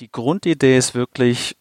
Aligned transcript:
Die 0.00 0.10
Grundidee 0.10 0.76
ist 0.76 0.96
wirklich, 0.96 1.56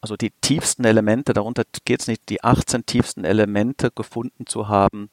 also 0.00 0.16
die 0.16 0.32
tiefsten 0.40 0.84
Elemente, 0.84 1.32
darunter 1.32 1.62
geht 1.84 2.00
es 2.00 2.08
nicht, 2.08 2.28
die 2.28 2.42
18 2.42 2.84
tiefsten 2.84 3.24
Elemente 3.24 3.92
gefunden 3.92 4.44
zu 4.46 4.66
haben, 4.66 5.08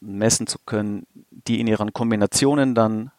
messen 0.00 0.46
zu 0.46 0.58
können, 0.64 1.06
die 1.30 1.60
in 1.60 1.66
ihren 1.66 1.92
Kombinationen 1.92 2.74
dann 2.74 3.10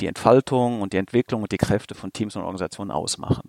die 0.00 0.06
Entfaltung 0.06 0.82
und 0.82 0.92
die 0.92 0.98
Entwicklung 0.98 1.40
und 1.42 1.52
die 1.52 1.56
Kräfte 1.56 1.94
von 1.94 2.12
Teams 2.12 2.36
und 2.36 2.42
Organisationen 2.42 2.90
ausmachen. 2.90 3.48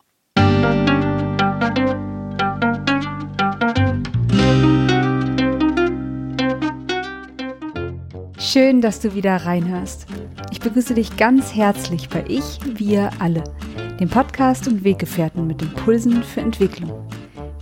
Schön, 8.40 8.80
dass 8.80 9.02
du 9.02 9.14
wieder 9.16 9.36
reinhörst. 9.36 10.06
Ich 10.52 10.62
begrüße 10.62 10.94
dich 10.94 11.18
ganz 11.18 11.54
herzlich 11.54 12.08
bei 12.08 12.24
Ich, 12.30 12.60
Wir 12.80 13.10
alle, 13.20 13.44
dem 14.00 14.10
Podcast 14.10 14.68
und 14.68 14.84
Weggefährten 14.84 15.48
mit 15.48 15.62
Impulsen 15.62 16.24
für 16.24 16.42
Entwicklung. 16.42 16.92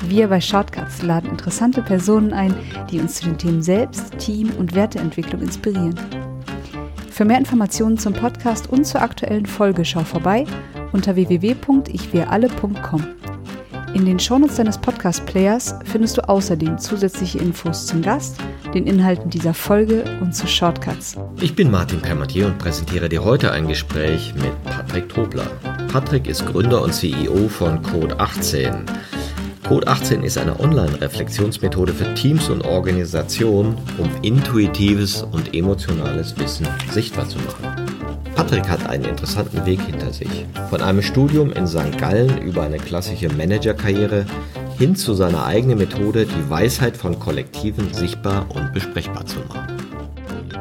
Wir 0.08 0.28
bei 0.28 0.42
Shortcuts 0.42 1.02
laden 1.02 1.30
interessante 1.30 1.82
Personen 1.82 2.34
ein, 2.34 2.54
die 2.90 3.00
uns 3.00 3.16
zu 3.16 3.26
den 3.26 3.38
Themen 3.38 3.62
Selbst, 3.62 4.18
Team 4.18 4.50
und 4.58 4.76
Werteentwicklung 4.76 5.42
inspirieren. 5.42 5.96
Für 7.09 7.26
mehr 7.26 7.38
Informationen 7.38 7.98
zum 7.98 8.14
Podcast 8.14 8.70
und 8.70 8.86
zur 8.86 9.02
aktuellen 9.02 9.46
Folge 9.46 9.86
schau 9.86 10.04
vorbei 10.04 10.46
unter 10.92 11.16
www.ichwiralle.com. 11.16 13.23
In 13.94 14.06
den 14.06 14.20
Shownotes 14.20 14.56
deines 14.56 14.80
Podcast-Players 14.80 15.76
findest 15.86 16.18
du 16.18 16.28
außerdem 16.28 16.80
zusätzliche 16.80 17.38
Infos 17.38 17.86
zum 17.86 18.02
Gast, 18.02 18.38
den 18.74 18.88
Inhalten 18.88 19.30
dieser 19.30 19.54
Folge 19.54 20.04
und 20.20 20.36
zu 20.36 20.48
Shortcuts. 20.48 21.16
Ich 21.40 21.56
bin 21.56 21.70
Martin 21.70 22.02
Permatier 22.02 22.48
und 22.48 22.58
präsentiere 22.58 23.08
dir 23.08 23.24
heute 23.24 23.52
ein 23.52 23.68
Gespräch 23.68 24.34
mit 24.34 24.64
Patrick 24.64 25.10
Tobler. 25.10 25.46
Patrick 25.92 26.28
ist 26.28 26.44
Gründer 26.48 26.82
und 26.82 26.92
CEO 26.92 27.48
von 27.50 27.84
Code 27.84 28.20
18. 28.20 28.84
Code 29.68 29.88
18 29.88 30.23
ist 30.23 30.40
eine 30.40 30.60
Online-Reflexionsmethode 30.60 31.94
für 31.94 32.16
Teams 32.16 32.50
und 32.50 32.66
Organisationen, 32.66 33.78
um 34.00 34.10
intuitives 34.23 35.22
und 35.22 35.54
emotionales 35.54 36.38
Wissen 36.39 36.67
sichtbar 36.92 37.30
zu 37.30 37.38
machen. 37.38 37.83
Patrick 38.36 38.67
hat 38.67 38.89
einen 38.89 39.06
interessanten 39.06 39.66
Weg 39.66 39.80
hinter 39.81 40.12
sich. 40.12 40.45
Von 40.70 40.81
einem 40.81 41.02
Studium 41.02 41.52
in 41.52 41.67
St. 41.67 41.98
Gallen 41.98 42.42
über 42.42 42.64
eine 42.64 42.78
klassische 42.78 43.30
Managerkarriere 43.30 44.26
hin 44.78 44.95
zu 44.95 45.14
seiner 45.14 45.45
eigenen 45.45 45.78
Methode, 45.78 46.26
die 46.26 46.50
Weisheit 46.50 46.98
von 46.98 47.20
Kollektiven 47.20 47.94
sichtbar 47.94 48.48
und 48.50 48.73
besprechbar 48.73 49.26
zu 49.26 49.38
machen. 49.48 49.78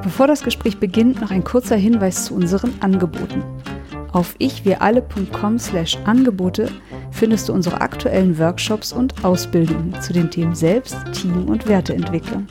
Bevor 0.02 0.26
das 0.26 0.42
Gespräch 0.42 0.78
beginnt, 0.78 1.20
noch 1.20 1.30
ein 1.30 1.44
kurzer 1.44 1.76
Hinweis 1.76 2.26
zu 2.26 2.34
unseren 2.34 2.74
Angeboten. 2.80 3.42
Auf 4.12 4.34
ichwiralle.com/angebote 4.38 6.68
findest 7.10 7.48
du 7.48 7.54
unsere 7.54 7.80
aktuellen 7.80 8.38
Workshops 8.38 8.92
und 8.92 9.24
Ausbildungen 9.24 9.94
zu 10.02 10.12
den 10.12 10.30
Themen 10.30 10.54
Selbst, 10.54 10.96
Team 11.12 11.46
und 11.46 11.66
Werteentwicklung. 11.66 12.46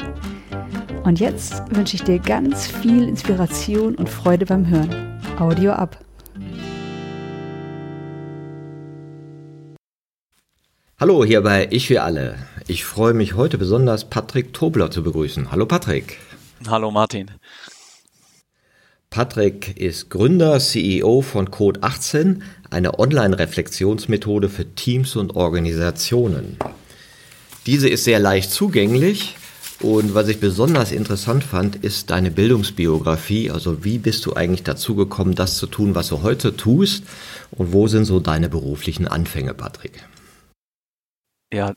Und 1.03 1.19
jetzt 1.19 1.61
wünsche 1.75 1.95
ich 1.95 2.03
dir 2.03 2.19
ganz 2.19 2.66
viel 2.66 3.08
Inspiration 3.08 3.94
und 3.95 4.09
Freude 4.09 4.45
beim 4.45 4.67
Hören. 4.67 5.11
Audio 5.42 5.72
ab. 5.72 5.97
Hallo 11.00 11.25
hier 11.25 11.42
bei 11.42 11.67
Ich 11.72 11.88
für 11.88 12.03
alle. 12.03 12.38
Ich 12.67 12.86
freue 12.86 13.16
mich 13.16 13.33
heute 13.33 13.58
besonders, 13.58 14.08
Patrick 14.08 14.53
Tobler 14.53 14.92
zu 14.92 15.02
begrüßen. 15.02 15.52
Hallo 15.52 15.66
Patrick. 15.66 16.20
Hallo 16.67 16.92
Martin. 16.92 17.31
Patrick 19.09 19.75
ist 19.78 20.11
Gründer, 20.11 20.59
CEO 20.59 21.23
von 21.23 21.50
Code 21.50 21.81
18, 21.81 22.44
eine 22.70 23.00
Online-Reflexionsmethode 23.00 24.48
für 24.48 24.76
Teams 24.76 25.16
und 25.16 25.36
Organisationen. 25.36 26.59
Diese 27.66 27.89
ist 27.89 28.03
sehr 28.03 28.20
leicht 28.20 28.52
zugänglich 28.52 29.38
und 29.83 30.13
was 30.13 30.27
ich 30.27 30.39
besonders 30.39 30.91
interessant 30.91 31.43
fand, 31.43 31.75
ist 31.75 32.09
deine 32.09 32.31
Bildungsbiografie. 32.31 33.52
Also 33.52 33.83
wie 33.83 33.97
bist 33.97 34.25
du 34.25 34.33
eigentlich 34.33 34.64
dazu 34.64 34.95
gekommen, 34.95 35.36
das 35.36 35.58
zu 35.58 35.67
tun, 35.67 35.95
was 35.95 36.09
du 36.09 36.21
heute 36.21 36.55
tust? 36.55 37.03
Und 37.52 37.73
wo 37.73 37.87
sind 37.87 38.05
so 38.05 38.20
deine 38.20 38.49
beruflichen 38.49 39.08
Anfänge, 39.08 39.53
Patrick? 39.53 40.03
Ja, 41.52 41.73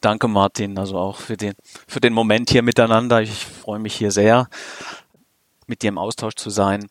danke 0.00 0.28
Martin, 0.28 0.78
also 0.78 0.98
auch 0.98 1.16
für 1.18 1.36
den, 1.36 1.54
für 1.86 2.00
den 2.00 2.12
Moment 2.12 2.50
hier 2.50 2.62
miteinander. 2.62 3.20
Ich 3.22 3.30
freue 3.30 3.78
mich 3.78 3.94
hier 3.94 4.10
sehr, 4.10 4.48
mit 5.66 5.82
dir 5.82 5.88
im 5.88 5.98
Austausch 5.98 6.34
zu 6.34 6.50
sein. 6.50 6.86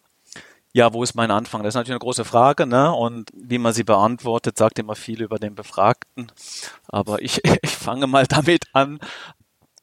Ja, 0.73 0.93
wo 0.93 1.01
ist 1.01 1.15
mein 1.15 1.31
Anfang? 1.31 1.63
Das 1.63 1.69
ist 1.69 1.75
natürlich 1.75 1.93
eine 1.93 1.99
große 1.99 2.25
Frage, 2.25 2.67
ne? 2.67 2.93
Und 2.93 3.31
wie 3.33 3.57
man 3.57 3.73
sie 3.73 3.83
beantwortet, 3.83 4.59
sagt 4.59 4.77
immer 4.77 4.95
viel 4.95 5.23
über 5.23 5.39
den 5.39 5.55
Befragten. 5.55 6.31
Aber 6.87 7.21
ich, 7.21 7.41
ich 7.63 7.75
fange 7.75 8.05
mal 8.05 8.27
damit 8.27 8.65
an, 8.73 8.99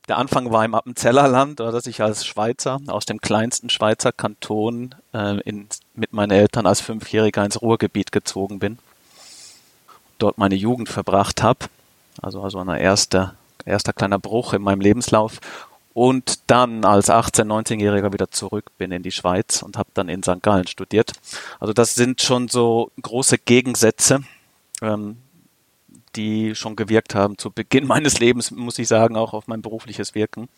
der 0.09 0.19
Anfang 0.19 0.51
war 0.53 0.65
im 0.65 0.75
Appenzellerland, 0.75 1.61
dass 1.61 1.87
ich 1.87 2.03
als 2.03 2.27
Schweizer 2.27 2.81
aus 2.89 3.07
dem 3.07 3.21
kleinsten 3.21 3.71
Schweizer 3.71 4.13
Kanton 4.13 4.95
äh, 5.15 5.41
in, 5.41 5.67
mit 5.95 6.13
meinen 6.13 6.31
Eltern 6.31 6.67
als 6.67 6.81
Fünfjähriger 6.81 7.45
ins 7.45 7.63
Ruhrgebiet 7.63 8.13
gezogen 8.13 8.59
bin. 8.59 8.79
Dort 10.19 10.37
meine 10.37 10.55
Jugend 10.55 10.89
verbracht 10.89 11.43
habe. 11.43 11.67
Also, 12.21 12.43
also 12.43 12.59
ein 12.59 12.69
erster, 12.69 13.35
erster 13.65 13.93
kleiner 13.93 14.19
Bruch 14.19 14.53
in 14.53 14.63
meinem 14.63 14.81
Lebenslauf. 14.81 15.41
Und 15.95 16.41
dann 16.49 16.85
als 16.85 17.09
18-, 17.09 17.45
19-Jähriger 17.45 18.13
wieder 18.13 18.31
zurück 18.31 18.71
bin 18.79 18.91
in 18.91 19.03
die 19.03 19.13
Schweiz 19.13 19.63
und 19.63 19.79
habe 19.79 19.89
dann 19.95 20.09
in 20.09 20.23
St. 20.23 20.43
Gallen 20.43 20.67
studiert. 20.67 21.13
Also 21.61 21.73
das 21.73 21.95
sind 21.95 22.21
schon 22.21 22.49
so 22.49 22.91
große 23.01 23.39
Gegensätze. 23.39 24.25
Ähm, 24.83 25.19
die 26.17 26.55
schon 26.55 26.77
gewirkt 26.77 27.15
haben 27.15 27.39
zu 27.39 27.51
Beginn 27.51 27.87
meines 27.89 28.19
Lebens, 28.19 28.51
muss 28.51 28.79
ich 28.79 28.89
sagen, 28.89 29.17
auch 29.17 29.33
auf 29.33 29.47
mein 29.47 29.63
berufliches 29.63 30.15
Wirken. 30.15 30.49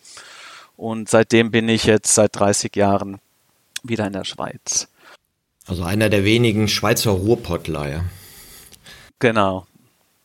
Und 0.75 1.09
seitdem 1.09 1.51
bin 1.51 1.67
ich 1.69 1.85
jetzt 1.85 2.13
seit 2.13 2.35
30 2.35 2.75
Jahren 2.75 3.19
wieder 3.83 4.05
in 4.05 4.13
der 4.13 4.25
Schweiz. 4.25 4.87
Also 5.65 5.83
einer 5.83 6.09
der 6.09 6.23
wenigen 6.23 6.67
Schweizer 6.67 7.11
Ruhrpottler. 7.11 8.05
Genau. 9.19 9.65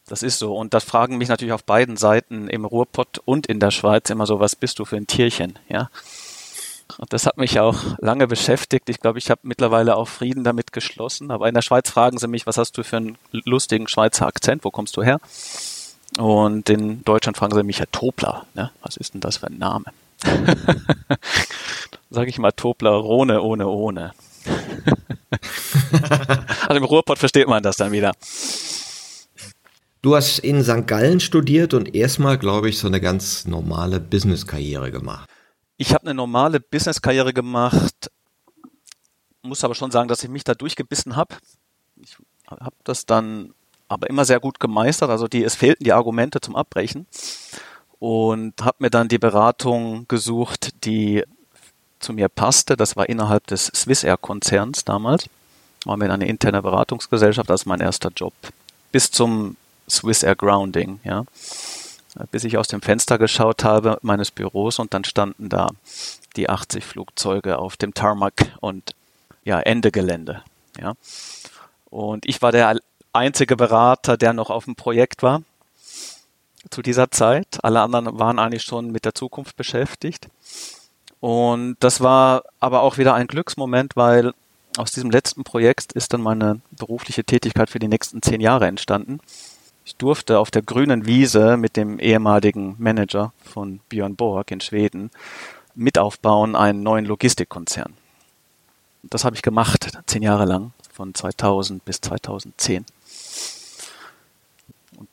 Das 0.06 0.22
ist 0.22 0.38
so. 0.38 0.54
Und 0.54 0.74
das 0.74 0.84
fragen 0.84 1.16
mich 1.16 1.28
natürlich 1.28 1.52
auf 1.52 1.64
beiden 1.64 1.96
Seiten 1.96 2.48
im 2.48 2.64
Ruhrpott 2.64 3.20
und 3.24 3.46
in 3.46 3.60
der 3.60 3.70
Schweiz 3.70 4.10
immer 4.10 4.26
so, 4.26 4.40
was 4.40 4.56
bist 4.56 4.78
du 4.78 4.84
für 4.84 4.96
ein 4.96 5.06
Tierchen, 5.06 5.58
ja? 5.68 5.88
Und 6.98 7.12
das 7.12 7.26
hat 7.26 7.38
mich 7.38 7.58
auch 7.58 7.76
lange 7.98 8.26
beschäftigt. 8.26 8.88
Ich 8.88 9.00
glaube, 9.00 9.18
ich 9.18 9.30
habe 9.30 9.40
mittlerweile 9.44 9.96
auch 9.96 10.08
Frieden 10.08 10.44
damit 10.44 10.72
geschlossen. 10.72 11.30
Aber 11.30 11.48
in 11.48 11.54
der 11.54 11.62
Schweiz 11.62 11.90
fragen 11.90 12.18
sie 12.18 12.28
mich, 12.28 12.46
was 12.46 12.58
hast 12.58 12.76
du 12.76 12.84
für 12.84 12.98
einen 12.98 13.18
lustigen 13.32 13.88
Schweizer 13.88 14.26
Akzent? 14.26 14.64
Wo 14.64 14.70
kommst 14.70 14.96
du 14.96 15.02
her? 15.02 15.18
Und 16.18 16.68
in 16.68 17.04
Deutschland 17.04 17.36
fragen 17.36 17.54
sie 17.54 17.62
mich, 17.62 17.78
Herr 17.78 17.90
Tobler, 17.90 18.46
ne? 18.54 18.70
was 18.82 18.96
ist 18.96 19.14
denn 19.14 19.20
das 19.20 19.38
für 19.38 19.46
ein 19.46 19.58
Name? 19.58 19.86
Sage 22.10 22.28
ich 22.28 22.38
mal 22.38 22.52
Toblerone 22.52 23.40
ohne 23.40 23.66
ohne. 23.66 24.12
also 26.68 26.76
im 26.76 26.84
Ruhrpott 26.84 27.18
versteht 27.18 27.48
man 27.48 27.62
das 27.62 27.76
dann 27.76 27.92
wieder. 27.92 28.12
Du 30.02 30.16
hast 30.16 30.40
in 30.40 30.62
St. 30.64 30.86
Gallen 30.86 31.20
studiert 31.20 31.74
und 31.74 31.94
erstmal, 31.94 32.36
glaube 32.36 32.68
ich, 32.68 32.78
so 32.78 32.88
eine 32.88 33.00
ganz 33.00 33.46
normale 33.46 34.00
Business-Karriere 34.00 34.90
gemacht. 34.90 35.28
Ich 35.76 35.94
habe 35.94 36.04
eine 36.04 36.14
normale 36.14 36.60
Business-Karriere 36.60 37.32
gemacht, 37.32 38.10
muss 39.42 39.64
aber 39.64 39.74
schon 39.74 39.90
sagen, 39.90 40.08
dass 40.08 40.22
ich 40.22 40.30
mich 40.30 40.44
da 40.44 40.54
durchgebissen 40.54 41.16
habe. 41.16 41.34
Ich 42.00 42.16
habe 42.48 42.76
das 42.84 43.06
dann 43.06 43.54
aber 43.88 44.08
immer 44.08 44.24
sehr 44.24 44.40
gut 44.40 44.60
gemeistert. 44.60 45.10
Also 45.10 45.28
die, 45.28 45.42
es 45.42 45.54
fehlten 45.54 45.84
die 45.84 45.92
Argumente 45.92 46.40
zum 46.40 46.56
Abbrechen 46.56 47.06
und 47.98 48.62
habe 48.62 48.76
mir 48.80 48.90
dann 48.90 49.08
die 49.08 49.18
Beratung 49.18 50.06
gesucht, 50.08 50.84
die 50.84 51.24
zu 51.98 52.12
mir 52.12 52.28
passte. 52.28 52.76
Das 52.76 52.96
war 52.96 53.08
innerhalb 53.08 53.46
des 53.46 53.66
Swissair-Konzerns 53.66 54.84
damals. 54.84 55.28
War 55.84 55.96
mir 55.96 56.12
eine 56.12 56.26
interne 56.26 56.62
Beratungsgesellschaft, 56.62 57.50
das 57.50 57.62
ist 57.62 57.66
mein 57.66 57.80
erster 57.80 58.10
Job. 58.14 58.34
Bis 58.92 59.10
zum 59.10 59.56
Swissair 59.88 60.36
Grounding, 60.36 61.00
ja 61.02 61.24
bis 62.30 62.44
ich 62.44 62.58
aus 62.58 62.68
dem 62.68 62.82
Fenster 62.82 63.18
geschaut 63.18 63.64
habe 63.64 63.98
meines 64.02 64.30
Büros 64.30 64.78
und 64.78 64.94
dann 64.94 65.04
standen 65.04 65.48
da 65.48 65.68
die 66.36 66.48
80 66.48 66.84
Flugzeuge 66.84 67.58
auf 67.58 67.76
dem 67.76 67.94
Tarmac 67.94 68.52
und 68.60 68.94
ja, 69.44 69.60
Ende 69.60 69.90
Gelände. 69.90 70.42
Ja. 70.78 70.94
Und 71.90 72.26
ich 72.26 72.42
war 72.42 72.52
der 72.52 72.78
einzige 73.12 73.56
Berater, 73.56 74.16
der 74.16 74.32
noch 74.32 74.50
auf 74.50 74.64
dem 74.64 74.76
Projekt 74.76 75.22
war 75.22 75.42
zu 76.70 76.82
dieser 76.82 77.10
Zeit. 77.10 77.58
Alle 77.62 77.80
anderen 77.80 78.18
waren 78.18 78.38
eigentlich 78.38 78.62
schon 78.62 78.90
mit 78.90 79.04
der 79.04 79.14
Zukunft 79.14 79.56
beschäftigt. 79.56 80.28
Und 81.20 81.76
das 81.80 82.00
war 82.00 82.44
aber 82.60 82.82
auch 82.82 82.98
wieder 82.98 83.14
ein 83.14 83.26
Glücksmoment, 83.26 83.96
weil 83.96 84.32
aus 84.76 84.90
diesem 84.90 85.10
letzten 85.10 85.44
Projekt 85.44 85.92
ist 85.92 86.12
dann 86.12 86.22
meine 86.22 86.60
berufliche 86.70 87.24
Tätigkeit 87.24 87.70
für 87.70 87.78
die 87.78 87.88
nächsten 87.88 88.22
zehn 88.22 88.40
Jahre 88.40 88.66
entstanden. 88.66 89.20
Ich 89.92 89.98
durfte 89.98 90.38
auf 90.38 90.50
der 90.50 90.62
grünen 90.62 91.04
Wiese 91.04 91.58
mit 91.58 91.76
dem 91.76 91.98
ehemaligen 91.98 92.76
Manager 92.78 93.34
von 93.44 93.80
Björn 93.90 94.16
Borg 94.16 94.50
in 94.50 94.62
Schweden 94.62 95.10
mitaufbauen 95.74 96.56
einen 96.56 96.82
neuen 96.82 97.04
Logistikkonzern. 97.04 97.92
Das 99.02 99.26
habe 99.26 99.36
ich 99.36 99.42
gemacht, 99.42 99.92
zehn 100.06 100.22
Jahre 100.22 100.46
lang, 100.46 100.72
von 100.94 101.14
2000 101.14 101.84
bis 101.84 102.00
2010. 102.00 102.86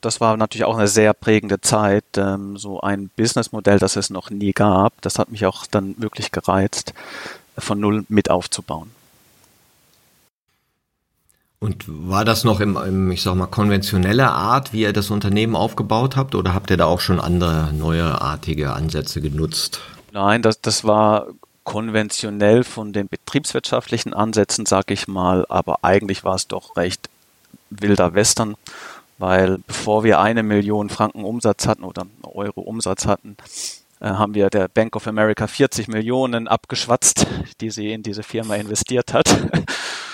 das 0.00 0.18
war 0.22 0.38
natürlich 0.38 0.64
auch 0.64 0.78
eine 0.78 0.88
sehr 0.88 1.12
prägende 1.12 1.60
Zeit, 1.60 2.16
ähm, 2.16 2.56
so 2.56 2.80
ein 2.80 3.10
Businessmodell, 3.16 3.78
das 3.78 3.96
es 3.96 4.08
noch 4.08 4.30
nie 4.30 4.52
gab. 4.52 4.98
Das 5.02 5.18
hat 5.18 5.30
mich 5.30 5.44
auch 5.44 5.66
dann 5.66 5.94
wirklich 5.98 6.32
gereizt, 6.32 6.94
von 7.58 7.78
null 7.78 8.06
mit 8.08 8.30
aufzubauen. 8.30 8.90
Und 11.62 11.84
war 11.86 12.24
das 12.24 12.42
noch 12.42 12.60
im, 12.60 12.78
im, 12.78 13.10
ich 13.12 13.20
sag 13.20 13.34
mal, 13.34 13.46
konventioneller 13.46 14.32
Art, 14.32 14.72
wie 14.72 14.80
ihr 14.80 14.94
das 14.94 15.10
Unternehmen 15.10 15.54
aufgebaut 15.54 16.16
habt, 16.16 16.34
oder 16.34 16.54
habt 16.54 16.70
ihr 16.70 16.78
da 16.78 16.86
auch 16.86 17.00
schon 17.00 17.20
andere 17.20 17.70
neuartige 17.74 18.72
Ansätze 18.72 19.20
genutzt? 19.20 19.82
Nein, 20.12 20.40
das, 20.40 20.62
das 20.62 20.84
war 20.84 21.26
konventionell 21.64 22.64
von 22.64 22.94
den 22.94 23.08
betriebswirtschaftlichen 23.08 24.14
Ansätzen, 24.14 24.64
sag 24.64 24.90
ich 24.90 25.06
mal, 25.06 25.44
aber 25.50 25.80
eigentlich 25.82 26.24
war 26.24 26.36
es 26.36 26.48
doch 26.48 26.78
recht 26.78 27.10
wilder 27.68 28.14
Western, 28.14 28.56
weil 29.18 29.58
bevor 29.66 30.02
wir 30.02 30.18
eine 30.18 30.42
Million 30.42 30.88
Franken 30.88 31.24
Umsatz 31.24 31.66
hatten 31.66 31.84
oder 31.84 32.06
Euro 32.22 32.62
Umsatz 32.62 33.06
hatten, 33.06 33.36
äh, 34.00 34.06
haben 34.06 34.32
wir 34.32 34.48
der 34.48 34.68
Bank 34.68 34.96
of 34.96 35.06
America 35.06 35.46
40 35.46 35.88
Millionen 35.88 36.48
abgeschwatzt, 36.48 37.26
die 37.60 37.68
sie 37.68 37.92
in 37.92 38.02
diese 38.02 38.22
Firma 38.22 38.56
investiert 38.56 39.12
hat 39.12 39.28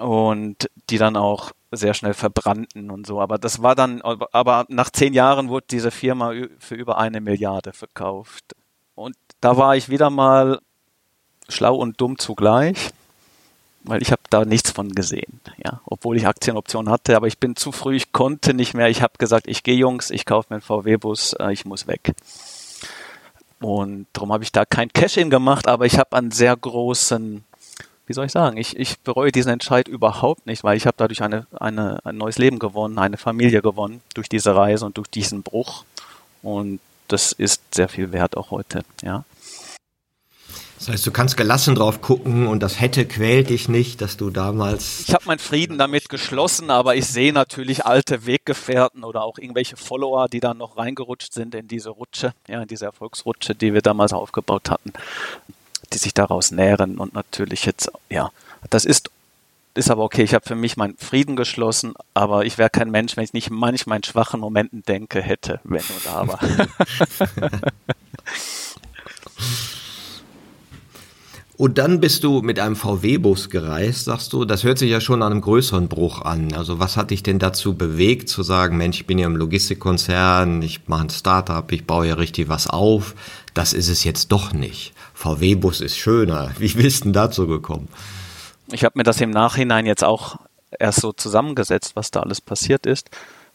und 0.00 0.70
die 0.88 0.98
dann 0.98 1.16
auch 1.16 1.52
sehr 1.70 1.94
schnell 1.94 2.14
verbrannten 2.14 2.90
und 2.90 3.06
so. 3.06 3.20
Aber 3.20 3.38
das 3.38 3.62
war 3.62 3.74
dann, 3.74 4.02
aber 4.02 4.66
nach 4.68 4.90
zehn 4.90 5.14
Jahren 5.14 5.48
wurde 5.48 5.66
diese 5.70 5.90
Firma 5.90 6.32
für 6.58 6.74
über 6.74 6.98
eine 6.98 7.20
Milliarde 7.20 7.72
verkauft. 7.72 8.56
Und 8.94 9.16
da 9.40 9.56
war 9.56 9.76
ich 9.76 9.88
wieder 9.88 10.10
mal 10.10 10.60
schlau 11.48 11.76
und 11.76 12.00
dumm 12.00 12.18
zugleich, 12.18 12.90
weil 13.84 14.02
ich 14.02 14.12
habe 14.12 14.22
da 14.30 14.44
nichts 14.44 14.70
von 14.70 14.90
gesehen, 14.90 15.40
ja, 15.64 15.80
obwohl 15.86 16.16
ich 16.16 16.26
Aktienoptionen 16.26 16.92
hatte, 16.92 17.16
aber 17.16 17.26
ich 17.26 17.38
bin 17.38 17.56
zu 17.56 17.72
früh, 17.72 17.96
ich 17.96 18.12
konnte 18.12 18.52
nicht 18.52 18.74
mehr. 18.74 18.88
Ich 18.88 19.02
habe 19.02 19.14
gesagt, 19.18 19.46
ich 19.46 19.62
gehe 19.62 19.76
Jungs, 19.76 20.10
ich 20.10 20.26
kaufe 20.26 20.48
mir 20.50 20.56
einen 20.56 20.62
VW-Bus, 20.62 21.34
äh, 21.34 21.52
ich 21.52 21.64
muss 21.64 21.86
weg. 21.86 22.12
Und 23.60 24.06
darum 24.12 24.32
habe 24.32 24.42
ich 24.42 24.52
da 24.52 24.64
kein 24.64 24.88
Cash-in 24.88 25.30
gemacht, 25.30 25.68
aber 25.68 25.86
ich 25.86 25.98
habe 25.98 26.16
einen 26.16 26.30
sehr 26.30 26.56
großen 26.56 27.44
wie 28.10 28.12
soll 28.12 28.26
ich 28.26 28.32
sagen, 28.32 28.56
ich, 28.56 28.76
ich 28.76 28.98
bereue 28.98 29.30
diesen 29.30 29.52
Entscheid 29.52 29.86
überhaupt 29.86 30.44
nicht, 30.44 30.64
weil 30.64 30.76
ich 30.76 30.84
habe 30.84 30.96
dadurch 30.96 31.22
eine, 31.22 31.46
eine, 31.52 32.04
ein 32.04 32.16
neues 32.16 32.38
Leben 32.38 32.58
gewonnen, 32.58 32.98
eine 32.98 33.16
Familie 33.16 33.62
gewonnen 33.62 34.00
durch 34.14 34.28
diese 34.28 34.56
Reise 34.56 34.84
und 34.84 34.96
durch 34.96 35.06
diesen 35.06 35.44
Bruch. 35.44 35.84
Und 36.42 36.80
das 37.06 37.30
ist 37.30 37.72
sehr 37.72 37.88
viel 37.88 38.10
wert 38.10 38.36
auch 38.36 38.50
heute, 38.50 38.82
ja. 39.04 39.24
Das 40.80 40.88
heißt, 40.88 41.06
du 41.06 41.12
kannst 41.12 41.36
gelassen 41.36 41.76
drauf 41.76 42.00
gucken 42.00 42.48
und 42.48 42.64
das 42.64 42.80
hätte 42.80 43.06
quält 43.06 43.48
dich 43.48 43.68
nicht, 43.68 44.00
dass 44.00 44.16
du 44.16 44.30
damals. 44.30 45.04
Ich 45.06 45.14
habe 45.14 45.26
meinen 45.26 45.38
Frieden 45.38 45.78
damit 45.78 46.08
geschlossen, 46.08 46.70
aber 46.70 46.96
ich 46.96 47.06
sehe 47.06 47.32
natürlich 47.32 47.86
alte 47.86 48.26
Weggefährten 48.26 49.04
oder 49.04 49.22
auch 49.22 49.38
irgendwelche 49.38 49.76
Follower, 49.76 50.26
die 50.26 50.40
dann 50.40 50.58
noch 50.58 50.76
reingerutscht 50.76 51.32
sind 51.32 51.54
in 51.54 51.68
diese 51.68 51.90
Rutsche, 51.90 52.32
ja, 52.48 52.60
in 52.60 52.66
diese 52.66 52.86
Erfolgsrutsche, 52.86 53.54
die 53.54 53.72
wir 53.72 53.82
damals 53.82 54.12
aufgebaut 54.12 54.68
hatten 54.68 54.92
die 55.92 55.98
sich 55.98 56.14
daraus 56.14 56.50
nähren 56.50 56.98
und 56.98 57.14
natürlich 57.14 57.64
jetzt, 57.64 57.90
ja, 58.08 58.30
das 58.70 58.84
ist, 58.84 59.10
ist 59.74 59.90
aber 59.90 60.04
okay. 60.04 60.22
Ich 60.22 60.34
habe 60.34 60.46
für 60.46 60.54
mich 60.54 60.76
meinen 60.76 60.96
Frieden 60.96 61.36
geschlossen, 61.36 61.94
aber 62.14 62.44
ich 62.44 62.58
wäre 62.58 62.70
kein 62.70 62.90
Mensch, 62.90 63.16
wenn 63.16 63.24
ich 63.24 63.32
nicht 63.32 63.50
manchmal 63.50 63.98
in 63.98 64.04
schwachen 64.04 64.40
Momenten 64.40 64.82
denke 64.82 65.20
hätte, 65.22 65.60
wenn 65.64 65.84
oder 66.04 66.16
aber. 66.16 66.38
Und 71.60 71.76
dann 71.76 72.00
bist 72.00 72.24
du 72.24 72.40
mit 72.40 72.58
einem 72.58 72.74
VW-Bus 72.74 73.50
gereist, 73.50 74.06
sagst 74.06 74.32
du. 74.32 74.46
Das 74.46 74.64
hört 74.64 74.78
sich 74.78 74.90
ja 74.90 74.98
schon 74.98 75.22
an 75.22 75.30
einem 75.30 75.42
größeren 75.42 75.88
Bruch 75.88 76.22
an. 76.22 76.54
Also 76.54 76.78
was 76.78 76.96
hat 76.96 77.10
dich 77.10 77.22
denn 77.22 77.38
dazu 77.38 77.74
bewegt, 77.74 78.30
zu 78.30 78.42
sagen, 78.42 78.78
Mensch, 78.78 79.00
ich 79.00 79.06
bin 79.06 79.18
ja 79.18 79.26
im 79.26 79.36
Logistikkonzern, 79.36 80.62
ich 80.62 80.88
mache 80.88 81.02
ein 81.02 81.10
Startup, 81.10 81.70
ich 81.70 81.84
baue 81.84 82.08
ja 82.08 82.14
richtig 82.14 82.48
was 82.48 82.66
auf. 82.66 83.14
Das 83.52 83.74
ist 83.74 83.90
es 83.90 84.04
jetzt 84.04 84.32
doch 84.32 84.54
nicht. 84.54 84.94
VW-Bus 85.12 85.82
ist 85.82 85.98
schöner. 85.98 86.50
Wie 86.58 86.72
bist 86.72 87.00
du 87.00 87.08
denn 87.08 87.12
dazu 87.12 87.46
gekommen? 87.46 87.88
Ich 88.72 88.82
habe 88.82 88.98
mir 88.98 89.04
das 89.04 89.20
im 89.20 89.28
Nachhinein 89.28 89.84
jetzt 89.84 90.02
auch 90.02 90.36
erst 90.78 91.02
so 91.02 91.12
zusammengesetzt, 91.12 91.94
was 91.94 92.10
da 92.10 92.20
alles 92.20 92.40
passiert 92.40 92.86
ist. 92.86 93.10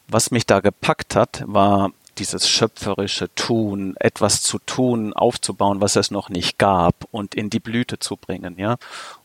Was 0.08 0.30
mich 0.30 0.46
da 0.46 0.60
gepackt 0.60 1.16
hat, 1.16 1.44
war 1.48 1.90
dieses 2.18 2.50
schöpferische 2.50 3.34
Tun, 3.36 3.96
etwas 4.00 4.42
zu 4.42 4.60
tun, 4.60 5.14
aufzubauen, 5.14 5.82
was 5.82 5.96
es 5.96 6.12
noch 6.12 6.30
nicht 6.30 6.58
gab 6.58 6.96
und 7.12 7.36
in 7.36 7.50
die 7.50 7.60
Blüte 7.60 8.00
zu 8.00 8.16
bringen, 8.16 8.56
ja. 8.58 8.78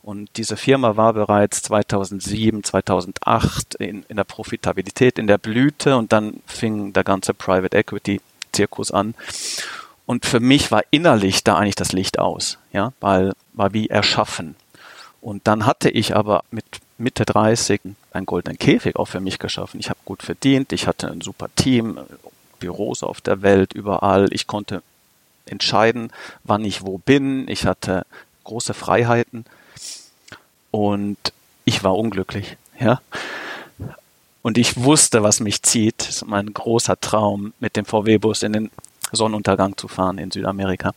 Und 0.02 0.30
diese 0.36 0.56
Firma 0.56 0.96
war 0.96 1.12
bereits 1.12 1.62
2007, 1.62 2.64
2008 2.64 3.74
in, 3.76 4.04
in 4.08 4.16
der 4.16 4.24
Profitabilität, 4.24 5.18
in 5.18 5.26
der 5.26 5.38
Blüte 5.38 5.96
und 5.96 6.12
dann 6.12 6.42
fing 6.46 6.92
der 6.92 7.04
ganze 7.04 7.34
Private 7.34 7.76
Equity 7.76 8.20
Zirkus 8.52 8.90
an. 8.90 9.14
Und 10.06 10.26
für 10.26 10.40
mich 10.40 10.72
war 10.72 10.82
innerlich 10.90 11.44
da 11.44 11.56
eigentlich 11.56 11.76
das 11.76 11.92
Licht 11.92 12.18
aus, 12.18 12.58
ja, 12.72 12.92
weil 13.00 13.32
war 13.52 13.72
wie 13.72 13.88
erschaffen. 13.88 14.56
Und 15.20 15.46
dann 15.46 15.66
hatte 15.66 15.90
ich 15.90 16.16
aber 16.16 16.42
mit 16.50 16.64
Mitte 16.98 17.24
30 17.24 17.80
einen 18.12 18.26
goldenen 18.26 18.58
Käfig 18.58 18.96
auch 18.96 19.04
für 19.06 19.20
mich 19.20 19.38
geschaffen. 19.38 19.78
Ich 19.78 19.90
habe 19.90 20.00
gut 20.04 20.22
verdient, 20.22 20.72
ich 20.72 20.86
hatte 20.86 21.10
ein 21.10 21.20
super 21.20 21.48
Team, 21.54 21.98
Büros 22.60 23.02
auf 23.02 23.20
der 23.20 23.42
Welt, 23.42 23.72
überall. 23.72 24.32
Ich 24.32 24.46
konnte 24.46 24.82
entscheiden, 25.46 26.12
wann 26.44 26.64
ich 26.64 26.84
wo 26.84 26.98
bin. 26.98 27.48
Ich 27.48 27.66
hatte 27.66 28.06
große 28.44 28.74
Freiheiten 28.74 29.44
und 30.70 31.18
ich 31.64 31.82
war 31.82 31.96
unglücklich, 31.96 32.56
ja. 32.78 33.00
Und 34.42 34.56
ich 34.56 34.82
wusste, 34.82 35.22
was 35.22 35.40
mich 35.40 35.62
zieht. 35.62 36.00
Das 36.00 36.08
ist 36.08 36.26
mein 36.26 36.54
großer 36.54 36.98
Traum, 36.98 37.52
mit 37.60 37.76
dem 37.76 37.84
VW-Bus 37.84 38.42
in 38.42 38.54
den 38.54 38.70
Sonnenuntergang 39.12 39.76
zu 39.76 39.88
fahren 39.88 40.18
in 40.18 40.30
Südamerika. 40.30 40.92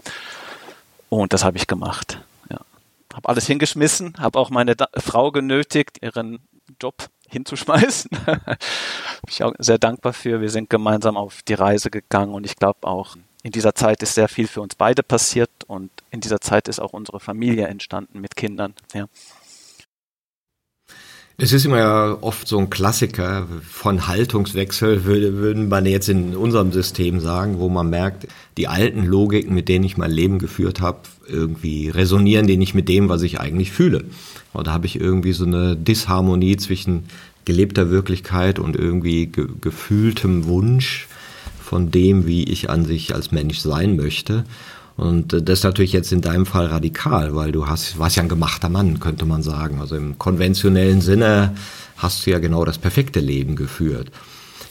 Und 1.10 1.34
das 1.34 1.44
habe 1.44 1.58
ich 1.58 1.68
gemacht. 1.68 2.20
Ja. 2.50 2.60
Habe 3.14 3.30
alles 3.30 3.46
hingeschmissen, 3.46 4.16
habe 4.18 4.40
auch 4.40 4.50
meine 4.50 4.76
da 4.76 4.88
Frau 4.96 5.32
genötigt, 5.32 6.02
ihren 6.02 6.40
Job 6.82 7.10
hinzuschmeißen. 7.34 8.10
Bin 8.26 8.58
ich 9.28 9.44
auch 9.44 9.54
sehr 9.60 9.78
dankbar 9.78 10.14
für. 10.14 10.42
Wir 10.42 10.50
sind 10.50 10.70
gemeinsam 10.70 11.18
auf 11.18 11.42
die 11.44 11.54
Reise 11.54 11.90
gegangen 11.90 12.34
und 12.34 12.46
ich 12.46 12.56
glaube 12.56 12.88
auch, 12.88 13.16
in 13.44 13.52
dieser 13.52 13.76
Zeit 13.76 14.02
ist 14.02 14.16
sehr 14.16 14.30
viel 14.30 14.48
für 14.48 14.62
uns 14.62 14.76
beide 14.76 15.04
passiert 15.04 15.50
und 15.68 15.92
in 16.12 16.22
dieser 16.22 16.40
Zeit 16.40 16.70
ist 16.70 16.80
auch 16.80 16.94
unsere 16.94 17.20
Familie 17.20 17.68
entstanden 17.68 18.22
mit 18.22 18.38
Kindern. 18.38 18.74
Ja. 18.94 19.08
Es 21.36 21.52
ist 21.52 21.66
immer 21.66 21.80
ja 21.80 22.18
oft 22.22 22.48
so 22.48 22.60
ein 22.60 22.70
Klassiker 22.70 23.48
von 23.68 24.08
Haltungswechsel, 24.08 25.04
würde, 25.04 25.34
würden 25.38 25.68
man 25.68 25.88
jetzt 25.88 26.08
in 26.08 26.36
unserem 26.36 26.72
System 26.72 27.20
sagen, 27.20 27.58
wo 27.58 27.70
man 27.70 27.90
merkt, 27.90 28.28
die 28.58 28.68
alten 28.68 29.04
Logiken, 29.04 29.56
mit 29.56 29.68
denen 29.68 29.84
ich 29.84 29.98
mein 29.98 30.12
Leben 30.12 30.38
geführt 30.38 30.80
habe, 30.80 31.00
irgendwie 31.28 31.90
resonieren 31.90 32.46
die 32.46 32.58
nicht 32.58 32.76
mit 32.76 32.88
dem, 32.88 33.10
was 33.10 33.24
ich 33.24 33.40
eigentlich 33.40 33.72
fühle. 33.72 34.04
Da 34.54 34.72
habe 34.72 34.86
ich 34.86 35.00
irgendwie 35.00 35.34
so 35.34 35.46
eine 35.46 35.76
Disharmonie 35.76 36.58
zwischen 36.58 37.06
gelebter 37.46 37.90
Wirklichkeit 37.90 38.60
und 38.60 38.76
irgendwie 38.76 39.26
ge 39.26 39.48
gefühltem 39.60 40.46
Wunsch 40.46 41.08
von 41.64 41.90
dem, 41.90 42.28
wie 42.28 42.44
ich 42.44 42.70
an 42.70 42.86
sich 42.86 43.16
als 43.16 43.32
Mensch 43.32 43.58
sein 43.58 43.96
möchte. 43.96 44.46
Und 44.96 45.34
äh, 45.34 45.42
das 45.42 45.60
ist 45.60 45.64
natürlich 45.64 45.94
jetzt 45.94 46.12
in 46.12 46.22
deinem 46.22 46.46
Fall 46.46 46.68
radikal, 46.68 47.36
weil 47.36 47.52
du 47.52 47.68
hast, 47.68 47.98
warst 47.98 48.16
ja 48.16 48.24
ein 48.24 48.30
gemachter 48.30 48.70
Mann, 48.70 49.00
könnte 49.00 49.26
man 49.26 49.44
sagen. 49.44 49.80
Also 49.80 49.96
im 49.96 50.18
konventionellen 50.20 51.02
Sinne 51.02 51.56
hast 51.98 52.26
du 52.26 52.32
ja 52.32 52.40
genau 52.40 52.66
das 52.66 52.78
perfekte 52.78 53.20
Leben 53.20 53.56
geführt. 53.56 54.12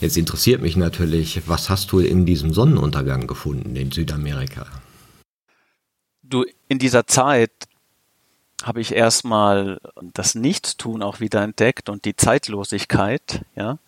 Jetzt 0.00 0.16
interessiert 0.16 0.60
mich 0.60 0.76
natürlich, 0.76 1.42
was 1.46 1.70
hast 1.70 1.92
du 1.92 2.00
in 2.00 2.26
diesem 2.26 2.52
Sonnenuntergang 2.52 3.26
gefunden 3.26 3.76
in 3.76 3.92
Südamerika? 3.92 4.66
Du, 6.22 6.44
in 6.68 6.78
dieser 6.78 7.06
Zeit 7.06 7.52
habe 8.64 8.80
ich 8.80 8.92
erstmal 8.92 9.80
das 10.14 10.34
Nichtstun 10.34 11.02
auch 11.02 11.20
wieder 11.20 11.42
entdeckt 11.42 11.88
und 11.88 12.04
die 12.04 12.16
Zeitlosigkeit, 12.16 13.44
ja. 13.54 13.78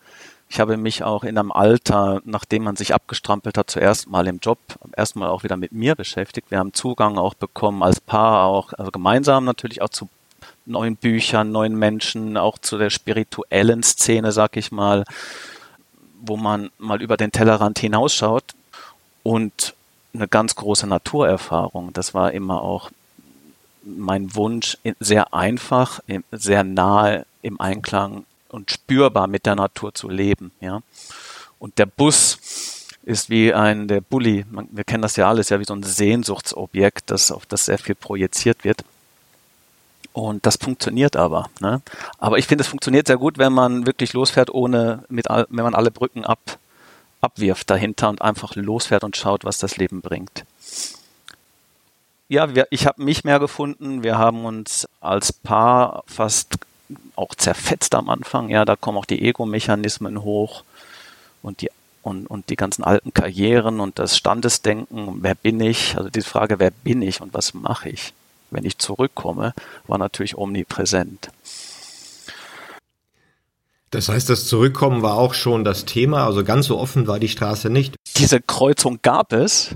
Ich 0.49 0.59
habe 0.59 0.77
mich 0.77 1.03
auch 1.03 1.23
in 1.23 1.37
einem 1.37 1.51
Alter, 1.51 2.21
nachdem 2.23 2.63
man 2.63 2.75
sich 2.75 2.93
abgestrampelt 2.93 3.57
hat, 3.57 3.69
zuerst 3.69 4.09
mal 4.09 4.27
im 4.27 4.39
Job, 4.39 4.59
erstmal 4.95 5.29
auch 5.29 5.43
wieder 5.43 5.57
mit 5.57 5.71
mir 5.71 5.95
beschäftigt. 5.95 6.51
Wir 6.51 6.59
haben 6.59 6.73
Zugang 6.73 7.17
auch 7.17 7.33
bekommen 7.33 7.83
als 7.83 7.99
Paar, 7.99 8.45
auch 8.45 8.71
also 8.73 8.91
gemeinsam 8.91 9.43
natürlich 9.43 9.81
auch 9.81 9.89
zu 9.89 10.07
neuen 10.65 10.95
Büchern, 10.95 11.51
neuen 11.51 11.75
Menschen, 11.75 12.37
auch 12.37 12.57
zu 12.57 12.77
der 12.77 12.89
spirituellen 12.89 13.83
Szene, 13.83 14.31
sag 14.31 14.57
ich 14.57 14.71
mal, 14.71 15.03
wo 16.21 16.37
man 16.37 16.69
mal 16.77 17.01
über 17.01 17.17
den 17.17 17.31
Tellerrand 17.31 17.79
hinausschaut 17.79 18.43
und 19.23 19.73
eine 20.13 20.27
ganz 20.27 20.55
große 20.55 20.87
Naturerfahrung. 20.87 21.91
Das 21.93 22.13
war 22.13 22.31
immer 22.31 22.61
auch 22.61 22.89
mein 23.83 24.33
Wunsch, 24.35 24.77
sehr 24.99 25.33
einfach, 25.33 25.99
sehr 26.31 26.63
nahe 26.63 27.25
im 27.41 27.59
Einklang 27.59 28.25
und 28.55 28.71
spürbar 28.71 29.27
mit 29.27 29.45
der 29.45 29.55
Natur 29.55 29.93
zu 29.93 30.09
leben. 30.09 30.51
Ja? 30.61 30.81
Und 31.59 31.77
der 31.77 31.85
Bus 31.85 32.87
ist 33.03 33.29
wie 33.29 33.53
ein, 33.53 33.87
der 33.87 34.01
Bulli, 34.01 34.45
man, 34.49 34.67
wir 34.71 34.85
kennen 34.85 35.03
das 35.03 35.17
ja 35.17 35.27
alles, 35.27 35.49
ja 35.49 35.59
wie 35.59 35.65
so 35.65 35.75
ein 35.75 35.83
Sehnsuchtsobjekt, 35.83 37.11
das, 37.11 37.31
auf 37.31 37.45
das 37.45 37.65
sehr 37.65 37.77
viel 37.77 37.95
projiziert 37.95 38.63
wird. 38.63 38.83
Und 40.13 40.45
das 40.45 40.55
funktioniert 40.55 41.17
aber. 41.17 41.49
Ne? 41.59 41.81
Aber 42.17 42.37
ich 42.37 42.47
finde, 42.47 42.63
es 42.63 42.69
funktioniert 42.69 43.07
sehr 43.07 43.17
gut, 43.17 43.37
wenn 43.37 43.51
man 43.51 43.85
wirklich 43.85 44.13
losfährt, 44.13 44.49
ohne 44.49 45.03
mit, 45.09 45.29
all, 45.29 45.45
wenn 45.49 45.65
man 45.65 45.75
alle 45.75 45.91
Brücken 45.91 46.23
ab, 46.23 46.57
abwirft 47.19 47.69
dahinter 47.69 48.07
und 48.07 48.21
einfach 48.21 48.55
losfährt 48.55 49.03
und 49.03 49.17
schaut, 49.17 49.43
was 49.43 49.57
das 49.57 49.75
Leben 49.75 49.99
bringt. 49.99 50.45
Ja, 52.29 52.55
wir, 52.55 52.67
ich 52.71 52.87
habe 52.87 53.03
mich 53.03 53.25
mehr 53.25 53.39
gefunden. 53.39 54.01
Wir 54.03 54.17
haben 54.17 54.45
uns 54.45 54.87
als 55.01 55.33
Paar 55.33 56.03
fast 56.07 56.55
auch 57.17 57.35
zerfetzt 57.35 57.95
am 57.95 58.09
Anfang. 58.09 58.49
Ja, 58.49 58.65
da 58.65 58.75
kommen 58.75 58.97
auch 58.97 59.05
die 59.05 59.21
Ego-Mechanismen 59.21 60.21
hoch 60.21 60.63
und 61.41 61.61
die 61.61 61.69
und, 62.01 62.27
und 62.27 62.51
die 62.51 62.55
ganzen 62.55 62.83
alten 62.83 63.15
Karrieren 63.15 63.79
und 63.79 63.97
das 63.97 64.15
Standesdenken, 64.15 65.23
wer 65.23 65.33
bin 65.33 65.59
ich? 65.59 65.97
Also 65.97 66.11
die 66.11 66.21
Frage, 66.21 66.59
wer 66.59 66.69
bin 66.69 67.01
ich 67.01 67.19
und 67.19 67.33
was 67.33 67.55
mache 67.55 67.89
ich? 67.89 68.13
wenn 68.55 68.65
ich 68.65 68.77
zurückkomme, 68.77 69.53
war 69.87 69.97
natürlich 69.97 70.37
omnipräsent. 70.37 71.29
Das 73.91 74.09
heißt, 74.09 74.29
das 74.29 74.47
Zurückkommen 74.47 75.03
war 75.03 75.15
auch 75.15 75.33
schon 75.33 75.63
das 75.63 75.85
Thema, 75.85 76.25
also 76.25 76.43
ganz 76.43 76.65
so 76.65 76.77
offen 76.77 77.07
war 77.07 77.19
die 77.19 77.29
Straße 77.29 77.69
nicht. 77.69 77.95
Diese 78.17 78.41
Kreuzung 78.41 78.99
gab 79.01 79.31
es, 79.31 79.75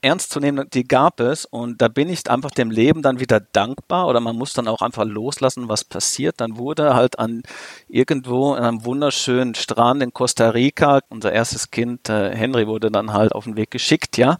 ernst 0.00 0.30
zu 0.30 0.38
nehmen, 0.38 0.68
die 0.72 0.84
gab 0.84 1.20
es 1.20 1.44
und 1.44 1.82
da 1.82 1.88
bin 1.88 2.08
ich 2.08 2.30
einfach 2.30 2.50
dem 2.50 2.70
Leben 2.70 3.02
dann 3.02 3.18
wieder 3.18 3.40
dankbar 3.40 4.06
oder 4.06 4.20
man 4.20 4.36
muss 4.36 4.52
dann 4.52 4.68
auch 4.68 4.80
einfach 4.80 5.04
loslassen, 5.04 5.68
was 5.68 5.84
passiert. 5.84 6.40
Dann 6.40 6.56
wurde 6.56 6.94
halt 6.94 7.18
an 7.18 7.42
irgendwo 7.88 8.54
in 8.54 8.62
einem 8.62 8.84
wunderschönen 8.84 9.54
Strand 9.54 10.02
in 10.02 10.12
Costa 10.12 10.50
Rica, 10.50 11.00
unser 11.08 11.32
erstes 11.32 11.70
Kind 11.70 12.08
äh, 12.08 12.34
Henry 12.36 12.66
wurde 12.66 12.90
dann 12.90 13.12
halt 13.12 13.32
auf 13.32 13.44
den 13.44 13.56
Weg 13.56 13.70
geschickt, 13.70 14.18
ja. 14.18 14.38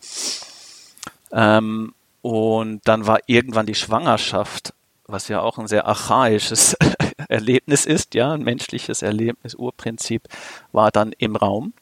Ähm, 1.32 1.94
und 2.20 2.82
dann 2.84 3.06
war 3.06 3.18
irgendwann 3.26 3.66
die 3.66 3.74
Schwangerschaft, 3.74 4.74
was 5.06 5.26
ja 5.26 5.40
auch 5.40 5.58
ein 5.58 5.66
sehr 5.66 5.86
archaisches 5.86 6.76
Erlebnis 7.28 7.84
ist, 7.84 8.14
ja, 8.14 8.32
ein 8.32 8.42
menschliches 8.42 9.02
Erlebnis, 9.02 9.56
Urprinzip, 9.56 10.28
war 10.70 10.92
dann 10.92 11.12
im 11.18 11.34
Raum. 11.34 11.72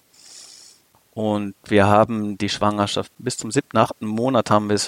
Und 1.20 1.54
wir 1.66 1.86
haben 1.86 2.38
die 2.38 2.48
Schwangerschaft 2.48 3.12
bis 3.18 3.36
zum 3.36 3.50
siebten, 3.50 3.76
achten 3.76 4.06
Monat 4.06 4.48
haben 4.48 4.70
wir, 4.70 4.78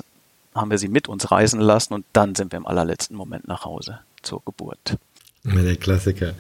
haben 0.54 0.70
wir 0.70 0.78
sie 0.78 0.88
mit 0.88 1.06
uns 1.06 1.30
reisen 1.30 1.60
lassen 1.60 1.92
und 1.92 2.06
dann 2.14 2.34
sind 2.34 2.52
wir 2.52 2.56
im 2.56 2.66
allerletzten 2.66 3.14
Moment 3.14 3.46
nach 3.48 3.66
Hause 3.66 3.98
zur 4.22 4.40
Geburt. 4.42 4.96
Der 5.44 5.76
Klassiker. 5.76 6.32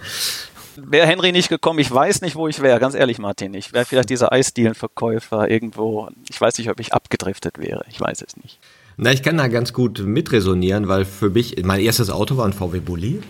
Wäre 0.76 1.06
Henry 1.06 1.30
nicht 1.30 1.50
gekommen, 1.50 1.78
ich 1.78 1.90
weiß 1.90 2.22
nicht, 2.22 2.36
wo 2.36 2.48
ich 2.48 2.62
wäre. 2.62 2.80
Ganz 2.80 2.94
ehrlich, 2.94 3.18
Martin. 3.18 3.52
Ich 3.52 3.74
wäre 3.74 3.84
vielleicht 3.84 4.08
dieser 4.08 4.32
Eisdielenverkäufer 4.32 5.50
irgendwo. 5.50 6.08
Ich 6.30 6.40
weiß 6.40 6.56
nicht, 6.56 6.70
ob 6.70 6.80
ich 6.80 6.94
abgedriftet 6.94 7.58
wäre. 7.58 7.84
Ich 7.90 8.00
weiß 8.00 8.22
es 8.22 8.38
nicht. 8.38 8.58
Na, 8.98 9.10
ich 9.10 9.22
kann 9.22 9.38
da 9.38 9.48
ganz 9.48 9.72
gut 9.72 10.00
mitresonieren, 10.04 10.86
weil 10.86 11.06
für 11.06 11.30
mich, 11.30 11.56
mein 11.64 11.80
erstes 11.80 12.10
Auto 12.10 12.36
war 12.36 12.44
ein 12.44 12.52
VW 12.52 12.80
Bulli. 12.80 13.20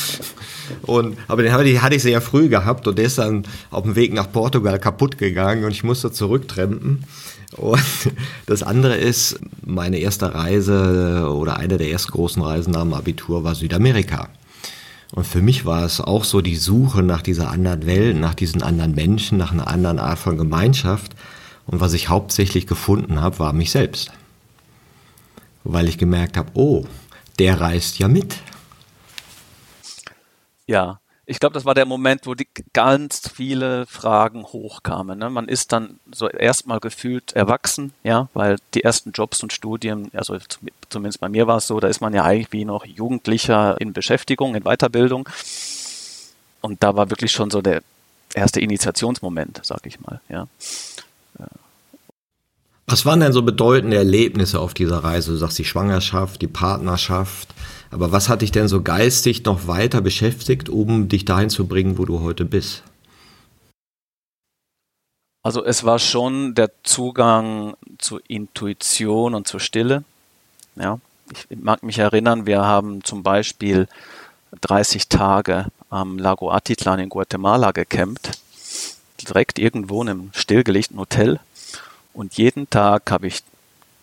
und, 0.82 1.16
aber 1.28 1.42
den 1.44 1.52
hatte 1.52 1.94
ich 1.94 2.02
sehr 2.02 2.20
früh 2.20 2.48
gehabt 2.48 2.88
und 2.88 2.98
der 2.98 3.04
ist 3.04 3.18
dann 3.18 3.44
auf 3.70 3.84
dem 3.84 3.94
Weg 3.94 4.12
nach 4.12 4.30
Portugal 4.32 4.80
kaputt 4.80 5.18
gegangen 5.18 5.64
und 5.64 5.70
ich 5.70 5.84
musste 5.84 6.10
zurücktrempen. 6.10 7.04
Und 7.56 7.80
das 8.46 8.64
andere 8.64 8.96
ist, 8.96 9.38
meine 9.64 9.98
erste 9.98 10.34
Reise 10.34 11.28
oder 11.32 11.58
eine 11.58 11.78
der 11.78 11.90
ersten 11.90 12.10
großen 12.10 12.42
Reisen 12.42 12.72
nach 12.72 12.82
dem 12.82 12.94
Abitur 12.94 13.44
war 13.44 13.54
Südamerika. 13.54 14.30
Und 15.14 15.26
für 15.26 15.42
mich 15.42 15.64
war 15.64 15.84
es 15.84 16.00
auch 16.00 16.24
so 16.24 16.40
die 16.40 16.56
Suche 16.56 17.02
nach 17.02 17.22
dieser 17.22 17.50
anderen 17.50 17.86
Welt, 17.86 18.16
nach 18.16 18.34
diesen 18.34 18.62
anderen 18.62 18.94
Menschen, 18.94 19.38
nach 19.38 19.52
einer 19.52 19.68
anderen 19.68 20.00
Art 20.00 20.18
von 20.18 20.38
Gemeinschaft. 20.38 21.12
Und 21.66 21.80
was 21.80 21.92
ich 21.92 22.08
hauptsächlich 22.08 22.66
gefunden 22.66 23.20
habe, 23.20 23.38
war 23.38 23.52
mich 23.52 23.70
selbst 23.70 24.10
weil 25.64 25.88
ich 25.88 25.98
gemerkt 25.98 26.36
habe, 26.36 26.50
oh, 26.54 26.84
der 27.38 27.60
reist 27.60 27.98
ja 27.98 28.08
mit. 28.08 28.36
Ja, 30.66 31.00
ich 31.24 31.38
glaube, 31.38 31.54
das 31.54 31.64
war 31.64 31.74
der 31.74 31.86
Moment, 31.86 32.26
wo 32.26 32.34
die 32.34 32.48
ganz 32.72 33.28
viele 33.32 33.86
Fragen 33.86 34.44
hochkamen. 34.44 35.18
Ne? 35.18 35.30
Man 35.30 35.48
ist 35.48 35.72
dann 35.72 36.00
so 36.10 36.28
erstmal 36.28 36.80
gefühlt 36.80 37.32
erwachsen, 37.32 37.92
ja, 38.02 38.28
weil 38.34 38.56
die 38.74 38.82
ersten 38.82 39.12
Jobs 39.12 39.42
und 39.42 39.52
Studien, 39.52 40.10
also 40.14 40.36
zumindest 40.90 41.20
bei 41.20 41.28
mir 41.28 41.46
war 41.46 41.58
es 41.58 41.66
so, 41.68 41.78
da 41.78 41.88
ist 41.88 42.00
man 42.00 42.12
ja 42.12 42.24
eigentlich 42.24 42.52
wie 42.52 42.64
noch 42.64 42.84
Jugendlicher 42.84 43.80
in 43.80 43.92
Beschäftigung, 43.92 44.56
in 44.56 44.64
Weiterbildung. 44.64 45.28
Und 46.60 46.82
da 46.82 46.96
war 46.96 47.08
wirklich 47.10 47.32
schon 47.32 47.50
so 47.50 47.62
der 47.62 47.82
erste 48.34 48.60
Initiationsmoment, 48.60 49.60
sag 49.62 49.86
ich 49.86 50.00
mal, 50.00 50.20
ja. 50.28 50.48
Was 52.86 53.06
waren 53.06 53.20
denn 53.20 53.32
so 53.32 53.42
bedeutende 53.42 53.96
Erlebnisse 53.96 54.60
auf 54.60 54.74
dieser 54.74 54.98
Reise? 54.98 55.32
Du 55.32 55.36
sagst 55.36 55.58
die 55.58 55.64
Schwangerschaft, 55.64 56.42
die 56.42 56.48
Partnerschaft. 56.48 57.54
Aber 57.90 58.10
was 58.10 58.28
hat 58.28 58.42
dich 58.42 58.50
denn 58.50 58.68
so 58.68 58.82
geistig 58.82 59.44
noch 59.44 59.66
weiter 59.66 60.00
beschäftigt, 60.00 60.68
um 60.68 61.08
dich 61.08 61.24
dahin 61.24 61.50
zu 61.50 61.66
bringen, 61.66 61.98
wo 61.98 62.04
du 62.04 62.20
heute 62.20 62.44
bist? 62.44 62.82
Also 65.42 65.64
es 65.64 65.84
war 65.84 65.98
schon 65.98 66.54
der 66.54 66.70
Zugang 66.84 67.74
zur 67.98 68.20
Intuition 68.28 69.34
und 69.34 69.48
zur 69.48 69.60
Stille. 69.60 70.04
Ja, 70.76 70.98
ich 71.50 71.58
mag 71.58 71.82
mich 71.82 71.98
erinnern, 71.98 72.46
wir 72.46 72.62
haben 72.62 73.02
zum 73.04 73.22
Beispiel 73.22 73.88
30 74.60 75.08
Tage 75.08 75.66
am 75.90 76.18
Lago 76.18 76.50
Atitlan 76.50 77.00
in 77.00 77.08
Guatemala 77.08 77.72
gecampt, 77.72 78.38
direkt 79.20 79.58
irgendwo 79.58 80.02
in 80.02 80.08
einem 80.08 80.30
stillgelegten 80.32 80.98
Hotel 80.98 81.40
und 82.12 82.36
jeden 82.38 82.68
Tag 82.70 83.10
habe 83.10 83.26
ich 83.26 83.42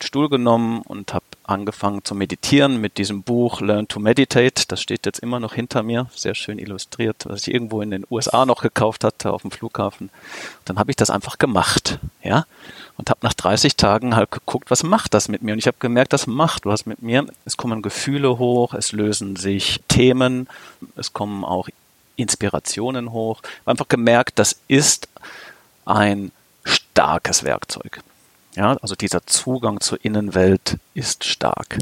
Stuhl 0.03 0.29
genommen 0.29 0.81
und 0.81 1.13
habe 1.13 1.25
angefangen 1.43 2.03
zu 2.03 2.15
meditieren 2.15 2.79
mit 2.79 2.97
diesem 2.97 3.23
Buch 3.23 3.61
Learn 3.61 3.87
to 3.87 3.99
Meditate. 3.99 4.65
Das 4.67 4.81
steht 4.81 5.05
jetzt 5.05 5.19
immer 5.19 5.39
noch 5.39 5.53
hinter 5.53 5.83
mir, 5.83 6.07
sehr 6.15 6.35
schön 6.35 6.59
illustriert, 6.59 7.25
was 7.27 7.47
ich 7.47 7.53
irgendwo 7.53 7.81
in 7.81 7.91
den 7.91 8.05
USA 8.09 8.45
noch 8.45 8.61
gekauft 8.61 9.03
hatte 9.03 9.31
auf 9.31 9.41
dem 9.41 9.51
Flughafen. 9.51 10.09
dann 10.65 10.79
habe 10.79 10.91
ich 10.91 10.95
das 10.95 11.09
einfach 11.09 11.37
gemacht, 11.37 11.99
ja, 12.23 12.45
und 12.97 13.09
habe 13.09 13.19
nach 13.23 13.33
30 13.33 13.75
Tagen 13.75 14.15
halt 14.15 14.31
geguckt, 14.31 14.71
was 14.71 14.83
macht 14.83 15.13
das 15.13 15.27
mit 15.27 15.41
mir? 15.41 15.53
Und 15.53 15.59
ich 15.59 15.67
habe 15.67 15.77
gemerkt, 15.79 16.13
das 16.13 16.27
macht 16.27 16.65
was 16.65 16.85
mit 16.85 17.01
mir. 17.01 17.25
Es 17.45 17.57
kommen 17.57 17.81
Gefühle 17.81 18.37
hoch, 18.37 18.73
es 18.73 18.91
lösen 18.91 19.35
sich 19.35 19.81
Themen, 19.87 20.47
es 20.95 21.13
kommen 21.13 21.43
auch 21.43 21.69
Inspirationen 22.15 23.11
hoch. 23.11 23.39
Ich 23.41 23.59
habe 23.61 23.71
einfach 23.71 23.87
gemerkt, 23.87 24.37
das 24.37 24.59
ist 24.67 25.07
ein 25.85 26.31
starkes 26.99 27.43
Werkzeug. 27.45 28.01
Ja, 28.55 28.75
also 28.81 28.93
dieser 28.93 29.25
Zugang 29.25 29.79
zur 29.79 30.03
Innenwelt 30.03 30.77
ist 30.93 31.23
stark. 31.23 31.79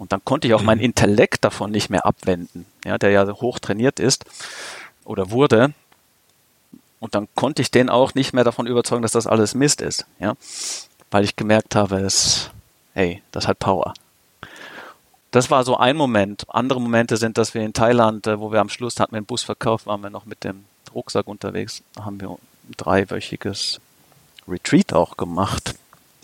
Und 0.00 0.12
dann 0.12 0.24
konnte 0.24 0.48
ich 0.48 0.54
auch 0.54 0.62
meinen 0.62 0.78
mhm. 0.78 0.86
Intellekt 0.86 1.44
davon 1.44 1.70
nicht 1.70 1.88
mehr 1.88 2.04
abwenden, 2.04 2.66
ja, 2.84 2.98
der 2.98 3.10
ja 3.10 3.28
hoch 3.28 3.60
trainiert 3.60 4.00
ist 4.00 4.24
oder 5.04 5.30
wurde. 5.30 5.72
Und 6.98 7.14
dann 7.14 7.28
konnte 7.36 7.62
ich 7.62 7.70
den 7.70 7.88
auch 7.88 8.14
nicht 8.14 8.32
mehr 8.32 8.42
davon 8.42 8.66
überzeugen, 8.66 9.02
dass 9.02 9.12
das 9.12 9.28
alles 9.28 9.54
Mist 9.54 9.80
ist, 9.80 10.04
ja, 10.18 10.34
weil 11.12 11.22
ich 11.22 11.36
gemerkt 11.36 11.76
habe, 11.76 12.00
es, 12.00 12.50
hey, 12.94 13.22
das 13.30 13.46
hat 13.46 13.60
Power. 13.60 13.94
Das 15.30 15.50
war 15.50 15.62
so 15.62 15.76
ein 15.76 15.96
Moment. 15.96 16.44
Andere 16.48 16.80
Momente 16.80 17.18
sind, 17.18 17.38
dass 17.38 17.54
wir 17.54 17.62
in 17.62 17.72
Thailand, 17.72 18.26
äh, 18.26 18.40
wo 18.40 18.50
wir 18.50 18.60
am 18.60 18.68
Schluss 18.68 18.98
hatten 18.98 19.12
wir 19.12 19.18
einen 19.18 19.26
Bus 19.26 19.44
verkauft, 19.44 19.86
waren 19.86 20.00
wir 20.00 20.10
noch 20.10 20.26
mit 20.26 20.42
dem 20.42 20.64
Rucksack 20.92 21.28
unterwegs, 21.28 21.82
haben 22.00 22.20
wir 22.20 22.30
ein 22.30 22.74
dreiwöchiges 22.76 23.80
Retreat 24.48 24.92
auch 24.92 25.16
gemacht 25.16 25.74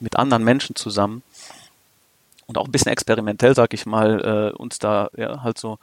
mit 0.00 0.17
anderen 0.17 0.45
Menschen 0.45 0.77
zusammen 0.77 1.23
und 2.47 2.59
auch 2.59 2.65
ein 2.65 2.73
bisschen 2.73 2.93
experimentell, 2.93 3.55
sag 3.55 3.75
ich 3.75 3.87
mal, 3.87 4.53
äh, 4.53 4.57
uns 4.57 4.79
da 4.79 5.09
ja, 5.17 5.43
halt 5.43 5.59
so 5.59 5.79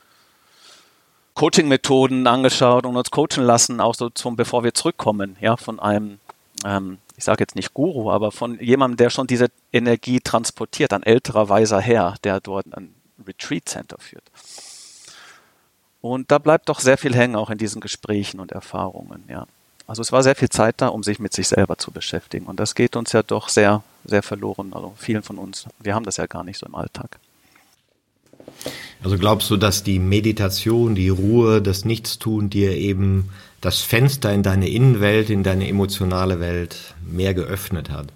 Coaching-Methoden 1.35 2.25
angeschaut 2.25 2.85
und 2.85 2.97
uns 2.97 3.11
coachen 3.11 3.43
lassen, 3.43 3.79
auch 3.79 3.95
so 3.95 4.09
zum, 4.09 4.35
bevor 4.35 4.63
wir 4.63 4.73
zurückkommen, 4.73 5.37
ja, 5.39 5.55
von 5.55 5.79
einem, 5.79 6.19
ähm, 6.65 6.97
ich 7.15 7.23
sage 7.23 7.43
jetzt 7.43 7.55
nicht 7.55 7.73
Guru, 7.73 8.11
aber 8.11 8.31
von 8.31 8.59
jemandem, 8.59 8.97
der 8.97 9.09
schon 9.11 9.27
diese 9.27 9.47
Energie 9.71 10.19
transportiert, 10.19 10.93
ein 10.93 11.03
älterer 11.03 11.47
weiser 11.47 11.79
Herr, 11.79 12.15
der 12.23 12.39
dort 12.39 12.65
ein 12.75 12.93
Retreat 13.25 13.69
Center 13.69 13.97
führt. 13.99 14.23
Und 16.01 16.31
da 16.31 16.37
bleibt 16.39 16.69
doch 16.69 16.79
sehr 16.79 16.97
viel 16.97 17.15
hängen, 17.15 17.35
auch 17.35 17.49
in 17.49 17.57
diesen 17.57 17.81
Gesprächen 17.81 18.39
und 18.39 18.51
Erfahrungen, 18.51 19.23
ja. 19.29 19.45
Also 19.87 20.01
es 20.01 20.11
war 20.11 20.21
sehr 20.21 20.35
viel 20.35 20.49
Zeit 20.49 20.75
da, 20.77 20.89
um 20.89 21.01
sich 21.01 21.17
mit 21.17 21.33
sich 21.33 21.47
selber 21.47 21.77
zu 21.77 21.91
beschäftigen. 21.91 22.45
Und 22.45 22.59
das 22.59 22.75
geht 22.75 22.97
uns 22.97 23.13
ja 23.13 23.23
doch 23.23 23.47
sehr, 23.47 23.83
sehr 24.03 24.21
verloren. 24.21 24.73
Also 24.73 24.93
vielen 24.97 25.23
von 25.23 25.37
uns. 25.37 25.65
Wir 25.79 25.95
haben 25.95 26.03
das 26.03 26.17
ja 26.17 26.27
gar 26.27 26.43
nicht 26.43 26.59
so 26.59 26.65
im 26.65 26.75
Alltag. 26.75 27.17
Also 29.01 29.17
glaubst 29.17 29.49
du, 29.49 29.55
dass 29.55 29.83
die 29.83 29.99
Meditation, 29.99 30.93
die 30.93 31.09
Ruhe, 31.09 31.61
das 31.61 31.85
Nichtstun 31.85 32.49
dir 32.49 32.71
eben 32.71 33.29
das 33.61 33.79
Fenster 33.81 34.33
in 34.33 34.43
deine 34.43 34.67
Innenwelt, 34.67 35.29
in 35.29 35.43
deine 35.43 35.67
emotionale 35.67 36.39
Welt 36.41 36.95
mehr 37.05 37.33
geöffnet 37.33 37.89
hat? 37.89 38.07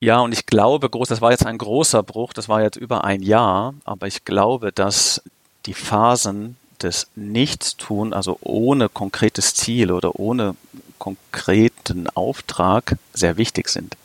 Ja, 0.00 0.20
und 0.20 0.32
ich 0.32 0.46
glaube, 0.46 0.88
groß, 0.88 1.08
das 1.08 1.20
war 1.20 1.30
jetzt 1.30 1.46
ein 1.46 1.58
großer 1.58 2.02
Bruch, 2.02 2.32
das 2.32 2.48
war 2.48 2.62
jetzt 2.62 2.76
über 2.76 3.04
ein 3.04 3.22
Jahr, 3.22 3.74
aber 3.84 4.06
ich 4.08 4.24
glaube, 4.24 4.72
dass 4.72 5.22
die 5.66 5.74
Phasen 5.74 6.56
des 6.82 7.06
Nichtstun, 7.14 8.12
also 8.12 8.38
ohne 8.40 8.88
konkretes 8.88 9.54
Ziel 9.54 9.92
oder 9.92 10.18
ohne 10.18 10.56
konkreten 10.98 12.08
Auftrag, 12.08 12.96
sehr 13.12 13.36
wichtig 13.36 13.68
sind. 13.68 13.96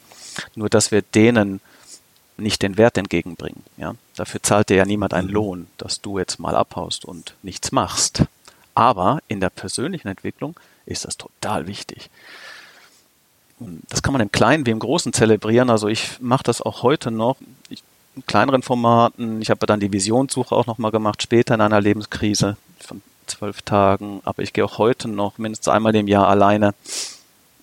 Nur 0.55 0.69
dass 0.69 0.91
wir 0.91 1.01
denen 1.01 1.59
nicht 2.37 2.61
den 2.61 2.77
Wert 2.77 2.97
entgegenbringen. 2.97 3.63
Ja? 3.77 3.95
Dafür 4.15 4.41
zahlt 4.43 4.69
dir 4.69 4.77
ja 4.77 4.85
niemand 4.85 5.13
einen 5.13 5.27
Mhm. 5.27 5.33
Lohn, 5.33 5.67
dass 5.77 6.01
du 6.01 6.19
jetzt 6.19 6.39
mal 6.39 6.55
abhaust 6.55 7.05
und 7.05 7.33
nichts 7.41 7.71
machst. 7.71 8.23
Aber 8.75 9.19
in 9.27 9.39
der 9.39 9.49
persönlichen 9.49 10.07
Entwicklung 10.07 10.55
ist 10.85 11.05
das 11.05 11.17
total 11.17 11.67
wichtig. 11.67 12.09
Das 13.89 14.03
kann 14.03 14.13
man 14.13 14.21
im 14.21 14.31
Kleinen 14.31 14.65
wie 14.67 14.71
im 14.71 14.79
Großen 14.79 15.13
zelebrieren. 15.13 15.69
Also 15.71 15.87
ich 15.87 16.19
mache 16.19 16.43
das 16.43 16.61
auch 16.61 16.83
heute 16.83 17.09
noch. 17.09 17.37
Ich, 17.69 17.81
in 18.15 18.25
kleineren 18.25 18.61
Formaten. 18.61 19.41
Ich 19.41 19.49
habe 19.49 19.65
dann 19.65 19.79
die 19.79 19.91
Visionssuche 19.91 20.55
auch 20.55 20.67
nochmal 20.67 20.91
gemacht, 20.91 21.23
später 21.23 21.55
in 21.55 21.61
einer 21.61 21.81
Lebenskrise 21.81 22.57
zwölf 23.27 23.61
Tagen. 23.61 24.21
Aber 24.23 24.41
ich 24.41 24.53
gehe 24.53 24.65
auch 24.65 24.77
heute 24.77 25.07
noch 25.07 25.37
mindestens 25.37 25.67
einmal 25.67 25.95
im 25.95 26.07
Jahr 26.07 26.27
alleine 26.27 26.73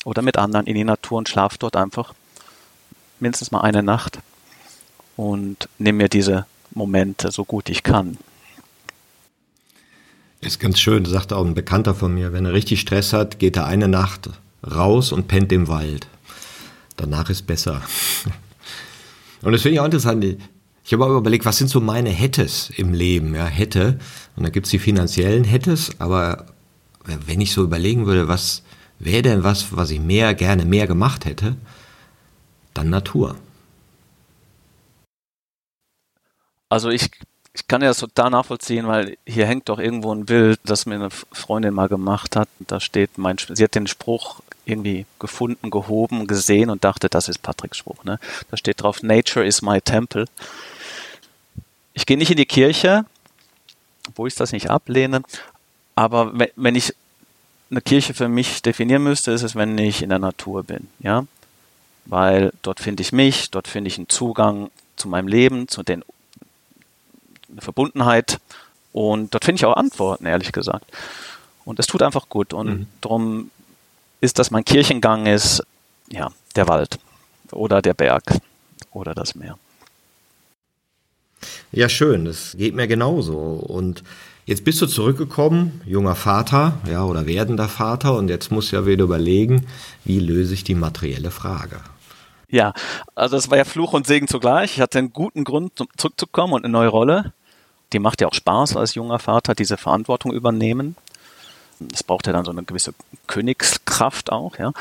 oder 0.04 0.22
mit 0.22 0.38
anderen 0.38 0.66
in 0.66 0.74
die 0.74 0.84
Natur 0.84 1.18
und 1.18 1.28
schlafe 1.28 1.58
dort 1.58 1.76
einfach 1.76 2.14
mindestens 3.20 3.50
mal 3.50 3.62
eine 3.62 3.82
Nacht 3.82 4.18
und 5.16 5.68
nehme 5.78 5.98
mir 5.98 6.08
diese 6.08 6.46
Momente 6.72 7.30
so 7.30 7.44
gut 7.44 7.68
ich 7.68 7.82
kann. 7.82 8.18
Ist 10.40 10.60
ganz 10.60 10.78
schön, 10.78 11.04
sagt 11.06 11.32
auch 11.32 11.44
ein 11.44 11.54
Bekannter 11.54 11.94
von 11.94 12.12
mir, 12.12 12.32
wenn 12.32 12.44
er 12.44 12.52
richtig 12.52 12.80
Stress 12.80 13.12
hat, 13.12 13.38
geht 13.38 13.56
er 13.56 13.66
eine 13.66 13.88
Nacht 13.88 14.28
raus 14.62 15.10
und 15.10 15.26
pennt 15.26 15.52
im 15.52 15.68
Wald. 15.68 16.06
Danach 16.96 17.30
ist 17.30 17.46
besser. 17.46 17.82
Und 19.42 19.52
das 19.52 19.60
finde 19.60 19.74
ich 19.74 19.80
auch 19.80 19.84
interessant. 19.84 20.24
Ich 20.84 20.92
habe 20.92 21.06
auch 21.06 21.16
überlegt, 21.16 21.46
was 21.46 21.56
sind 21.56 21.68
so 21.68 21.80
meine 21.80 22.10
Hättes 22.10 22.70
im 22.76 22.92
Leben? 22.92 23.34
Ja, 23.34 23.46
hätte. 23.46 23.98
Und 24.36 24.44
da 24.44 24.50
gibt's 24.50 24.70
die 24.70 24.78
finanziellen 24.78 25.44
Hättes, 25.44 25.98
aber 25.98 26.46
wenn 27.04 27.40
ich 27.40 27.52
so 27.52 27.62
überlegen 27.62 28.06
würde, 28.06 28.28
was 28.28 28.62
wäre 28.98 29.22
denn 29.22 29.44
was, 29.44 29.74
was 29.76 29.90
ich 29.90 30.00
mehr, 30.00 30.34
gerne 30.34 30.64
mehr 30.64 30.86
gemacht 30.86 31.24
hätte, 31.24 31.56
dann 32.74 32.90
Natur. 32.90 33.36
Also 36.68 36.90
ich, 36.90 37.10
ich 37.54 37.66
kann 37.66 37.82
ja 37.82 37.88
das 37.88 37.98
total 37.98 38.30
nachvollziehen, 38.30 38.86
weil 38.86 39.16
hier 39.26 39.46
hängt 39.46 39.68
doch 39.68 39.78
irgendwo 39.78 40.12
ein 40.12 40.26
Bild, 40.26 40.60
das 40.64 40.86
mir 40.86 40.96
eine 40.96 41.10
Freundin 41.10 41.72
mal 41.72 41.88
gemacht 41.88 42.36
hat. 42.36 42.48
Da 42.58 42.80
steht 42.80 43.16
mein, 43.16 43.36
sie 43.38 43.64
hat 43.64 43.74
den 43.74 43.86
Spruch 43.86 44.40
irgendwie 44.66 45.06
gefunden, 45.18 45.70
gehoben, 45.70 46.26
gesehen 46.26 46.70
und 46.70 46.84
dachte, 46.84 47.08
das 47.08 47.28
ist 47.28 47.42
Patricks 47.42 47.78
Spruch. 47.78 48.02
Ne? 48.04 48.18
Da 48.50 48.56
steht 48.56 48.82
drauf, 48.82 49.02
Nature 49.02 49.46
is 49.46 49.62
my 49.62 49.80
temple. 49.80 50.26
Ich 51.94 52.06
gehe 52.06 52.18
nicht 52.18 52.30
in 52.30 52.36
die 52.36 52.46
Kirche, 52.46 53.04
wo 54.16 54.26
ich 54.26 54.34
das 54.34 54.52
nicht 54.52 54.68
ablehne, 54.70 55.22
aber 55.94 56.32
wenn, 56.56 56.74
ich 56.74 56.94
eine 57.70 57.80
Kirche 57.80 58.14
für 58.14 58.28
mich 58.28 58.62
definieren 58.62 59.02
müsste, 59.02 59.30
ist 59.32 59.42
es, 59.42 59.54
wenn 59.54 59.78
ich 59.78 60.02
in 60.02 60.10
der 60.10 60.18
Natur 60.18 60.64
bin, 60.64 60.88
ja, 60.98 61.24
weil 62.04 62.52
dort 62.62 62.80
finde 62.80 63.02
ich 63.02 63.12
mich, 63.12 63.50
dort 63.50 63.68
finde 63.68 63.88
ich 63.88 63.96
einen 63.96 64.08
Zugang 64.08 64.70
zu 64.96 65.08
meinem 65.08 65.28
Leben, 65.28 65.68
zu 65.68 65.82
den 65.82 66.04
eine 67.50 67.60
Verbundenheit 67.62 68.40
und 68.92 69.32
dort 69.32 69.44
finde 69.44 69.60
ich 69.60 69.64
auch 69.64 69.76
Antworten, 69.76 70.26
ehrlich 70.26 70.52
gesagt. 70.52 70.84
Und 71.64 71.78
es 71.78 71.86
tut 71.86 72.02
einfach 72.02 72.28
gut 72.28 72.52
und 72.52 72.66
Mhm. 72.66 72.86
darum 73.00 73.50
ist, 74.20 74.38
dass 74.38 74.50
mein 74.50 74.64
Kirchengang 74.64 75.26
ist, 75.26 75.62
ja, 76.10 76.30
der 76.56 76.68
Wald 76.68 76.98
oder 77.52 77.80
der 77.80 77.94
Berg 77.94 78.24
oder 78.90 79.14
das 79.14 79.34
Meer. 79.34 79.58
Ja, 81.72 81.88
schön, 81.88 82.24
das 82.24 82.56
geht 82.56 82.74
mir 82.74 82.86
genauso. 82.86 83.36
Und 83.36 84.02
jetzt 84.46 84.64
bist 84.64 84.80
du 84.82 84.86
zurückgekommen, 84.86 85.80
junger 85.86 86.14
Vater, 86.14 86.78
ja, 86.90 87.04
oder 87.04 87.26
werdender 87.26 87.68
Vater, 87.68 88.16
und 88.16 88.28
jetzt 88.28 88.50
musst 88.50 88.72
du 88.72 88.76
ja 88.76 88.86
wieder 88.86 89.04
überlegen, 89.04 89.66
wie 90.04 90.20
löse 90.20 90.54
ich 90.54 90.64
die 90.64 90.74
materielle 90.74 91.30
Frage. 91.30 91.80
Ja, 92.48 92.72
also 93.14 93.36
es 93.36 93.50
war 93.50 93.58
ja 93.58 93.64
Fluch 93.64 93.94
und 93.94 94.06
Segen 94.06 94.28
zugleich. 94.28 94.74
Ich 94.74 94.80
hatte 94.80 94.98
einen 94.98 95.12
guten 95.12 95.42
Grund, 95.42 95.80
um 95.80 95.88
zurückzukommen 95.96 96.52
und 96.52 96.64
eine 96.64 96.72
neue 96.72 96.88
Rolle. 96.88 97.32
Die 97.92 97.98
macht 97.98 98.20
ja 98.20 98.28
auch 98.28 98.34
Spaß 98.34 98.76
als 98.76 98.94
junger 98.94 99.18
Vater, 99.18 99.54
diese 99.54 99.76
Verantwortung 99.76 100.32
übernehmen. 100.32 100.94
Es 101.92 102.04
braucht 102.04 102.26
ja 102.26 102.32
dann 102.32 102.44
so 102.44 102.52
eine 102.52 102.62
gewisse 102.62 102.94
Königskraft 103.26 104.30
auch, 104.30 104.56
ja. 104.58 104.72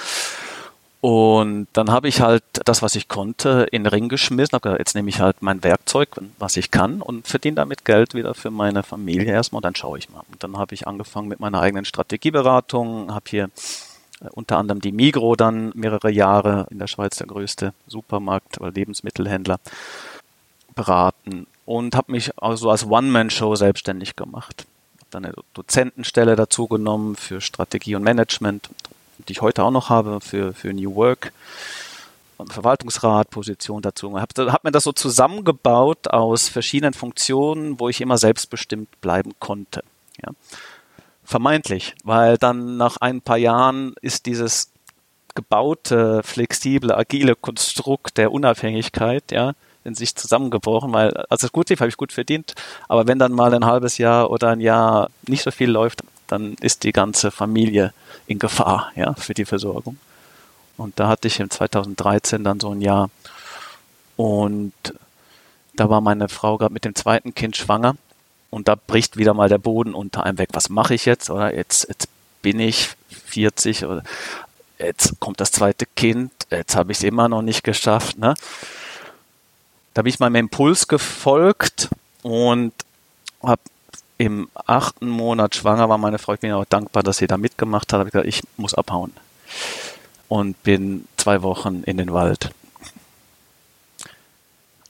Und 1.04 1.68
dann 1.74 1.92
habe 1.92 2.08
ich 2.08 2.22
halt 2.22 2.46
das, 2.64 2.82
was 2.82 2.96
ich 2.96 3.10
konnte, 3.10 3.68
in 3.72 3.84
den 3.84 3.90
Ring 3.92 4.08
geschmissen. 4.08 4.56
Hab 4.56 4.62
gesagt, 4.62 4.80
jetzt 4.80 4.96
nehme 4.96 5.10
ich 5.10 5.20
halt 5.20 5.42
mein 5.42 5.62
Werkzeug, 5.62 6.08
was 6.40 6.56
ich 6.56 6.72
kann, 6.72 7.02
und 7.02 7.28
verdiene 7.28 7.56
damit 7.56 7.84
Geld 7.84 8.14
wieder 8.14 8.34
für 8.34 8.52
meine 8.52 8.84
Familie 8.84 9.34
erstmal. 9.34 9.58
Und 9.58 9.66
dann 9.66 9.76
schaue 9.76 9.98
ich 9.98 10.10
mal. 10.10 10.24
Und 10.32 10.42
dann 10.42 10.58
habe 10.58 10.74
ich 10.74 10.88
angefangen 10.88 11.28
mit 11.28 11.42
meiner 11.42 11.60
eigenen 11.60 11.84
Strategieberatung, 11.84 13.14
habe 13.14 13.26
hier 13.28 13.50
äh, 14.22 14.30
unter 14.32 14.58
anderem 14.58 14.80
die 14.80 14.94
Migro 14.94 15.36
dann 15.36 15.74
mehrere 15.76 16.10
Jahre 16.10 16.68
in 16.70 16.80
der 16.80 16.88
Schweiz 16.88 17.18
der 17.18 17.28
größte 17.28 17.74
Supermarkt 17.86 18.62
oder 18.62 18.72
Lebensmittelhändler 18.72 19.60
beraten 20.74 21.48
und 21.66 21.98
habe 21.98 22.14
mich 22.14 22.32
also 22.42 22.70
als 22.70 22.86
One-Man-Show 22.86 23.56
selbstständig 23.56 24.16
gemacht. 24.16 24.66
Habe 25.00 25.08
dann 25.10 25.26
eine 25.26 25.34
Dozentenstelle 25.54 26.38
dazu 26.38 26.70
genommen 26.70 27.18
für 27.18 27.42
Strategie 27.42 27.96
und 27.96 28.04
Management, 28.04 28.70
die 29.28 29.34
ich 29.34 29.42
heute 29.42 29.64
auch 29.64 29.72
noch 29.72 29.90
habe 29.90 30.20
für, 30.22 30.54
für 30.54 30.74
New 30.74 30.96
Work. 30.96 31.32
Verwaltungsrat, 32.50 33.30
Position 33.30 33.82
dazu. 33.82 34.20
Habe 34.20 34.52
hab 34.52 34.64
mir 34.64 34.72
das 34.72 34.84
so 34.84 34.92
zusammengebaut 34.92 36.08
aus 36.10 36.50
verschiedenen 36.50 36.94
Funktionen, 36.94 37.80
wo 37.80 37.90
ich 37.90 38.02
immer 38.02 38.18
selbstbestimmt 38.18 39.02
bleiben 39.02 39.34
konnte. 39.40 39.84
Ja. 40.22 40.32
Vermeintlich, 41.24 41.96
weil 42.04 42.38
dann 42.38 42.76
nach 42.78 42.98
ein 42.98 43.22
paar 43.22 43.38
Jahren 43.38 43.94
ist 44.02 44.26
dieses 44.26 44.72
gebaute, 45.36 46.22
flexible, 46.24 46.94
agile 46.94 47.36
Konstrukt 47.36 48.18
der 48.18 48.32
Unabhängigkeit, 48.32 49.32
ja, 49.32 49.54
in 49.84 49.96
sich 49.96 50.16
zusammengebrochen, 50.16 50.94
weil 50.94 51.12
als 51.30 51.44
es 51.44 51.52
gut 51.52 51.70
lief, 51.70 51.80
habe 51.80 51.90
ich 51.90 51.98
gut 51.98 52.12
verdient, 52.12 52.54
aber 52.88 53.08
wenn 53.08 53.20
dann 53.20 53.32
mal 53.32 53.54
ein 53.54 53.66
halbes 53.66 53.98
Jahr 53.98 54.30
oder 54.30 54.50
ein 54.50 54.60
Jahr 54.60 55.10
nicht 55.28 55.44
so 55.44 55.52
viel 55.52 55.70
läuft, 55.70 56.04
dann 56.28 56.54
ist 56.62 56.84
die 56.84 56.92
ganze 56.92 57.32
Familie 57.32 57.94
in 58.28 58.40
Gefahr, 58.40 58.92
ja, 58.96 59.14
für 59.14 59.34
die 59.34 59.46
Versorgung. 59.46 59.98
Und 60.78 61.00
da 61.00 61.08
hatte 61.08 61.28
ich 61.28 61.40
im 61.40 61.50
2013 61.50 62.44
dann 62.44 62.60
so 62.60 62.72
ein 62.72 62.82
Jahr 62.82 63.10
und 64.16 64.74
da 65.76 65.90
war 65.90 66.02
meine 66.02 66.30
Frau 66.30 66.58
gerade 66.58 66.74
mit 66.74 66.86
dem 66.86 66.96
zweiten 66.96 67.34
Kind 67.34 67.58
schwanger 67.58 67.96
und 68.50 68.68
da 68.68 68.76
bricht 68.76 69.18
wieder 69.18 69.34
mal 69.34 69.50
der 69.50 69.58
Boden 69.58 69.94
unter 69.94 70.24
einem 70.24 70.38
weg. 70.38 70.50
Was 70.54 70.70
mache 70.70 70.94
ich 70.94 71.06
jetzt? 71.06 71.30
Oder 71.30 71.56
jetzt, 71.56 71.88
jetzt 71.90 72.08
bin 72.42 72.60
ich 72.60 72.92
40 73.26 73.86
oder 73.86 74.04
jetzt 74.78 75.20
kommt 75.20 75.40
das 75.40 75.52
zweite 75.52 75.86
Kind, 75.86 76.32
jetzt 76.52 76.76
habe 76.76 76.92
ich 76.92 77.00
es 77.00 77.04
immer 77.04 77.30
noch 77.30 77.42
nicht 77.42 77.64
geschafft. 77.64 78.18
Ne? 78.18 78.36
Da 79.94 80.02
bin 80.02 80.10
ich 80.10 80.20
meinem 80.20 80.36
Impuls 80.36 80.88
gefolgt 80.88 81.90
und 82.22 82.74
habe 83.42 83.62
im 84.18 84.48
achten 84.54 85.10
Monat 85.10 85.56
schwanger 85.56 85.90
war 85.90 85.98
meine 85.98 86.20
Frau, 86.20 86.34
ich 86.34 86.40
bin 86.40 86.52
auch 86.52 86.66
dankbar, 86.66 87.04
dass 87.04 87.18
sie 87.18 87.28
da 87.28 87.38
mitgemacht 87.38 87.92
hat, 87.92 88.00
habe 88.00 88.10
ich 88.10 88.14
gesagt, 88.14 88.28
ich 88.28 88.42
muss 88.58 88.74
abhauen. 88.74 89.12
Und 90.28 90.62
bin 90.64 91.08
zwei 91.18 91.42
Wochen 91.42 91.84
in 91.84 91.98
den 91.98 92.14
Wald 92.14 92.52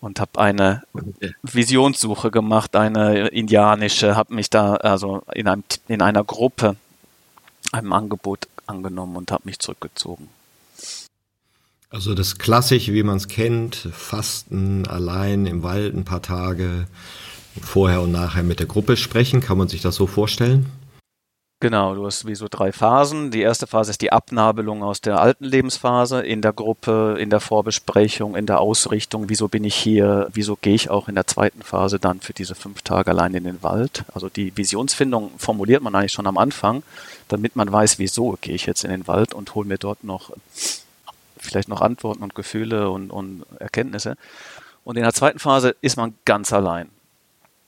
und 0.04 0.20
habe 0.20 0.42
eine 0.42 0.84
Visionssuche 1.44 2.30
gemacht, 2.30 2.76
eine 2.76 3.30
indianische, 3.30 4.18
habe 4.18 4.34
mich 4.34 4.50
da 4.50 4.76
also 4.76 5.24
in, 5.34 5.48
einem, 5.48 5.64
in 5.88 6.02
einer 6.02 6.26
Gruppe 6.26 6.76
einem 7.72 7.94
Angebot 7.94 8.50
angenommen 8.68 9.16
und 9.16 9.32
habe 9.32 9.44
mich 9.46 9.60
zurückgezogen. 9.60 10.28
Also 11.90 12.16
das 12.16 12.38
klassisch, 12.38 12.90
wie 12.90 13.04
man 13.04 13.16
es 13.16 13.30
kennt, 13.30 13.76
Fasten 13.76 14.86
allein 14.88 15.46
im 15.46 15.64
Wald 15.64 15.96
ein 15.96 16.04
paar 16.04 16.22
Tage, 16.22 16.88
vorher 17.62 18.02
und 18.02 18.12
nachher 18.12 18.44
mit 18.44 18.60
der 18.60 18.68
Gruppe 18.68 18.98
sprechen, 18.98 19.42
kann 19.42 19.58
man 19.58 19.68
sich 19.68 19.82
das 19.82 19.96
so 19.96 20.08
vorstellen? 20.08 20.72
Genau, 21.63 21.96
du 21.96 22.06
hast 22.06 22.28
wie 22.28 22.36
so 22.36 22.48
drei 22.50 22.74
Phasen. 22.74 23.32
Die 23.32 23.39
erste 23.39 23.68
Phase 23.68 23.92
ist 23.92 24.02
die 24.02 24.12
Abnabelung 24.12 24.84
aus 24.84 25.00
der 25.00 25.22
alten 25.22 25.46
Lebensphase 25.46 26.20
in 26.20 26.42
der 26.42 26.52
Gruppe, 26.52 27.16
in 27.18 27.30
der 27.30 27.39
Vorbesprechung, 27.39 28.36
in 28.36 28.46
der 28.46 28.60
Ausrichtung. 28.60 29.30
Wieso 29.30 29.48
bin 29.48 29.63
ich 29.63 29.76
hier? 29.76 30.28
Wieso 30.34 30.58
gehe 30.58 30.76
ich 30.76 30.89
auch 30.89 31.08
in 31.08 31.16
der 31.16 31.26
zweiten 31.26 31.62
Phase 31.62 32.00
dann 32.00 32.20
für 32.20 32.34
diese 32.34 32.54
fünf 32.54 32.82
Tage 32.82 33.12
allein 33.12 33.34
in 33.34 33.46
den 33.46 33.63
Wald? 33.63 34.04
Also 34.13 34.28
die 34.28 34.58
Visionsfindung 34.58 35.32
formuliert 35.38 35.82
man 35.82 35.96
eigentlich 35.96 36.12
schon 36.12 36.28
am 36.28 36.38
Anfang, 36.38 36.84
damit 37.30 37.56
man 37.56 37.72
weiß, 37.72 37.98
wieso 37.98 38.38
gehe 38.42 38.56
ich 38.56 38.66
jetzt 38.66 38.84
in 38.84 38.92
den 38.92 39.08
Wald 39.08 39.34
und 39.34 39.56
hole 39.56 39.66
mir 39.66 39.78
dort 39.78 40.04
noch 40.04 40.32
vielleicht 41.38 41.70
noch 41.70 41.80
Antworten 41.80 42.24
und 42.24 42.36
Gefühle 42.36 42.89
und, 42.89 43.10
und 43.10 43.46
Erkenntnisse. 43.60 44.18
Und 44.84 44.98
in 44.98 45.04
der 45.04 45.13
zweiten 45.13 45.39
Phase 45.39 45.78
ist 45.80 45.96
man 45.96 46.16
ganz 46.26 46.52
allein. 46.52 46.89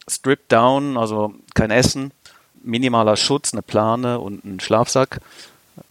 Strip 0.08 0.48
down, 0.50 0.98
also 0.98 1.34
kein 1.54 1.72
Essen, 1.72 2.12
minimaler 2.62 3.18
Schutz, 3.18 3.54
eine 3.54 3.62
Plane 3.62 4.20
und 4.20 4.46
ein 4.46 4.60
Schlafsack, 4.60 5.20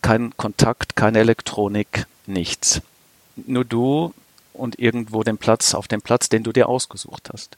kein 0.03 0.37
Kontakt, 0.37 0.97
keine 0.97 1.19
Elektronik, 1.19 2.07
nichts. 2.27 2.81
Nur 3.37 3.65
du 3.65 4.15
und 4.53 4.79
irgendwo 4.79 5.23
den 5.25 5.39
Platz, 5.39 5.75
auf 5.75 5.89
dem 5.89 6.01
Platz, 6.01 6.29
den 6.29 6.45
du 6.45 6.53
dir 6.53 6.69
ausgesucht 6.69 7.31
hast. 7.33 7.57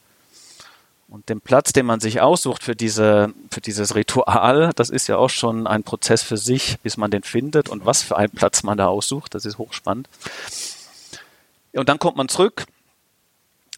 Und 1.08 1.28
den 1.28 1.40
Platz, 1.40 1.72
den 1.72 1.86
man 1.86 2.00
sich 2.00 2.20
aussucht 2.20 2.64
für 2.64 2.74
diese, 2.74 3.32
für 3.50 3.60
dieses 3.60 3.94
Ritual, 3.94 4.72
das 4.74 4.90
ist 4.90 5.06
ja 5.06 5.18
auch 5.18 5.30
schon 5.30 5.66
ein 5.66 5.84
Prozess 5.84 6.22
für 6.22 6.36
sich, 6.36 6.78
bis 6.80 6.96
man 6.96 7.10
den 7.10 7.22
findet 7.22 7.68
und 7.68 7.86
was 7.86 8.02
für 8.02 8.16
einen 8.16 8.32
Platz 8.32 8.64
man 8.64 8.76
da 8.76 8.88
aussucht, 8.88 9.34
das 9.34 9.44
ist 9.44 9.58
hochspannend. 9.58 10.08
Und 11.74 11.88
dann 11.88 11.98
kommt 11.98 12.16
man 12.16 12.28
zurück 12.28 12.66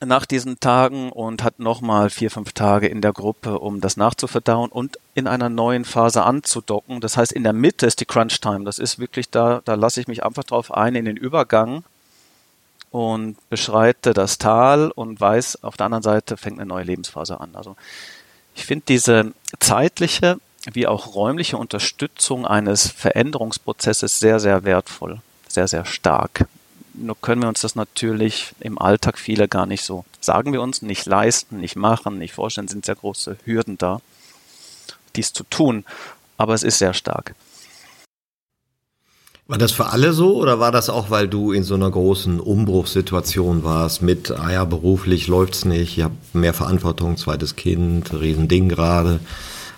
nach 0.04 0.26
diesen 0.26 0.60
Tagen 0.60 1.10
und 1.10 1.42
hat 1.42 1.58
nochmal 1.58 2.10
vier, 2.10 2.30
fünf 2.30 2.52
Tage 2.52 2.86
in 2.86 3.00
der 3.00 3.12
Gruppe, 3.12 3.58
um 3.58 3.80
das 3.80 3.96
nachzuverdauen 3.96 4.70
und 4.70 4.98
in 5.14 5.26
einer 5.26 5.48
neuen 5.48 5.84
Phase 5.84 6.22
anzudocken. 6.22 7.00
Das 7.00 7.16
heißt, 7.16 7.32
in 7.32 7.42
der 7.42 7.52
Mitte 7.52 7.86
ist 7.86 8.00
die 8.00 8.04
Crunch 8.04 8.40
Time. 8.40 8.64
Das 8.64 8.78
ist 8.78 8.98
wirklich 8.98 9.30
da, 9.30 9.60
da 9.64 9.74
lasse 9.74 10.00
ich 10.00 10.08
mich 10.08 10.24
einfach 10.24 10.44
drauf 10.44 10.72
ein 10.72 10.94
in 10.94 11.04
den 11.04 11.16
Übergang 11.16 11.84
und 12.90 13.36
beschreite 13.50 14.14
das 14.14 14.38
Tal 14.38 14.90
und 14.90 15.20
weiß, 15.20 15.64
auf 15.64 15.76
der 15.76 15.86
anderen 15.86 16.02
Seite 16.02 16.36
fängt 16.36 16.58
eine 16.58 16.68
neue 16.68 16.84
Lebensphase 16.84 17.40
an. 17.40 17.50
Also 17.54 17.76
ich 18.54 18.66
finde 18.66 18.84
diese 18.88 19.32
zeitliche 19.58 20.38
wie 20.72 20.86
auch 20.86 21.14
räumliche 21.14 21.56
Unterstützung 21.56 22.46
eines 22.46 22.90
Veränderungsprozesses 22.90 24.18
sehr, 24.18 24.38
sehr 24.40 24.64
wertvoll, 24.64 25.20
sehr, 25.48 25.68
sehr 25.68 25.84
stark 25.84 26.46
nur 26.94 27.16
können 27.20 27.42
wir 27.42 27.48
uns 27.48 27.60
das 27.60 27.74
natürlich 27.74 28.54
im 28.60 28.78
Alltag 28.78 29.18
viele 29.18 29.48
gar 29.48 29.66
nicht 29.66 29.84
so, 29.84 30.04
sagen 30.20 30.52
wir 30.52 30.62
uns, 30.62 30.82
nicht 30.82 31.06
leisten, 31.06 31.60
nicht 31.60 31.76
machen, 31.76 32.18
nicht 32.18 32.34
vorstellen, 32.34 32.68
sind 32.68 32.84
sehr 32.84 32.96
große 32.96 33.36
Hürden 33.44 33.78
da, 33.78 34.00
dies 35.16 35.32
zu 35.32 35.44
tun. 35.44 35.84
Aber 36.36 36.54
es 36.54 36.62
ist 36.62 36.78
sehr 36.78 36.94
stark. 36.94 37.34
War 39.50 39.56
das 39.56 39.72
für 39.72 39.86
alle 39.86 40.12
so 40.12 40.36
oder 40.36 40.60
war 40.60 40.72
das 40.72 40.90
auch, 40.90 41.08
weil 41.08 41.26
du 41.26 41.52
in 41.52 41.64
so 41.64 41.74
einer 41.74 41.90
großen 41.90 42.38
Umbruchssituation 42.38 43.64
warst 43.64 44.02
mit, 44.02 44.30
ah 44.30 44.52
ja, 44.52 44.64
beruflich 44.66 45.26
läuft's 45.26 45.64
nicht, 45.64 45.96
ich 45.96 46.04
habe 46.04 46.14
mehr 46.34 46.52
Verantwortung, 46.52 47.16
zweites 47.16 47.56
Kind, 47.56 48.12
Riesending 48.12 48.68
gerade. 48.68 49.20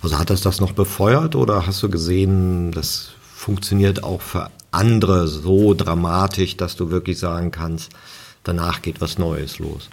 Also 0.02 0.18
hat 0.18 0.30
das 0.30 0.40
das 0.40 0.60
noch 0.60 0.72
befeuert 0.72 1.36
oder 1.36 1.68
hast 1.68 1.82
du 1.84 1.88
gesehen, 1.88 2.72
das 2.72 3.10
funktioniert 3.32 4.02
auch 4.02 4.20
für 4.20 4.50
andere 4.70 5.28
so 5.28 5.74
dramatisch, 5.74 6.56
dass 6.56 6.76
du 6.76 6.90
wirklich 6.90 7.18
sagen 7.18 7.50
kannst, 7.50 7.90
danach 8.44 8.82
geht 8.82 9.00
was 9.00 9.18
Neues 9.18 9.58
los. 9.58 9.88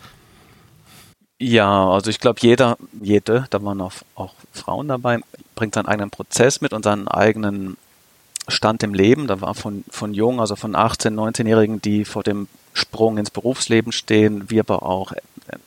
Ja, 1.39 1.89
also 1.89 2.09
ich 2.09 2.19
glaube, 2.19 2.39
jeder, 2.41 2.77
jede, 2.99 3.45
da 3.51 3.63
waren 3.63 3.79
auch, 3.81 3.93
auch 4.15 4.33
Frauen 4.53 4.87
dabei, 4.87 5.19
bringt 5.55 5.75
seinen 5.75 5.85
eigenen 5.87 6.09
Prozess 6.09 6.61
mit 6.61 6.73
und 6.73 6.83
seinen 6.83 7.07
eigenen 7.07 7.77
Stand 8.47 8.81
im 8.81 8.93
Leben. 8.93 9.27
Da 9.27 9.39
war 9.41 9.53
von, 9.53 9.83
von 9.89 10.13
jung, 10.13 10.39
also 10.39 10.55
von 10.55 10.75
18-, 10.75 11.13
19-Jährigen, 11.13 11.81
die 11.81 12.05
vor 12.05 12.23
dem 12.23 12.47
Sprung 12.73 13.17
ins 13.17 13.29
Berufsleben 13.29 13.91
stehen, 13.91 14.49
wie 14.49 14.59
aber 14.59 14.83
auch, 14.83 15.13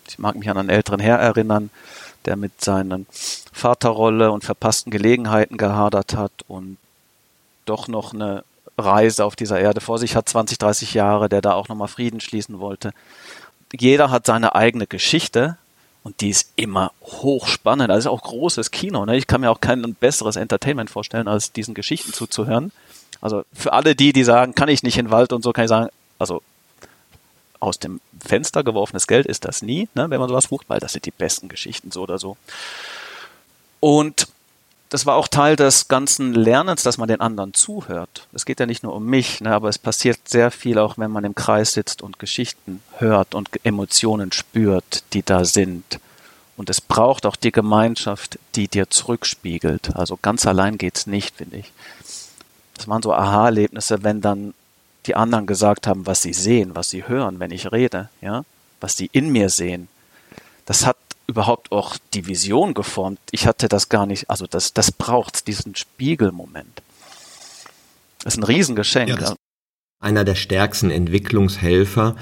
ich 0.09 0.19
mag 0.19 0.37
mich 0.37 0.51
an 0.51 0.59
einen 0.59 0.71
älteren 0.71 1.01
Herr 1.01 1.19
erinnern, 1.19 1.71
der 2.25 2.37
mit 2.37 2.61
seinen 2.61 3.07
Vaterrolle 3.53 4.33
und 4.33 4.45
verpassten 4.45 4.91
Gelegenheiten 4.91 5.57
gehadert 5.57 6.15
hat 6.15 6.33
und 6.49 6.79
doch 7.65 7.89
noch 7.89 8.13
eine 8.13 8.45
Reise 8.85 9.25
auf 9.25 9.37
dieser 9.37 9.61
Erde 9.61 9.81
vor 9.81 9.99
sich 9.99 10.17
hat, 10.17 10.29
20, 10.29 10.59
30 10.59 10.95
Jahre, 10.95 11.29
der 11.29 11.41
da 11.41 11.55
auch 11.55 11.69
nochmal 11.69 11.89
Frieden 11.89 12.21
schließen 12.21 12.61
wollte. 12.61 12.93
Jeder 13.73 14.11
hat 14.11 14.27
seine 14.27 14.55
eigene 14.55 14.87
Geschichte 14.87 15.57
und 16.03 16.21
die 16.21 16.31
ist 16.31 16.51
immer 16.57 16.93
hochspannend. 17.03 17.91
Das 17.91 17.99
ist 17.99 18.07
auch 18.07 18.23
großes 18.23 18.71
Kino. 18.71 19.05
Ne? 19.05 19.17
Ich 19.17 19.27
kann 19.27 19.43
mir 19.43 19.51
auch 19.51 19.61
kein 19.61 19.95
besseres 19.95 20.37
Entertainment 20.37 20.91
vorstellen, 20.91 21.29
als 21.29 21.53
diesen 21.53 21.75
Geschichten 21.75 22.13
zuzuhören. 22.13 22.73
Also 23.21 23.45
für 23.53 23.73
alle 23.73 23.95
die, 23.95 24.13
die 24.13 24.25
sagen, 24.25 24.55
kann 24.55 24.69
ich 24.69 24.83
nicht 24.83 24.99
in 24.99 25.07
den 25.07 25.11
Wald 25.13 25.33
und 25.33 25.43
so, 25.43 25.53
kann 25.53 25.65
ich 25.65 25.69
sagen, 25.69 25.91
also 26.19 26.43
aus 27.61 27.79
dem 27.79 28.01
Fenster 28.25 28.65
geworfenes 28.65 29.07
Geld 29.07 29.27
ist 29.27 29.45
das 29.45 29.61
nie, 29.61 29.89
ne, 29.95 30.09
wenn 30.09 30.19
man 30.19 30.29
sowas 30.29 30.49
bucht, 30.49 30.69
weil 30.69 30.81
das 30.81 30.93
sind 30.93 31.05
die 31.05 31.11
besten 31.11 31.49
Geschichten 31.49 31.91
so 31.91 32.03
oder 32.03 32.19
so. 32.19 32.39
Und 33.81 34.29
das 34.91 35.07
war 35.07 35.15
auch 35.15 35.29
Teil 35.29 35.55
des 35.55 35.87
ganzen 35.87 36.35
Lernens, 36.35 36.83
dass 36.83 36.99
man 36.99 37.09
den 37.09 37.21
anderen 37.21 37.55
zuhört. 37.55 38.27
Es 38.33 38.45
geht 38.45 38.59
ja 38.59 38.67
nicht 38.67 38.83
nur 38.83 38.93
um 38.93 39.07
mich, 39.07 39.41
ne, 39.41 39.55
aber 39.55 39.69
es 39.69 39.79
passiert 39.79 40.29
sehr 40.29 40.51
viel 40.51 40.79
auch, 40.79 40.99
wenn 40.99 41.13
man 41.13 41.25
im 41.25 41.37
Kreis 41.37 41.73
sitzt 41.73 42.03
und 42.03 42.19
Geschichten 42.19 42.83
hört 42.99 43.37
und 43.37 43.49
Emotionen 43.65 44.33
spürt, 44.33 45.05
die 45.13 45.23
da 45.23 45.45
sind. 45.45 46.01
Und 46.57 46.71
es 46.71 46.81
braucht 46.81 47.25
auch 47.25 47.37
die 47.37 47.53
Gemeinschaft, 47.53 48.39
die 48.57 48.67
dir 48.67 48.91
zurückspiegelt. 48.91 49.95
Also 49.95 50.19
ganz 50.21 50.45
allein 50.45 50.77
geht's 50.77 51.07
nicht, 51.07 51.37
finde 51.37 51.59
ich. 51.59 51.73
Das 52.75 52.89
waren 52.89 53.01
so 53.01 53.15
Aha-Erlebnisse, 53.15 54.03
wenn 54.03 54.21
dann 54.21 54.55
die 55.07 55.15
anderen 55.15 55.47
gesagt 55.47 55.87
haben, 55.87 56.07
was 56.07 56.21
sie 56.21 56.33
sehen, 56.33 56.75
was 56.75 56.91
sie 56.91 57.07
hören, 57.07 57.39
wenn 57.39 57.53
ich 57.53 57.71
rede, 57.71 58.09
ja, 58.21 58.45
was 58.81 58.97
sie 58.97 59.09
in 59.13 59.31
mir 59.31 59.51
sehen. 59.51 59.89
Das 60.67 60.85
hat 60.85 60.97
überhaupt 61.31 61.73
auch 61.73 61.97
die 62.13 62.27
Vision 62.27 62.75
geformt. 62.75 63.21
Ich 63.31 63.47
hatte 63.47 63.69
das 63.69 63.89
gar 63.89 64.05
nicht, 64.05 64.29
also 64.29 64.47
das, 64.47 64.75
das 64.75 64.91
braucht 64.93 65.47
diesen 65.47 65.77
Spiegelmoment. 65.77 66.83
Das 68.23 68.35
ist 68.35 68.41
ein 68.41 68.45
Riesengeschenk. 68.45 69.21
Ja, 69.21 69.35
einer 70.01 70.25
der 70.25 70.35
stärksten 70.35 70.91
Entwicklungshelfer 70.91 72.17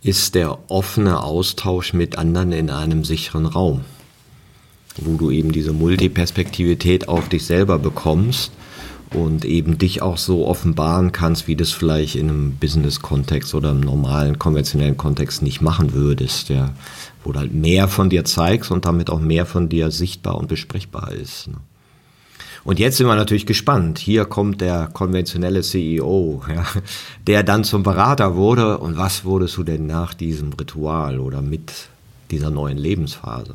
ist 0.00 0.34
der 0.34 0.70
offene 0.70 1.22
Austausch 1.22 1.92
mit 1.92 2.16
anderen 2.16 2.52
in 2.52 2.70
einem 2.70 3.04
sicheren 3.04 3.46
Raum, 3.46 3.84
wo 4.96 5.16
du 5.16 5.30
eben 5.30 5.50
diese 5.52 5.72
Multiperspektivität 5.72 7.08
auf 7.08 7.28
dich 7.28 7.44
selber 7.44 7.78
bekommst 7.78 8.52
und 9.14 9.44
eben 9.44 9.78
dich 9.78 10.02
auch 10.02 10.18
so 10.18 10.46
offenbaren 10.46 11.12
kannst, 11.12 11.46
wie 11.48 11.56
du 11.56 11.62
es 11.62 11.72
vielleicht 11.72 12.16
in 12.16 12.28
einem 12.28 12.56
Business-Kontext 12.56 13.54
oder 13.54 13.70
im 13.70 13.80
normalen, 13.80 14.38
konventionellen 14.38 14.96
Kontext 14.96 15.42
nicht 15.42 15.60
machen 15.60 15.92
würdest, 15.92 16.48
ja. 16.48 16.70
Wo 17.22 17.32
du 17.32 17.38
halt 17.38 17.54
mehr 17.54 17.88
von 17.88 18.10
dir 18.10 18.24
zeigst 18.24 18.70
und 18.70 18.84
damit 18.84 19.08
auch 19.08 19.20
mehr 19.20 19.46
von 19.46 19.70
dir 19.70 19.90
sichtbar 19.90 20.36
und 20.36 20.48
besprechbar 20.48 21.12
ist. 21.12 21.48
Ne? 21.48 21.54
Und 22.64 22.78
jetzt 22.78 22.96
sind 22.96 23.06
wir 23.06 23.14
natürlich 23.14 23.46
gespannt. 23.46 23.98
Hier 23.98 24.24
kommt 24.24 24.62
der 24.62 24.88
konventionelle 24.92 25.60
CEO, 25.60 26.42
ja, 26.48 26.64
der 27.26 27.42
dann 27.42 27.62
zum 27.62 27.82
Berater 27.82 28.36
wurde. 28.36 28.78
Und 28.78 28.96
was 28.96 29.24
wurdest 29.24 29.56
du 29.58 29.64
denn 29.64 29.86
nach 29.86 30.14
diesem 30.14 30.52
Ritual 30.54 31.20
oder 31.20 31.42
mit 31.42 31.72
dieser 32.30 32.50
neuen 32.50 32.78
Lebensphase? 32.78 33.54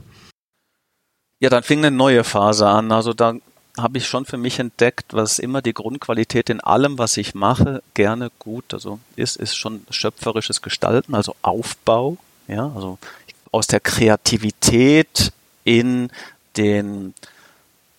Ja, 1.42 1.50
dann 1.50 1.64
fing 1.64 1.80
eine 1.80 1.96
neue 1.96 2.24
Phase 2.24 2.68
an. 2.68 2.92
Also 2.92 3.14
da 3.14 3.34
habe 3.78 3.98
ich 3.98 4.08
schon 4.08 4.26
für 4.26 4.38
mich 4.38 4.60
entdeckt, 4.60 5.14
was 5.14 5.40
immer 5.40 5.62
die 5.62 5.74
Grundqualität 5.74 6.50
in 6.50 6.60
allem, 6.60 6.98
was 6.98 7.18
ich 7.18 7.36
mache, 7.36 7.82
gerne 7.94 8.32
gut, 8.40 8.74
also 8.74 9.00
ist, 9.16 9.38
ist 9.38 9.56
schon 9.56 9.86
schöpferisches 9.90 10.62
Gestalten, 10.62 11.16
also 11.16 11.36
Aufbau, 11.42 12.18
ja, 12.48 12.72
also 12.76 12.98
aus 13.52 13.68
der 13.68 13.80
Kreativität 13.80 15.32
in 15.64 16.12
den 16.58 17.14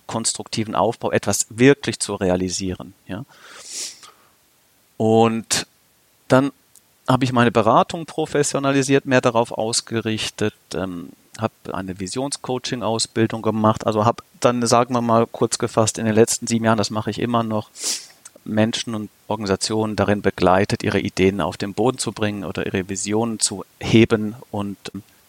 konstruktiven 0.07 0.75
Aufbau 0.75 1.13
etwas 1.13 1.47
wirklich 1.51 2.01
zu 2.01 2.15
realisieren, 2.15 2.95
ja. 3.07 3.25
Und 4.97 5.67
dann 6.29 6.53
habe 7.09 7.25
ich 7.25 7.33
meine 7.33 7.51
Beratung 7.51 8.07
professionalisiert, 8.07 9.07
mehr 9.07 9.21
darauf 9.21 9.53
ausgerichtet, 9.53 10.55
ähm, 10.75 11.11
habe 11.39 11.53
eine 11.73 11.99
Visionscoaching-Ausbildung 11.99 13.43
gemacht, 13.43 13.87
also 13.87 14.05
habe 14.05 14.23
dann, 14.41 14.67
sagen 14.67 14.95
wir 14.95 15.01
mal 15.01 15.27
kurz 15.27 15.59
gefasst, 15.59 15.99
in 15.99 16.07
den 16.07 16.15
letzten 16.15 16.47
sieben 16.47 16.65
Jahren, 16.65 16.79
das 16.79 16.91
mache 16.91 17.11
ich 17.11 17.21
immer 17.21 17.43
noch, 17.43 17.71
Menschen 18.45 18.95
und 18.95 19.11
Organisationen 19.29 19.97
darin 19.97 20.23
begleitet, 20.23 20.83
ihre 20.83 21.01
Ideen 21.01 21.41
auf 21.41 21.57
den 21.57 21.75
Boden 21.75 21.99
zu 21.99 22.13
bringen 22.13 22.45
oder 22.45 22.67
ihre 22.67 22.89
Visionen 22.89 23.39
zu 23.39 23.65
heben 23.79 24.35
und 24.51 24.79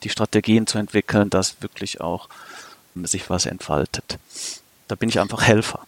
die 0.04 0.10
Strategien 0.10 0.66
zu 0.66 0.78
entwickeln, 0.78 1.30
dass 1.30 1.62
wirklich 1.62 2.02
auch 2.02 2.30
sich 3.04 3.30
was 3.30 3.46
entfaltet. 3.46 4.18
Da 4.88 4.96
bin 4.96 5.10
ich 5.10 5.20
einfach 5.20 5.44
Helfer. 5.44 5.82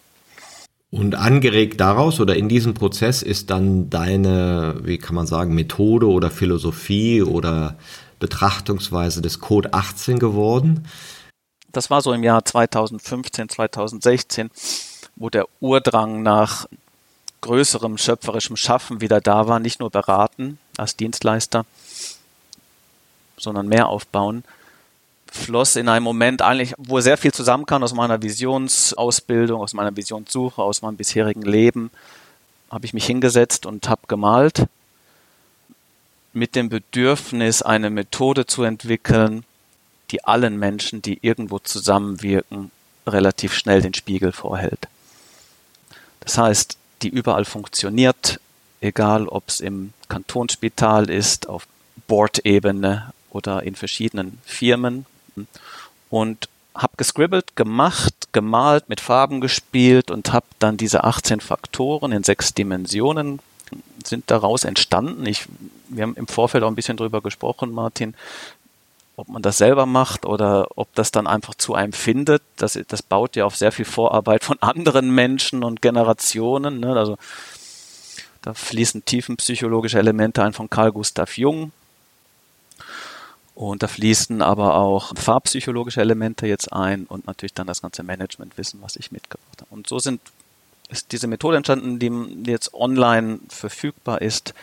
Und 0.92 1.16
angeregt 1.16 1.82
daraus 1.82 2.20
oder 2.20 2.36
in 2.36 2.50
diesem 2.50 2.76
Prozess 2.76 3.24
ist 3.24 3.50
dann 3.50 3.90
deine, 3.90 4.76
wie 4.84 5.00
kann 5.00 5.16
man 5.16 5.26
sagen, 5.26 5.56
Methode 5.56 6.08
oder 6.08 6.30
Philosophie 6.30 7.24
oder 7.24 7.78
Betrachtungsweise 8.24 9.22
des 9.22 9.42
Code 9.42 9.74
18 9.74 10.18
geworden. 10.18 10.88
Das 11.74 11.90
war 11.90 12.02
so 12.02 12.14
im 12.14 12.24
Jahr 12.24 12.46
2015, 12.46 13.50
2016, 13.50 14.50
wo 15.18 15.30
der 15.30 15.46
Urdrang 15.60 16.24
nach 16.24 16.66
größerem 17.42 17.98
schöpferischem 17.98 18.56
Schaffen 18.56 19.02
wieder 19.02 19.20
da 19.20 19.50
war, 19.50 19.60
nicht 19.60 19.82
nur 19.82 19.90
beraten 19.90 20.58
als 20.78 20.96
Dienstleister, 20.96 21.66
sondern 23.36 23.68
mehr 23.68 23.90
aufbauen, 23.90 24.46
floss 25.30 25.76
in 25.76 25.90
einem 25.90 26.06
Moment 26.06 26.42
eigentlich, 26.42 26.76
wo 26.78 27.02
sehr 27.02 27.18
viel 27.18 27.34
zusammenkam 27.34 27.84
aus 27.84 27.94
meiner 27.94 28.22
Visionsausbildung, 28.22 29.60
aus 29.60 29.74
meiner 29.74 29.94
Visionssuche, 29.98 30.62
aus 30.62 30.82
meinem 30.82 30.96
bisherigen 30.96 31.42
Leben, 31.42 31.92
habe 32.72 32.86
ich 32.86 32.94
mich 32.94 33.06
hingesetzt 33.06 33.66
und 33.66 33.90
habe 33.90 34.04
gemalt 34.08 34.68
mit 36.34 36.56
dem 36.56 36.70
Bedürfnis, 36.70 37.62
eine 37.62 37.90
Methode 37.90 38.46
zu 38.46 38.64
entwickeln, 38.64 39.46
die 40.12 40.24
allen 40.24 40.58
Menschen, 40.58 41.02
die 41.02 41.20
irgendwo 41.22 41.60
zusammenwirken, 41.60 42.72
relativ 43.08 43.54
schnell 43.54 43.82
den 43.82 43.94
Spiegel 43.94 44.32
vorhält. 44.32 44.88
Das 46.22 46.38
heißt, 46.38 46.78
die 47.02 47.10
überall 47.10 47.46
funktioniert, 47.46 48.40
egal 48.82 49.28
ob 49.28 49.48
es 49.48 49.60
im 49.60 49.94
Kantonsspital 50.08 51.10
ist, 51.10 51.48
auf 51.50 51.68
Board-Ebene 52.08 53.14
oder 53.30 53.64
in 53.64 53.76
verschiedenen 53.76 54.40
Firmen. 54.46 55.06
Und 56.10 56.48
habe 56.76 56.94
gescribbelt, 56.98 57.56
gemacht, 57.56 58.14
gemalt, 58.32 58.90
mit 58.90 59.00
Farben 59.00 59.42
gespielt 59.42 60.10
und 60.10 60.34
habe 60.34 60.46
dann 60.60 60.78
diese 60.78 61.04
18 61.04 61.40
Faktoren 61.40 62.12
in 62.12 62.24
sechs 62.24 62.54
Dimensionen 62.54 63.40
sind 64.06 64.30
daraus 64.30 64.64
entstanden. 64.64 65.26
Ich, 65.26 65.46
wir 65.90 66.04
haben 66.04 66.16
im 66.16 66.28
Vorfeld 66.28 66.64
auch 66.64 66.68
ein 66.68 66.76
bisschen 66.76 66.98
drüber 66.98 67.22
gesprochen, 67.22 67.72
Martin. 67.72 68.16
ob 69.16 69.30
man 69.30 69.42
das 69.42 69.58
selber 69.58 69.86
macht 69.86 70.26
oder 70.26 70.68
ob 70.76 70.94
das 70.96 71.12
dann 71.12 71.28
einfach 71.28 71.56
zu 71.56 71.76
einem 71.76 71.94
findet. 71.94 72.42
Das, 72.58 72.80
das 72.88 73.04
baut 73.04 73.36
ja 73.36 73.46
auf 73.46 73.56
sehr 73.56 73.72
viel 73.72 73.86
Vorarbeit 73.86 74.44
von 74.44 74.58
anderen 74.62 75.14
Menschen 75.14 75.64
und 75.64 75.82
Generationen. 75.82 76.80
Ne? 76.80 76.96
Also 76.96 77.18
da 78.42 78.54
fließen 78.54 79.06
tiefenpsychologische 79.06 80.00
Elemente 80.00 80.44
ein 80.44 80.54
von 80.54 80.70
Carl 80.70 80.92
Gustav 80.92 81.38
Jung. 81.38 81.72
Und 83.56 83.84
da 83.84 83.88
fließen 83.88 84.42
aber 84.42 84.76
auch 84.76 85.14
farbpsychologische 85.16 86.02
Elemente 86.02 86.48
jetzt 86.48 86.74
ein 86.74 87.06
und 87.06 87.28
natürlich 87.28 87.54
dann 87.54 87.68
das 87.68 87.84
ganze 87.84 88.02
Managementwissen, 88.02 88.82
was 88.82 88.96
ich 88.96 89.12
mitgebracht 89.12 89.62
habe. 89.62 89.74
Und 89.74 89.88
so 89.88 90.00
sind, 90.00 90.22
ist 90.94 91.12
diese 91.12 91.28
Methode 91.28 91.58
entstanden, 91.58 92.00
die 92.00 92.50
jetzt 92.50 92.74
online 92.74 93.40
verfügbar 93.50 94.22
ist 94.22 94.54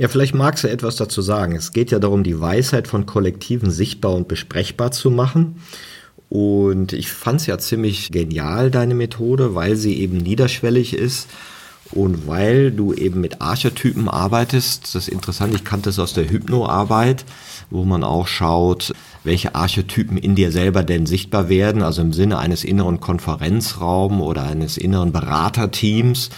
ja, 0.00 0.08
vielleicht 0.08 0.34
magst 0.34 0.64
du 0.64 0.68
etwas 0.70 0.96
dazu 0.96 1.20
sagen. 1.20 1.54
Es 1.54 1.74
geht 1.74 1.90
ja 1.90 1.98
darum, 1.98 2.24
die 2.24 2.40
Weisheit 2.40 2.88
von 2.88 3.04
Kollektiven 3.04 3.70
sichtbar 3.70 4.14
und 4.14 4.28
besprechbar 4.28 4.92
zu 4.92 5.10
machen. 5.10 5.62
Und 6.30 6.94
ich 6.94 7.12
fand 7.12 7.42
es 7.42 7.46
ja 7.46 7.58
ziemlich 7.58 8.10
genial, 8.10 8.70
deine 8.70 8.94
Methode, 8.94 9.54
weil 9.54 9.76
sie 9.76 10.00
eben 10.00 10.16
niederschwellig 10.16 10.94
ist 10.94 11.28
und 11.92 12.26
weil 12.26 12.70
du 12.70 12.92
eben 12.94 13.20
mit 13.20 13.40
Archetypen 13.40 14.08
arbeitest. 14.08 14.94
Das 14.94 14.94
ist 14.94 15.08
interessant, 15.08 15.54
ich 15.54 15.64
kannte 15.64 15.90
es 15.90 15.98
aus 15.98 16.12
der 16.12 16.28
Hypnoarbeit, 16.28 17.24
wo 17.70 17.84
man 17.84 18.04
auch 18.04 18.26
schaut, 18.26 18.92
welche 19.24 19.54
Archetypen 19.54 20.16
in 20.16 20.34
dir 20.34 20.50
selber 20.50 20.82
denn 20.82 21.06
sichtbar 21.06 21.48
werden, 21.48 21.82
also 21.82 22.00
im 22.00 22.12
Sinne 22.12 22.38
eines 22.38 22.64
inneren 22.64 23.00
Konferenzraums 23.00 24.22
oder 24.22 24.44
eines 24.44 24.76
inneren 24.78 25.12
Beraterteams, 25.12 26.30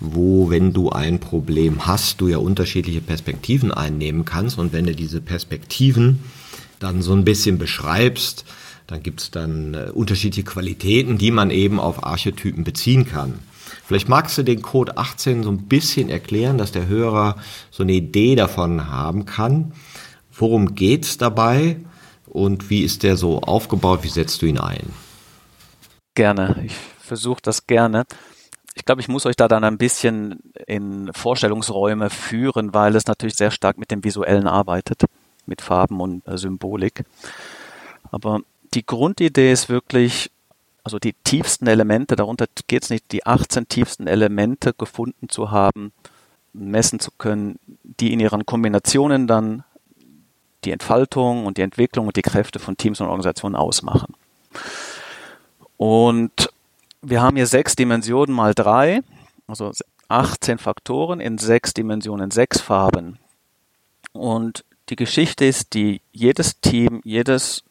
wo, 0.00 0.50
wenn 0.50 0.72
du 0.72 0.90
ein 0.90 1.18
Problem 1.18 1.86
hast, 1.86 2.20
du 2.20 2.28
ja 2.28 2.38
unterschiedliche 2.38 3.00
Perspektiven 3.00 3.72
einnehmen 3.72 4.24
kannst 4.24 4.58
und 4.58 4.72
wenn 4.72 4.86
du 4.86 4.94
diese 4.94 5.20
Perspektiven 5.20 6.20
dann 6.78 7.00
so 7.00 7.14
ein 7.14 7.24
bisschen 7.24 7.58
beschreibst, 7.58 8.44
dann 8.86 9.02
gibt 9.02 9.20
es 9.20 9.30
dann 9.30 9.74
äh, 9.74 9.90
unterschiedliche 9.92 10.44
Qualitäten, 10.44 11.18
die 11.18 11.30
man 11.30 11.50
eben 11.50 11.80
auf 11.80 12.04
Archetypen 12.04 12.64
beziehen 12.64 13.06
kann. 13.06 13.34
Vielleicht 13.86 14.08
magst 14.08 14.36
du 14.36 14.42
den 14.42 14.62
Code 14.62 14.96
18 14.98 15.44
so 15.44 15.50
ein 15.50 15.68
bisschen 15.68 16.08
erklären, 16.08 16.58
dass 16.58 16.72
der 16.72 16.86
Hörer 16.86 17.36
so 17.70 17.82
eine 17.82 17.92
Idee 17.92 18.34
davon 18.34 18.88
haben 18.88 19.26
kann. 19.26 19.72
Worum 20.32 20.74
geht's 20.74 21.18
dabei? 21.18 21.76
und 22.36 22.68
wie 22.68 22.82
ist 22.82 23.02
der 23.02 23.16
so 23.16 23.40
aufgebaut? 23.40 24.00
Wie 24.02 24.10
setzt 24.10 24.42
du 24.42 24.46
ihn 24.46 24.58
ein? 24.58 24.92
Gerne. 26.14 26.62
Ich 26.66 26.74
versuche 26.98 27.40
das 27.40 27.66
gerne. 27.66 28.04
Ich 28.74 28.84
glaube, 28.84 29.00
ich 29.00 29.08
muss 29.08 29.24
euch 29.24 29.36
da 29.36 29.48
dann 29.48 29.64
ein 29.64 29.78
bisschen 29.78 30.40
in 30.66 31.10
Vorstellungsräume 31.14 32.10
führen, 32.10 32.74
weil 32.74 32.94
es 32.94 33.06
natürlich 33.06 33.36
sehr 33.36 33.50
stark 33.50 33.78
mit 33.78 33.90
dem 33.90 34.04
Visuellen 34.04 34.46
arbeitet, 34.46 35.06
mit 35.46 35.62
Farben 35.62 35.98
und 36.00 36.28
äh, 36.28 36.36
Symbolik. 36.36 37.04
Aber 38.10 38.40
die 38.74 38.84
Grundidee 38.84 39.50
ist 39.50 39.70
wirklich, 39.70 40.30
also 40.86 41.00
die 41.00 41.14
tiefsten 41.24 41.66
Elemente, 41.66 42.14
darunter 42.14 42.46
geht 42.68 42.84
es 42.84 42.90
nicht, 42.90 43.10
die 43.10 43.26
18 43.26 43.66
tiefsten 43.66 44.06
Elemente 44.06 44.72
gefunden 44.72 45.28
zu 45.28 45.50
haben, 45.50 45.92
messen 46.52 47.00
zu 47.00 47.10
können, 47.18 47.58
die 47.82 48.12
in 48.12 48.20
ihren 48.20 48.46
Kombinationen 48.46 49.26
dann 49.26 49.64
die 50.64 50.70
Entfaltung 50.70 51.44
und 51.44 51.58
die 51.58 51.62
Entwicklung 51.62 52.06
und 52.06 52.14
die 52.14 52.22
Kräfte 52.22 52.60
von 52.60 52.76
Teams 52.76 53.00
und 53.00 53.08
Organisationen 53.08 53.56
ausmachen. 53.56 54.14
Und 55.76 56.52
wir 57.02 57.20
haben 57.20 57.34
hier 57.34 57.48
sechs 57.48 57.74
Dimensionen 57.74 58.32
mal 58.32 58.54
drei, 58.54 59.00
also 59.48 59.72
18 60.06 60.58
Faktoren 60.58 61.18
in 61.18 61.38
sechs 61.38 61.74
Dimensionen, 61.74 62.30
sechs 62.30 62.60
Farben. 62.60 63.18
Und 64.12 64.64
die 64.90 64.96
Geschichte 64.96 65.46
ist 65.46 65.74
die, 65.74 66.00
jedes 66.12 66.60
Team, 66.60 67.00
jedes, 67.02 67.64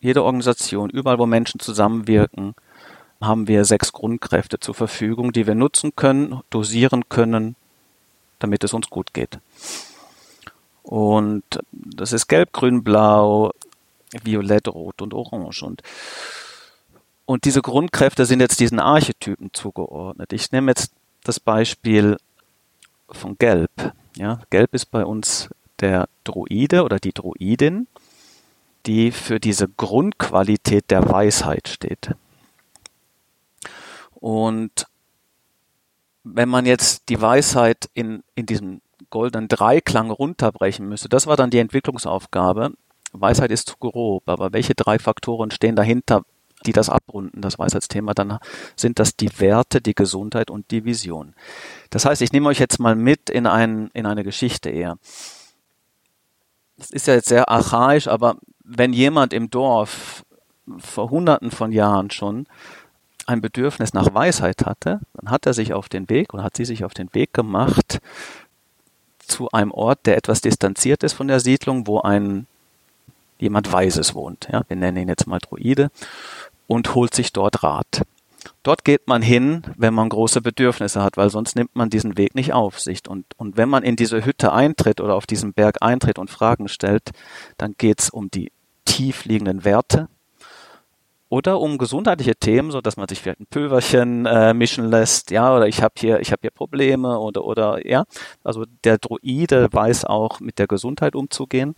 jede 0.00 0.24
Organisation, 0.24 0.90
überall 0.90 1.18
wo 1.18 1.26
Menschen 1.26 1.60
zusammenwirken, 1.60 2.54
haben 3.20 3.48
wir 3.48 3.64
sechs 3.64 3.92
Grundkräfte 3.92 4.58
zur 4.58 4.74
Verfügung, 4.74 5.32
die 5.32 5.46
wir 5.46 5.54
nutzen 5.54 5.94
können, 5.94 6.40
dosieren 6.48 7.08
können, 7.08 7.54
damit 8.38 8.64
es 8.64 8.72
uns 8.72 8.88
gut 8.88 9.12
geht. 9.12 9.38
Und 10.82 11.44
das 11.72 12.12
ist 12.12 12.28
gelb, 12.28 12.52
grün, 12.52 12.82
blau, 12.82 13.52
violett, 14.24 14.68
rot 14.68 15.02
und 15.02 15.14
orange. 15.14 15.62
Und, 15.62 15.82
und 17.26 17.44
diese 17.44 17.62
Grundkräfte 17.62 18.24
sind 18.24 18.40
jetzt 18.40 18.58
diesen 18.60 18.80
Archetypen 18.80 19.50
zugeordnet. 19.52 20.32
Ich 20.32 20.50
nehme 20.50 20.70
jetzt 20.70 20.92
das 21.22 21.38
Beispiel 21.38 22.16
von 23.10 23.36
Gelb. 23.38 23.70
Ja, 24.16 24.40
Gelb 24.50 24.74
ist 24.74 24.86
bei 24.86 25.04
uns 25.04 25.50
der 25.80 26.08
Druide 26.24 26.84
oder 26.84 26.98
die 26.98 27.12
Druidin, 27.12 27.86
die 28.86 29.12
für 29.12 29.40
diese 29.40 29.68
Grundqualität 29.68 30.90
der 30.90 31.08
Weisheit 31.08 31.68
steht. 31.68 32.14
Und 34.14 34.86
wenn 36.24 36.48
man 36.48 36.66
jetzt 36.66 37.08
die 37.08 37.20
Weisheit 37.20 37.88
in, 37.94 38.22
in 38.34 38.46
diesem 38.46 38.80
goldenen 39.10 39.48
Dreiklang 39.48 40.10
runterbrechen 40.10 40.88
müsste. 40.88 41.08
Das 41.08 41.26
war 41.26 41.36
dann 41.36 41.50
die 41.50 41.58
Entwicklungsaufgabe. 41.58 42.72
Weisheit 43.12 43.50
ist 43.50 43.68
zu 43.68 43.76
grob, 43.78 44.28
aber 44.28 44.52
welche 44.52 44.74
drei 44.74 44.98
Faktoren 44.98 45.50
stehen 45.50 45.74
dahinter, 45.74 46.22
die 46.64 46.72
das 46.72 46.88
abrunden, 46.88 47.40
das 47.40 47.58
Weisheitsthema, 47.58 48.14
dann 48.14 48.38
sind 48.76 48.98
das 48.98 49.16
die 49.16 49.40
Werte, 49.40 49.80
die 49.80 49.94
Gesundheit 49.94 50.50
und 50.50 50.70
die 50.70 50.84
Vision. 50.84 51.34
Das 51.88 52.04
heißt, 52.04 52.22
ich 52.22 52.32
nehme 52.32 52.48
euch 52.48 52.60
jetzt 52.60 52.78
mal 52.78 52.94
mit 52.94 53.30
in, 53.30 53.46
ein, 53.46 53.90
in 53.94 54.06
eine 54.06 54.22
Geschichte 54.22 54.70
eher. 54.70 54.98
Das 56.76 56.90
ist 56.90 57.06
ja 57.06 57.14
jetzt 57.14 57.28
sehr 57.28 57.48
archaisch, 57.48 58.08
aber 58.08 58.36
wenn 58.70 58.92
jemand 58.92 59.32
im 59.32 59.50
Dorf 59.50 60.24
vor 60.78 61.10
hunderten 61.10 61.50
von 61.50 61.72
Jahren 61.72 62.10
schon 62.10 62.46
ein 63.26 63.40
Bedürfnis 63.40 63.92
nach 63.92 64.14
Weisheit 64.14 64.64
hatte, 64.64 65.00
dann 65.14 65.30
hat 65.30 65.46
er 65.46 65.54
sich 65.54 65.72
auf 65.72 65.88
den 65.88 66.08
Weg 66.08 66.32
oder 66.32 66.44
hat 66.44 66.56
sie 66.56 66.64
sich 66.64 66.84
auf 66.84 66.94
den 66.94 67.12
Weg 67.12 67.34
gemacht, 67.34 68.00
zu 69.18 69.50
einem 69.50 69.70
Ort, 69.70 70.06
der 70.06 70.16
etwas 70.16 70.40
distanziert 70.40 71.02
ist 71.02 71.12
von 71.12 71.28
der 71.28 71.40
Siedlung, 71.40 71.86
wo 71.86 72.00
ein 72.00 72.46
jemand 73.38 73.72
Weises 73.72 74.14
wohnt. 74.14 74.48
Ja, 74.52 74.62
wir 74.68 74.76
nennen 74.76 74.98
ihn 74.98 75.08
jetzt 75.08 75.26
mal 75.26 75.38
Druide 75.38 75.90
und 76.66 76.94
holt 76.94 77.14
sich 77.14 77.32
dort 77.32 77.62
Rat. 77.62 78.02
Dort 78.62 78.84
geht 78.84 79.06
man 79.06 79.22
hin, 79.22 79.62
wenn 79.76 79.94
man 79.94 80.08
große 80.08 80.40
Bedürfnisse 80.40 81.02
hat, 81.02 81.16
weil 81.16 81.30
sonst 81.30 81.56
nimmt 81.56 81.74
man 81.76 81.90
diesen 81.90 82.16
Weg 82.16 82.34
nicht 82.34 82.52
auf 82.52 82.80
sich. 82.80 83.08
Und, 83.08 83.24
und 83.36 83.56
wenn 83.56 83.68
man 83.68 83.82
in 83.82 83.96
diese 83.96 84.24
Hütte 84.24 84.52
eintritt 84.52 85.00
oder 85.00 85.14
auf 85.14 85.26
diesen 85.26 85.52
Berg 85.52 85.78
eintritt 85.80 86.18
und 86.18 86.30
Fragen 86.30 86.68
stellt, 86.68 87.10
dann 87.58 87.74
geht 87.78 88.00
es 88.00 88.10
um 88.10 88.30
die 88.30 88.50
tief 88.84 89.24
liegenden 89.24 89.64
Werte, 89.64 90.08
oder 91.30 91.60
um 91.60 91.78
gesundheitliche 91.78 92.34
Themen, 92.34 92.72
so 92.72 92.80
dass 92.80 92.96
man 92.96 93.08
sich 93.08 93.20
vielleicht 93.20 93.40
ein 93.40 93.46
Pülverchen 93.46 94.26
äh, 94.26 94.52
mischen 94.52 94.90
lässt, 94.90 95.30
ja, 95.30 95.54
oder 95.54 95.68
ich 95.68 95.80
habe 95.80 95.94
hier, 95.96 96.20
ich 96.20 96.32
habe 96.32 96.40
hier 96.42 96.50
Probleme 96.50 97.18
oder 97.18 97.44
oder 97.44 97.86
ja, 97.86 98.04
also 98.42 98.66
der 98.84 98.98
Druide 98.98 99.72
weiß 99.72 100.04
auch 100.04 100.40
mit 100.40 100.58
der 100.58 100.66
Gesundheit 100.66 101.14
umzugehen 101.14 101.76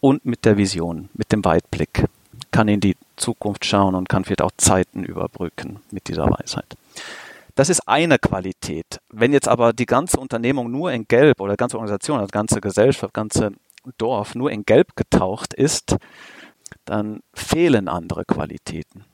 und 0.00 0.26
mit 0.26 0.44
der 0.44 0.58
Vision, 0.58 1.08
mit 1.14 1.32
dem 1.32 1.44
Weitblick, 1.44 2.04
kann 2.50 2.68
in 2.68 2.80
die 2.80 2.96
Zukunft 3.16 3.64
schauen 3.64 3.94
und 3.94 4.08
kann 4.10 4.24
vielleicht 4.24 4.42
auch 4.42 4.52
Zeiten 4.58 5.04
überbrücken 5.04 5.80
mit 5.90 6.08
dieser 6.08 6.30
Weisheit. 6.30 6.76
Das 7.54 7.70
ist 7.70 7.88
eine 7.88 8.18
Qualität. 8.18 9.00
Wenn 9.10 9.32
jetzt 9.32 9.48
aber 9.48 9.72
die 9.72 9.86
ganze 9.86 10.18
Unternehmung 10.18 10.70
nur 10.70 10.92
in 10.92 11.08
Gelb 11.08 11.40
oder 11.40 11.56
ganze 11.56 11.76
Organisation, 11.76 12.18
also 12.18 12.30
ganze 12.30 12.60
Gesellschaft, 12.60 13.12
ganze 13.14 13.52
Dorf 13.98 14.34
nur 14.34 14.50
in 14.50 14.64
Gelb 14.64 14.96
getaucht 14.96 15.54
ist, 15.54 15.96
dann 16.84 17.20
fehlen 17.34 17.88
andere 17.88 18.24
Qualitäten. 18.24 19.04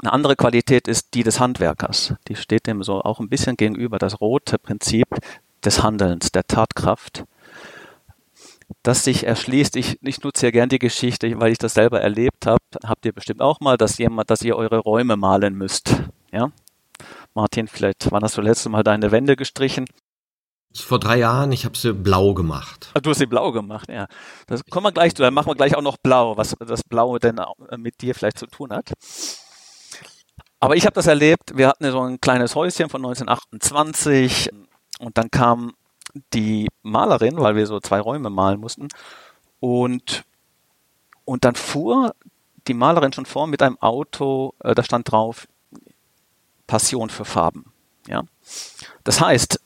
Eine 0.00 0.12
andere 0.12 0.36
Qualität 0.36 0.86
ist 0.86 1.14
die 1.14 1.22
des 1.22 1.40
Handwerkers. 1.40 2.14
Die 2.28 2.36
steht 2.36 2.66
dem 2.66 2.82
so 2.82 3.00
auch 3.00 3.20
ein 3.20 3.28
bisschen 3.28 3.56
gegenüber, 3.56 3.98
das 3.98 4.20
rote 4.20 4.58
Prinzip 4.58 5.08
des 5.64 5.82
Handelns, 5.82 6.30
der 6.30 6.46
Tatkraft, 6.46 7.24
das 8.82 9.04
sich 9.04 9.26
erschließt. 9.26 9.76
Ich, 9.76 9.98
ich 10.02 10.22
nutze 10.22 10.46
ja 10.46 10.50
gern 10.50 10.68
die 10.68 10.78
Geschichte, 10.78 11.40
weil 11.40 11.52
ich 11.52 11.58
das 11.58 11.74
selber 11.74 12.00
erlebt 12.00 12.46
habe. 12.46 12.62
Habt 12.84 13.06
ihr 13.06 13.12
bestimmt 13.12 13.40
auch 13.40 13.60
mal, 13.60 13.76
dass 13.76 13.98
jemand, 13.98 14.30
dass 14.30 14.42
ihr 14.42 14.56
eure 14.56 14.78
Räume 14.78 15.16
malen 15.16 15.54
müsst. 15.54 15.96
Ja? 16.30 16.52
Martin, 17.34 17.66
vielleicht 17.66 18.10
war 18.10 18.20
das 18.20 18.34
so 18.34 18.42
letzte 18.42 18.68
Mal 18.68 18.84
deine 18.84 19.10
Wände 19.10 19.36
gestrichen. 19.36 19.86
Vor 20.80 20.98
drei 20.98 21.18
Jahren, 21.18 21.52
ich 21.52 21.64
habe 21.64 21.76
sie 21.76 21.92
blau 21.92 22.34
gemacht. 22.34 22.90
Ah, 22.94 23.00
du 23.00 23.10
hast 23.10 23.18
sie 23.18 23.26
blau 23.26 23.52
gemacht, 23.52 23.88
ja. 23.90 24.06
Das 24.46 24.64
kommen 24.64 24.86
wir 24.86 24.92
gleich 24.92 25.14
zu, 25.14 25.22
dann 25.22 25.34
machen 25.34 25.48
wir 25.48 25.54
gleich 25.54 25.76
auch 25.76 25.82
noch 25.82 25.96
blau, 25.96 26.36
was 26.36 26.56
das 26.58 26.82
Blaue 26.82 27.18
denn 27.18 27.40
mit 27.76 28.00
dir 28.00 28.14
vielleicht 28.14 28.38
zu 28.38 28.46
tun 28.46 28.72
hat. 28.72 28.92
Aber 30.60 30.76
ich 30.76 30.84
habe 30.86 30.94
das 30.94 31.06
erlebt, 31.06 31.56
wir 31.56 31.68
hatten 31.68 31.90
so 31.90 32.00
ein 32.00 32.20
kleines 32.20 32.54
Häuschen 32.54 32.88
von 32.88 33.04
1928 33.04 34.50
und 34.98 35.16
dann 35.16 35.30
kam 35.30 35.74
die 36.32 36.68
Malerin, 36.82 37.38
weil 37.38 37.54
wir 37.54 37.66
so 37.66 37.80
zwei 37.80 38.00
Räume 38.00 38.30
malen 38.30 38.58
mussten 38.58 38.88
und, 39.60 40.24
und 41.24 41.44
dann 41.44 41.54
fuhr 41.54 42.14
die 42.66 42.74
Malerin 42.74 43.12
schon 43.12 43.26
vor 43.26 43.46
mit 43.46 43.62
einem 43.62 43.78
Auto, 43.80 44.54
äh, 44.60 44.74
da 44.74 44.82
stand 44.82 45.10
drauf 45.10 45.46
Passion 46.66 47.10
für 47.10 47.24
Farben. 47.24 47.72
Ja? 48.06 48.22
Das 49.04 49.20
heißt, 49.20 49.60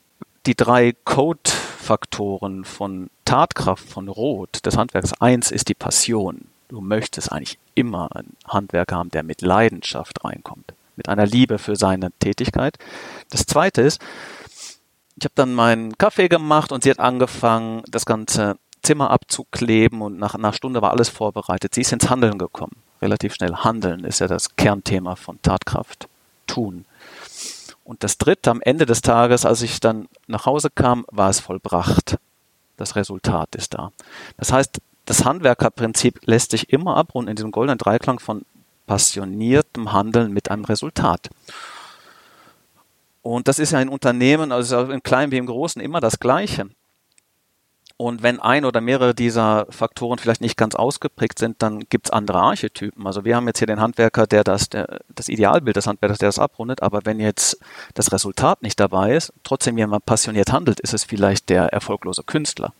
die 0.45 0.55
drei 0.55 0.93
Code-Faktoren 1.05 2.65
von 2.65 3.09
Tatkraft 3.25 3.87
von 3.87 4.09
Rot 4.09 4.65
des 4.65 4.77
Handwerks 4.77 5.13
eins 5.21 5.51
ist 5.51 5.69
die 5.69 5.73
Passion. 5.73 6.47
Du 6.67 6.81
möchtest 6.81 7.31
eigentlich 7.31 7.57
immer 7.75 8.15
einen 8.15 8.35
Handwerker 8.47 8.97
haben, 8.97 9.09
der 9.09 9.23
mit 9.23 9.41
Leidenschaft 9.41 10.23
reinkommt, 10.25 10.73
mit 10.95 11.07
einer 11.07 11.25
Liebe 11.25 11.59
für 11.59 11.75
seine 11.75 12.11
Tätigkeit. 12.19 12.77
Das 13.29 13.45
zweite 13.45 13.81
ist, 13.81 14.01
ich 15.15 15.25
habe 15.25 15.33
dann 15.35 15.53
meinen 15.53 15.97
Kaffee 15.97 16.27
gemacht 16.27 16.71
und 16.71 16.83
sie 16.83 16.89
hat 16.89 16.99
angefangen, 16.99 17.83
das 17.89 18.05
ganze 18.05 18.57
Zimmer 18.81 19.11
abzukleben 19.11 20.01
und 20.01 20.19
nach 20.19 20.35
einer 20.35 20.51
Stunde 20.51 20.81
war 20.81 20.91
alles 20.91 21.09
vorbereitet. 21.09 21.73
Sie 21.73 21.81
ist 21.81 21.93
ins 21.93 22.09
Handeln 22.09 22.37
gekommen. 22.37 22.75
Relativ 23.01 23.33
schnell. 23.35 23.55
Handeln 23.55 24.03
ist 24.03 24.19
ja 24.19 24.27
das 24.27 24.55
Kernthema 24.55 25.15
von 25.15 25.41
Tatkraft. 25.41 26.09
Tun. 26.47 26.85
Und 27.83 28.03
das 28.03 28.17
dritte, 28.17 28.49
am 28.49 28.61
Ende 28.61 28.85
des 28.85 29.01
Tages, 29.01 29.45
als 29.45 29.61
ich 29.61 29.79
dann 29.79 30.07
nach 30.27 30.45
Hause 30.45 30.69
kam, 30.73 31.05
war 31.11 31.29
es 31.29 31.39
vollbracht. 31.39 32.17
Das 32.77 32.95
Resultat 32.95 33.55
ist 33.55 33.73
da. 33.73 33.91
Das 34.37 34.51
heißt, 34.51 34.79
das 35.05 35.25
Handwerkerprinzip 35.25 36.21
lässt 36.25 36.51
sich 36.51 36.71
immer 36.71 36.95
abrunden 36.95 37.29
in 37.29 37.35
diesem 37.35 37.51
goldenen 37.51 37.77
Dreiklang 37.77 38.19
von 38.19 38.45
passioniertem 38.87 39.91
Handeln 39.91 40.31
mit 40.31 40.49
einem 40.49 40.65
Resultat. 40.65 41.29
Und 43.21 43.47
das 43.47 43.59
ist 43.59 43.71
ja 43.71 43.79
in 43.79 43.89
Unternehmen, 43.89 44.51
also 44.51 44.79
im 44.91 45.03
Kleinen 45.03 45.31
wie 45.31 45.37
im 45.37 45.45
Großen, 45.45 45.81
immer 45.81 45.99
das 45.99 46.19
Gleiche. 46.19 46.69
Und 47.97 48.23
wenn 48.23 48.39
ein 48.39 48.65
oder 48.65 48.81
mehrere 48.81 49.13
dieser 49.13 49.67
Faktoren 49.69 50.17
vielleicht 50.17 50.41
nicht 50.41 50.57
ganz 50.57 50.73
ausgeprägt 50.73 51.37
sind, 51.37 51.61
dann 51.61 51.81
gibt 51.89 52.07
es 52.07 52.11
andere 52.11 52.39
Archetypen. 52.39 53.05
Also 53.05 53.23
wir 53.23 53.35
haben 53.35 53.47
jetzt 53.47 53.59
hier 53.59 53.67
den 53.67 53.79
Handwerker, 53.79 54.25
der 54.25 54.43
das, 54.43 54.69
der, 54.69 55.01
das 55.13 55.29
Idealbild 55.29 55.75
des 55.75 55.85
Handwerkers, 55.85 56.17
der 56.17 56.29
das 56.29 56.39
abrundet, 56.39 56.81
aber 56.81 57.01
wenn 57.05 57.19
jetzt 57.19 57.59
das 57.93 58.11
Resultat 58.11 58.63
nicht 58.63 58.79
dabei 58.79 59.15
ist, 59.15 59.31
trotzdem 59.43 59.77
jemand 59.77 60.05
passioniert 60.05 60.51
handelt, 60.51 60.79
ist 60.79 60.93
es 60.93 61.03
vielleicht 61.03 61.49
der 61.49 61.65
erfolglose 61.67 62.23
Künstler. 62.23 62.73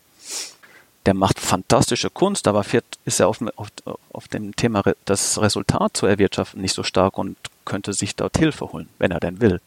Der 1.06 1.14
macht 1.14 1.38
fantastische 1.38 2.10
Kunst, 2.10 2.48
aber 2.48 2.64
ist 3.04 3.20
er 3.20 3.28
auf, 3.28 3.38
auf, 3.56 3.68
auf 4.12 4.28
dem 4.28 4.56
Thema 4.56 4.82
das 5.04 5.40
Resultat 5.40 5.96
zu 5.96 6.06
erwirtschaften 6.06 6.60
nicht 6.60 6.74
so 6.74 6.82
stark 6.82 7.18
und 7.18 7.36
könnte 7.64 7.92
sich 7.92 8.16
dort 8.16 8.36
Hilfe 8.36 8.72
holen, 8.72 8.88
wenn 8.98 9.10
er 9.10 9.20
denn 9.20 9.40
will 9.40 9.60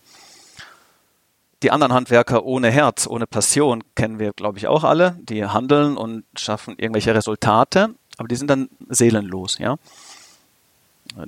die 1.63 1.71
anderen 1.71 1.93
Handwerker 1.93 2.45
ohne 2.45 2.69
Herz, 2.69 3.07
ohne 3.07 3.25
Passion 3.25 3.83
kennen 3.95 4.19
wir, 4.19 4.33
glaube 4.33 4.57
ich, 4.57 4.67
auch 4.67 4.83
alle. 4.83 5.17
Die 5.21 5.45
handeln 5.45 5.97
und 5.97 6.23
schaffen 6.35 6.75
irgendwelche 6.77 7.15
Resultate, 7.15 7.95
aber 8.17 8.27
die 8.27 8.35
sind 8.35 8.49
dann 8.49 8.69
seelenlos, 8.89 9.57
ja. 9.57 9.77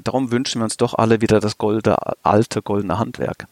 Darum 0.03 0.31
wünschen 0.31 0.59
wir 0.59 0.65
uns 0.65 0.77
doch 0.77 0.93
alle 0.93 1.21
wieder 1.21 1.39
das 1.39 1.57
golde, 1.57 1.97
alte 2.21 2.61
goldene 2.61 2.99
Handwerk. 2.99 3.47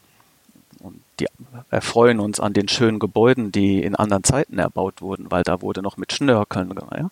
Und 0.80 1.02
die 1.20 1.28
erfreuen 1.72 2.20
uns 2.20 2.40
an 2.40 2.54
den 2.54 2.68
schönen 2.68 3.00
Gebäuden, 3.00 3.52
die 3.52 3.82
in 3.82 3.96
anderen 3.96 4.24
Zeiten 4.24 4.60
erbaut 4.60 5.02
wurden, 5.02 5.32
weil 5.32 5.44
da 5.44 5.62
wurde 5.62 5.82
noch 5.82 5.98
mit 5.98 6.14
Schnörkeln. 6.14 6.72
Ja. 6.96 7.10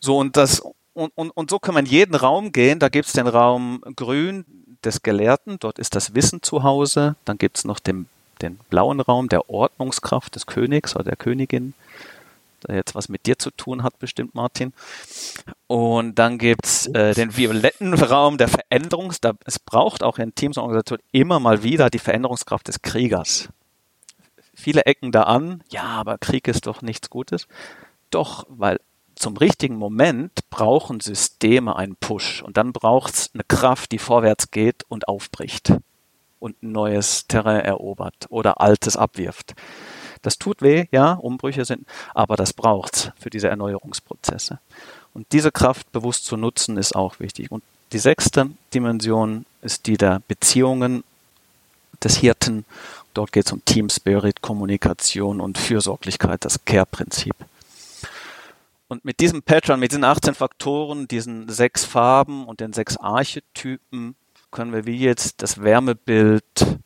So 0.00 0.18
und 0.18 0.36
das 0.36 0.62
und, 0.94 1.12
und, 1.14 1.30
und 1.30 1.50
so 1.50 1.58
kann 1.58 1.74
man 1.74 1.84
in 1.84 1.90
jeden 1.90 2.14
Raum 2.14 2.52
gehen. 2.52 2.78
Da 2.78 2.88
gibt 2.88 3.06
es 3.06 3.12
den 3.12 3.26
Raum 3.26 3.82
Grün 3.94 4.46
des 4.82 5.02
Gelehrten, 5.02 5.58
dort 5.60 5.78
ist 5.78 5.94
das 5.94 6.14
Wissen 6.14 6.42
zu 6.42 6.62
Hause. 6.62 7.16
Dann 7.26 7.38
gibt 7.38 7.58
es 7.58 7.64
noch 7.64 7.78
den 7.78 8.08
den 8.42 8.58
blauen 8.70 9.00
Raum 9.00 9.28
der 9.28 9.48
Ordnungskraft 9.50 10.34
des 10.34 10.46
Königs 10.46 10.94
oder 10.94 11.04
der 11.04 11.16
Königin, 11.16 11.74
der 12.66 12.76
jetzt 12.76 12.94
was 12.94 13.08
mit 13.08 13.26
dir 13.26 13.38
zu 13.38 13.50
tun 13.50 13.82
hat, 13.82 13.98
bestimmt, 13.98 14.34
Martin. 14.34 14.72
Und 15.66 16.18
dann 16.18 16.38
gibt's 16.38 16.86
äh, 16.86 17.14
den 17.14 17.36
violetten 17.36 17.94
Raum 17.94 18.38
der 18.38 18.48
Veränderungs. 18.48 19.20
Da, 19.20 19.34
es 19.44 19.58
braucht 19.58 20.02
auch 20.02 20.18
in 20.18 20.34
Teams 20.34 20.56
und 20.56 20.64
Organisationen 20.64 21.02
immer 21.12 21.40
mal 21.40 21.62
wieder 21.62 21.90
die 21.90 21.98
Veränderungskraft 21.98 22.68
des 22.68 22.82
Kriegers. 22.82 23.48
Viele 24.54 24.86
ecken 24.86 25.12
da 25.12 25.24
an, 25.24 25.62
ja, 25.68 25.84
aber 25.84 26.18
Krieg 26.18 26.48
ist 26.48 26.66
doch 26.66 26.82
nichts 26.82 27.10
Gutes. 27.10 27.46
Doch, 28.10 28.46
weil 28.48 28.80
zum 29.14 29.36
richtigen 29.36 29.76
Moment 29.76 30.32
brauchen 30.50 31.00
Systeme 31.00 31.76
einen 31.76 31.96
Push 31.96 32.42
und 32.42 32.56
dann 32.56 32.72
braucht 32.72 33.14
es 33.14 33.30
eine 33.34 33.44
Kraft, 33.44 33.92
die 33.92 33.98
vorwärts 33.98 34.50
geht 34.50 34.84
und 34.88 35.08
aufbricht 35.08 35.72
und 36.46 36.62
ein 36.62 36.72
neues 36.72 37.26
Terrain 37.26 37.60
erobert 37.60 38.26
oder 38.30 38.60
altes 38.60 38.96
abwirft. 38.96 39.54
Das 40.22 40.38
tut 40.38 40.62
weh, 40.62 40.86
ja, 40.90 41.12
Umbrüche 41.12 41.64
sind, 41.64 41.86
aber 42.14 42.36
das 42.36 42.52
braucht's 42.52 43.10
für 43.18 43.30
diese 43.30 43.48
Erneuerungsprozesse. 43.48 44.60
Und 45.12 45.26
diese 45.32 45.52
Kraft 45.52 45.92
bewusst 45.92 46.24
zu 46.24 46.36
nutzen 46.36 46.76
ist 46.78 46.96
auch 46.96 47.20
wichtig. 47.20 47.50
Und 47.50 47.62
die 47.92 47.98
sechste 47.98 48.50
Dimension 48.72 49.44
ist 49.62 49.86
die 49.86 49.96
der 49.96 50.22
Beziehungen 50.26 51.04
des 52.02 52.16
Hirten. 52.16 52.64
Dort 53.14 53.32
geht 53.32 53.46
es 53.46 53.52
um 53.52 53.64
Team 53.64 53.88
Spirit, 53.88 54.40
Kommunikation 54.40 55.40
und 55.40 55.58
Fürsorglichkeit, 55.58 56.44
das 56.44 56.64
Care-Prinzip. 56.64 57.34
Und 58.88 59.04
mit 59.04 59.18
diesem 59.20 59.42
Pattern, 59.42 59.80
mit 59.80 59.90
diesen 59.90 60.04
18 60.04 60.34
Faktoren, 60.34 61.08
diesen 61.08 61.48
sechs 61.48 61.84
Farben 61.84 62.46
und 62.46 62.60
den 62.60 62.72
sechs 62.72 62.96
Archetypen 62.96 64.14
können 64.56 64.72
wir 64.72 64.86
wie 64.86 64.96
jetzt 64.96 65.42
das 65.42 65.62
Wärmebild 65.62 66.78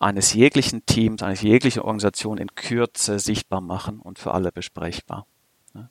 eines 0.00 0.34
jeglichen 0.34 0.84
Teams, 0.84 1.22
eines 1.22 1.40
jeglichen 1.40 1.80
Organisation 1.80 2.38
in 2.38 2.56
Kürze 2.56 3.20
sichtbar 3.20 3.60
machen 3.60 4.00
und 4.00 4.18
für 4.18 4.34
alle 4.34 4.50
besprechbar. 4.50 5.26
Ja, 5.74 5.88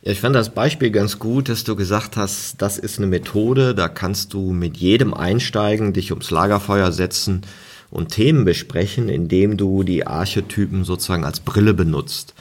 ich 0.00 0.20
fand 0.20 0.34
das 0.34 0.54
Beispiel 0.54 0.90
ganz 0.90 1.18
gut, 1.18 1.50
dass 1.50 1.64
du 1.64 1.76
gesagt 1.76 2.16
hast, 2.16 2.62
das 2.62 2.78
ist 2.78 2.96
eine 2.96 3.06
Methode, 3.06 3.74
da 3.74 3.88
kannst 3.88 4.32
du 4.32 4.52
mit 4.52 4.78
jedem 4.78 5.12
einsteigen, 5.12 5.92
dich 5.92 6.10
ums 6.10 6.30
Lagerfeuer 6.30 6.90
setzen 6.90 7.42
und 7.90 8.08
Themen 8.08 8.46
besprechen, 8.46 9.10
indem 9.10 9.58
du 9.58 9.82
die 9.82 10.06
Archetypen 10.06 10.84
sozusagen 10.84 11.26
als 11.26 11.40
Brille 11.40 11.74
benutzt. 11.74 12.34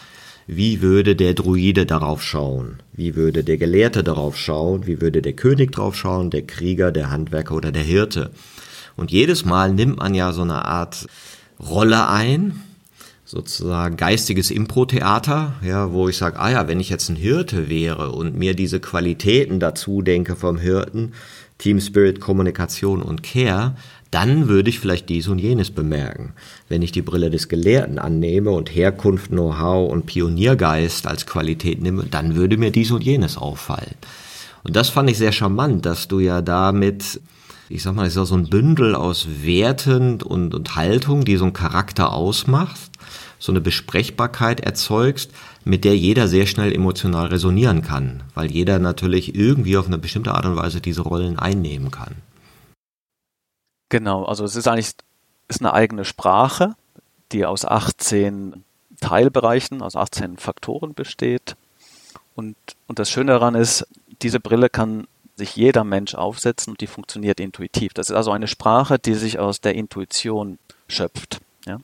Wie 0.49 0.81
würde 0.81 1.17
der 1.17 1.33
Druide 1.33 1.85
darauf 1.85 2.23
schauen? 2.23 2.77
Wie 2.93 3.17
würde 3.17 3.43
der 3.43 3.57
Gelehrte 3.57 4.01
darauf 4.01 4.37
schauen? 4.37 4.87
Wie 4.87 5.01
würde 5.01 5.21
der 5.21 5.33
König 5.33 5.73
darauf 5.73 5.95
schauen? 5.95 6.29
Der 6.29 6.43
Krieger, 6.43 6.93
der 6.93 7.11
Handwerker 7.11 7.53
oder 7.53 7.73
der 7.73 7.83
Hirte? 7.83 8.31
Und 8.95 9.11
jedes 9.11 9.43
Mal 9.43 9.73
nimmt 9.73 9.97
man 9.97 10.15
ja 10.15 10.31
so 10.31 10.43
eine 10.43 10.63
Art 10.63 11.05
Rolle 11.59 12.07
ein, 12.07 12.61
sozusagen 13.25 13.97
geistiges 13.97 14.49
Impro-Theater, 14.49 15.55
ja, 15.61 15.91
wo 15.91 16.07
ich 16.07 16.15
sage, 16.15 16.39
ah 16.39 16.49
ja, 16.49 16.67
wenn 16.69 16.79
ich 16.79 16.89
jetzt 16.89 17.09
ein 17.09 17.17
Hirte 17.17 17.67
wäre 17.67 18.13
und 18.13 18.37
mir 18.37 18.55
diese 18.55 18.79
Qualitäten 18.79 19.59
dazu 19.59 20.01
denke 20.01 20.37
vom 20.37 20.57
Hirten, 20.57 21.11
Team 21.57 21.81
Spirit, 21.81 22.21
Kommunikation 22.21 23.01
und 23.01 23.21
Care, 23.21 23.75
dann 24.11 24.47
würde 24.47 24.69
ich 24.69 24.79
vielleicht 24.79 25.09
dies 25.09 25.27
und 25.27 25.39
jenes 25.39 25.71
bemerken. 25.71 26.33
Wenn 26.69 26.81
ich 26.81 26.91
die 26.91 27.01
Brille 27.01 27.29
des 27.29 27.49
Gelehrten 27.49 27.99
annehme 27.99 28.51
und 28.51 28.73
Herkunft, 28.73 29.29
Know-how 29.29 29.91
und 29.91 30.05
Pioniergeist 30.05 31.07
als 31.07 31.25
Qualität 31.25 31.81
nehme, 31.81 32.05
dann 32.05 32.35
würde 32.35 32.57
mir 32.57 32.71
dies 32.71 32.91
und 32.91 33.03
jenes 33.03 33.37
auffallen. 33.37 33.95
Und 34.63 34.75
das 34.75 34.89
fand 34.89 35.09
ich 35.09 35.17
sehr 35.17 35.31
charmant, 35.31 35.85
dass 35.85 36.07
du 36.07 36.19
ja 36.19 36.41
damit, 36.41 37.21
ich 37.69 37.83
sag 37.83 37.95
mal, 37.95 38.07
ist 38.07 38.17
ja 38.17 38.25
so 38.25 38.35
ein 38.35 38.49
Bündel 38.49 38.95
aus 38.95 39.27
Werten 39.43 40.21
und, 40.21 40.53
und 40.53 40.75
Haltung, 40.75 41.25
die 41.25 41.37
so 41.37 41.45
einen 41.45 41.53
Charakter 41.53 42.13
ausmacht, 42.13 42.91
so 43.39 43.51
eine 43.51 43.61
Besprechbarkeit 43.61 44.59
erzeugst, 44.61 45.31
mit 45.63 45.83
der 45.83 45.97
jeder 45.97 46.27
sehr 46.27 46.47
schnell 46.47 46.73
emotional 46.73 47.27
resonieren 47.27 47.81
kann, 47.81 48.23
weil 48.33 48.51
jeder 48.51 48.79
natürlich 48.79 49.35
irgendwie 49.35 49.77
auf 49.77 49.87
eine 49.87 49.97
bestimmte 49.97 50.33
Art 50.33 50.45
und 50.45 50.55
Weise 50.55 50.81
diese 50.81 51.01
Rollen 51.01 51.37
einnehmen 51.37 51.91
kann. 51.91 52.15
Genau, 53.89 54.25
also 54.25 54.43
es 54.43 54.55
ist 54.55 54.67
eigentlich 54.67 54.93
ist 55.47 55.61
eine 55.61 55.73
eigene 55.73 56.03
Sprache, 56.03 56.75
die 57.31 57.45
aus 57.45 57.65
18 57.65 58.63
Teilbereichen, 58.99 59.81
aus 59.81 59.95
18 59.95 60.37
Faktoren 60.37 60.93
besteht. 60.93 61.55
Und, 62.35 62.55
und 62.87 62.99
das 62.99 63.09
Schöne 63.09 63.31
daran 63.33 63.55
ist, 63.55 63.87
diese 64.21 64.39
Brille 64.39 64.69
kann 64.69 65.07
sich 65.35 65.55
jeder 65.55 65.83
Mensch 65.83 66.15
aufsetzen 66.15 66.71
und 66.71 66.81
die 66.81 66.87
funktioniert 66.87 67.39
intuitiv. 67.39 67.93
Das 67.93 68.09
ist 68.09 68.15
also 68.15 68.31
eine 68.31 68.47
Sprache, 68.47 68.97
die 68.99 69.13
sich 69.13 69.39
aus 69.39 69.61
der 69.61 69.75
Intuition 69.75 70.57
schöpft. 70.87 71.39
Ja? 71.65 71.79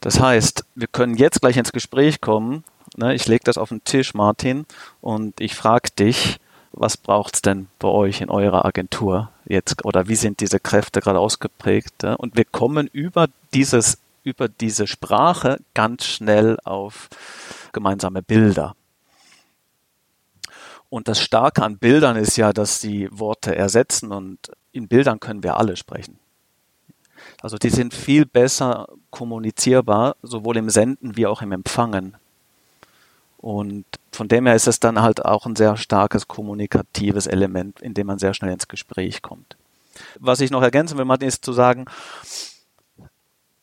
Das 0.00 0.20
heißt, 0.20 0.64
wir 0.74 0.86
können 0.86 1.16
jetzt 1.16 1.40
gleich 1.40 1.56
ins 1.56 1.72
Gespräch 1.72 2.20
kommen. 2.20 2.64
Ne? 2.96 3.14
Ich 3.14 3.26
lege 3.26 3.44
das 3.44 3.58
auf 3.58 3.70
den 3.70 3.82
Tisch, 3.84 4.14
Martin, 4.14 4.66
und 5.00 5.40
ich 5.40 5.54
frage 5.54 5.90
dich, 5.98 6.38
was 6.72 6.96
braucht 6.96 7.34
es 7.34 7.42
denn 7.42 7.68
bei 7.78 7.88
euch 7.88 8.20
in 8.20 8.30
eurer 8.30 8.64
Agentur 8.64 9.30
jetzt 9.48 9.84
oder 9.84 10.08
wie 10.08 10.16
sind 10.16 10.40
diese 10.40 10.60
Kräfte 10.60 11.00
gerade 11.00 11.18
ausgeprägt? 11.18 12.04
Und 12.04 12.36
wir 12.36 12.44
kommen 12.44 12.88
über 12.92 13.28
dieses, 13.52 13.98
über 14.24 14.48
diese 14.48 14.86
Sprache 14.86 15.58
ganz 15.74 16.04
schnell 16.04 16.58
auf 16.64 17.08
gemeinsame 17.72 18.22
Bilder. 18.22 18.74
Und 20.90 21.08
das 21.08 21.20
Starke 21.20 21.62
an 21.62 21.78
Bildern 21.78 22.16
ist 22.16 22.36
ja, 22.36 22.52
dass 22.52 22.80
sie 22.80 23.08
Worte 23.10 23.54
ersetzen 23.54 24.12
und 24.12 24.38
in 24.72 24.88
Bildern 24.88 25.20
können 25.20 25.42
wir 25.42 25.56
alle 25.56 25.76
sprechen. 25.76 26.18
Also 27.42 27.58
die 27.58 27.70
sind 27.70 27.94
viel 27.94 28.24
besser 28.24 28.88
kommunizierbar, 29.10 30.16
sowohl 30.22 30.56
im 30.56 30.70
Senden 30.70 31.16
wie 31.16 31.26
auch 31.26 31.42
im 31.42 31.52
Empfangen. 31.52 32.16
Und 33.38 33.84
von 34.12 34.28
dem 34.28 34.46
her 34.46 34.56
ist 34.56 34.66
es 34.66 34.80
dann 34.80 35.00
halt 35.00 35.24
auch 35.24 35.46
ein 35.46 35.56
sehr 35.56 35.76
starkes 35.76 36.28
kommunikatives 36.28 37.26
Element, 37.26 37.80
in 37.80 37.94
dem 37.94 38.08
man 38.08 38.18
sehr 38.18 38.34
schnell 38.34 38.52
ins 38.52 38.68
Gespräch 38.68 39.22
kommt. 39.22 39.56
Was 40.18 40.40
ich 40.40 40.50
noch 40.50 40.62
ergänzen 40.62 40.98
will, 40.98 41.04
Martin, 41.04 41.28
ist 41.28 41.44
zu 41.44 41.52
sagen, 41.52 41.86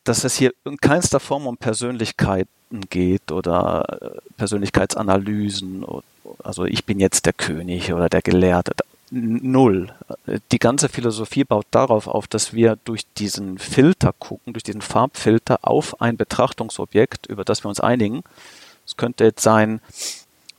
dass 0.05 0.23
es 0.23 0.36
hier 0.36 0.53
in 0.63 0.78
keinster 0.78 1.19
Form 1.19 1.47
um 1.47 1.57
Persönlichkeiten 1.57 2.82
geht 2.89 3.32
oder 3.32 3.86
äh, 4.01 4.09
Persönlichkeitsanalysen. 4.38 5.86
Also 6.43 6.65
ich 6.65 6.86
bin 6.86 6.99
jetzt 6.99 7.26
der 7.26 7.34
König 7.34 7.91
oder 7.91 8.07
der 8.07 8.21
Gelehrte. 8.21 8.73
Null. 9.11 9.93
Die 10.51 10.59
ganze 10.59 10.89
Philosophie 10.89 11.43
baut 11.43 11.67
darauf 11.71 12.07
auf, 12.07 12.28
dass 12.28 12.53
wir 12.53 12.78
durch 12.86 13.05
diesen 13.17 13.59
Filter 13.59 14.13
gucken, 14.17 14.53
durch 14.53 14.63
diesen 14.63 14.82
Farbfilter 14.82 15.59
auf 15.61 16.01
ein 16.01 16.17
Betrachtungsobjekt, 16.17 17.28
über 17.28 17.43
das 17.43 17.63
wir 17.63 17.69
uns 17.69 17.80
einigen. 17.80 18.23
Es 18.86 18.97
könnte 18.97 19.23
jetzt 19.23 19.41
sein, 19.41 19.81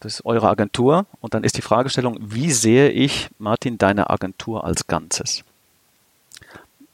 das 0.00 0.14
ist 0.14 0.26
eure 0.26 0.48
Agentur 0.48 1.06
und 1.20 1.34
dann 1.34 1.44
ist 1.44 1.56
die 1.56 1.62
Fragestellung, 1.62 2.18
wie 2.20 2.50
sehe 2.50 2.90
ich, 2.90 3.28
Martin, 3.38 3.78
deine 3.78 4.10
Agentur 4.10 4.64
als 4.64 4.86
Ganzes? 4.86 5.44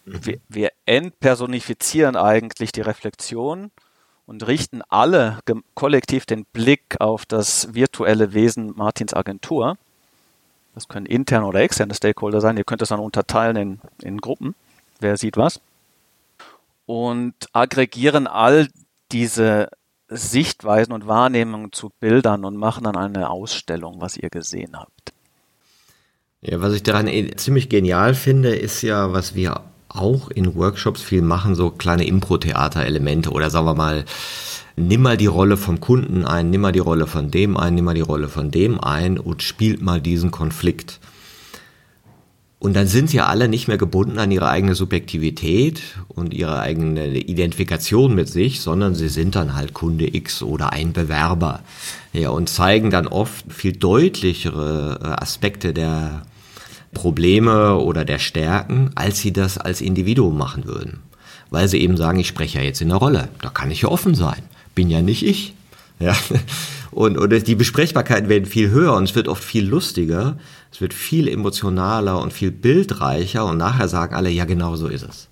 Mhm. 0.04 0.26
Wir, 0.26 0.40
wir 0.48 0.70
entpersonifizieren 0.86 2.16
eigentlich 2.16 2.72
die 2.72 2.80
Reflexion 2.80 3.70
und 4.26 4.46
richten 4.46 4.82
alle 4.88 5.40
kollektiv 5.74 6.26
den 6.26 6.44
Blick 6.52 7.00
auf 7.00 7.26
das 7.26 7.74
virtuelle 7.74 8.34
Wesen 8.34 8.72
Martins 8.76 9.14
Agentur. 9.14 9.76
Das 10.74 10.88
können 10.88 11.06
interne 11.06 11.46
oder 11.46 11.60
externe 11.60 11.94
Stakeholder 11.94 12.40
sein. 12.40 12.56
Ihr 12.56 12.64
könnt 12.64 12.82
es 12.82 12.88
dann 12.88 13.00
unterteilen 13.00 13.56
in, 13.56 13.80
in 14.00 14.18
Gruppen. 14.18 14.54
Wer 15.00 15.16
sieht 15.16 15.36
was? 15.36 15.60
Und 16.86 17.34
aggregieren 17.52 18.26
all 18.26 18.68
diese 19.10 19.68
Sichtweisen 20.16 20.92
und 20.92 21.06
Wahrnehmungen 21.06 21.72
zu 21.72 21.90
Bildern 22.00 22.44
und 22.44 22.56
machen 22.56 22.84
dann 22.84 22.96
eine 22.96 23.30
Ausstellung, 23.30 24.00
was 24.00 24.16
ihr 24.16 24.30
gesehen 24.30 24.76
habt. 24.76 25.12
Ja, 26.40 26.60
was 26.60 26.74
ich 26.74 26.82
daran 26.82 27.06
eh 27.06 27.30
ziemlich 27.36 27.68
genial 27.68 28.14
finde, 28.14 28.54
ist 28.54 28.82
ja, 28.82 29.12
was 29.12 29.34
wir 29.34 29.60
auch 29.88 30.28
in 30.30 30.54
Workshops 30.56 31.02
viel 31.02 31.22
machen, 31.22 31.54
so 31.54 31.70
kleine 31.70 32.06
Impro-Theater-Elemente 32.06 33.30
oder 33.30 33.50
sagen 33.50 33.66
wir 33.66 33.74
mal, 33.74 34.04
nimm 34.76 35.02
mal 35.02 35.16
die 35.16 35.26
Rolle 35.26 35.56
vom 35.56 35.80
Kunden 35.80 36.24
ein, 36.24 36.50
nimm 36.50 36.62
mal 36.62 36.72
die 36.72 36.78
Rolle 36.78 37.06
von 37.06 37.30
dem 37.30 37.56
ein, 37.56 37.74
nimm 37.74 37.84
mal 37.84 37.94
die 37.94 38.00
Rolle 38.00 38.28
von 38.28 38.50
dem 38.50 38.80
ein 38.80 39.18
und 39.18 39.42
spielt 39.42 39.82
mal 39.82 40.00
diesen 40.00 40.30
Konflikt. 40.30 40.98
Und 42.62 42.74
dann 42.74 42.86
sind 42.86 43.10
sie 43.10 43.16
ja 43.16 43.26
alle 43.26 43.48
nicht 43.48 43.66
mehr 43.66 43.76
gebunden 43.76 44.20
an 44.20 44.30
ihre 44.30 44.48
eigene 44.48 44.76
Subjektivität 44.76 45.82
und 46.06 46.32
ihre 46.32 46.60
eigene 46.60 47.08
Identifikation 47.08 48.14
mit 48.14 48.28
sich, 48.28 48.60
sondern 48.60 48.94
sie 48.94 49.08
sind 49.08 49.34
dann 49.34 49.56
halt 49.56 49.74
Kunde 49.74 50.14
X 50.14 50.44
oder 50.44 50.72
ein 50.72 50.92
Bewerber. 50.92 51.64
Ja, 52.12 52.30
und 52.30 52.48
zeigen 52.48 52.90
dann 52.90 53.08
oft 53.08 53.52
viel 53.52 53.72
deutlichere 53.72 55.00
äh, 55.02 55.06
Aspekte 55.20 55.72
der 55.74 56.22
Probleme 56.94 57.78
oder 57.78 58.04
der 58.04 58.20
Stärken, 58.20 58.92
als 58.94 59.18
sie 59.18 59.32
das 59.32 59.58
als 59.58 59.80
Individuum 59.80 60.38
machen 60.38 60.64
würden. 60.64 61.00
Weil 61.50 61.66
sie 61.66 61.80
eben 61.80 61.96
sagen, 61.96 62.20
ich 62.20 62.28
spreche 62.28 62.58
ja 62.58 62.64
jetzt 62.64 62.80
in 62.80 62.90
der 62.90 62.98
Rolle. 62.98 63.28
Da 63.40 63.48
kann 63.48 63.72
ich 63.72 63.82
ja 63.82 63.88
offen 63.88 64.14
sein. 64.14 64.44
Bin 64.76 64.88
ja 64.88 65.02
nicht 65.02 65.26
ich. 65.26 65.54
Ja. 65.98 66.14
Und, 66.92 67.16
und 67.16 67.46
die 67.46 67.54
Besprechbarkeiten 67.54 68.28
werden 68.28 68.44
viel 68.44 68.68
höher 68.68 68.92
und 68.92 69.04
es 69.04 69.14
wird 69.14 69.26
oft 69.26 69.42
viel 69.42 69.66
lustiger, 69.66 70.36
es 70.72 70.80
wird 70.80 70.94
viel 70.94 71.28
emotionaler 71.28 72.20
und 72.20 72.32
viel 72.32 72.50
bildreicher 72.50 73.44
und 73.44 73.58
nachher 73.58 73.88
sagen 73.88 74.14
alle, 74.14 74.30
ja 74.30 74.46
genau 74.46 74.74
so 74.76 74.88
ist 74.88 75.02
es. 75.02 75.28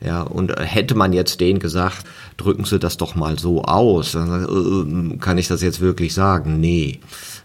Ja, 0.00 0.22
und 0.22 0.52
hätte 0.58 0.94
man 0.94 1.12
jetzt 1.12 1.40
denen 1.40 1.60
gesagt, 1.60 2.04
drücken 2.36 2.64
Sie 2.64 2.78
das 2.78 2.96
doch 2.96 3.14
mal 3.14 3.38
so 3.38 3.62
aus, 3.62 4.12
dann 4.12 5.14
äh, 5.14 5.16
kann 5.18 5.38
ich 5.38 5.48
das 5.48 5.62
jetzt 5.62 5.80
wirklich 5.80 6.12
sagen? 6.14 6.60
Nee. 6.60 7.00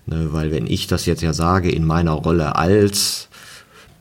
Ne, 0.07 0.29
weil 0.31 0.51
wenn 0.51 0.65
ich 0.65 0.87
das 0.87 1.05
jetzt 1.05 1.21
ja 1.21 1.33
sage 1.33 1.71
in 1.71 1.85
meiner 1.85 2.13
Rolle 2.13 2.55
als 2.55 3.29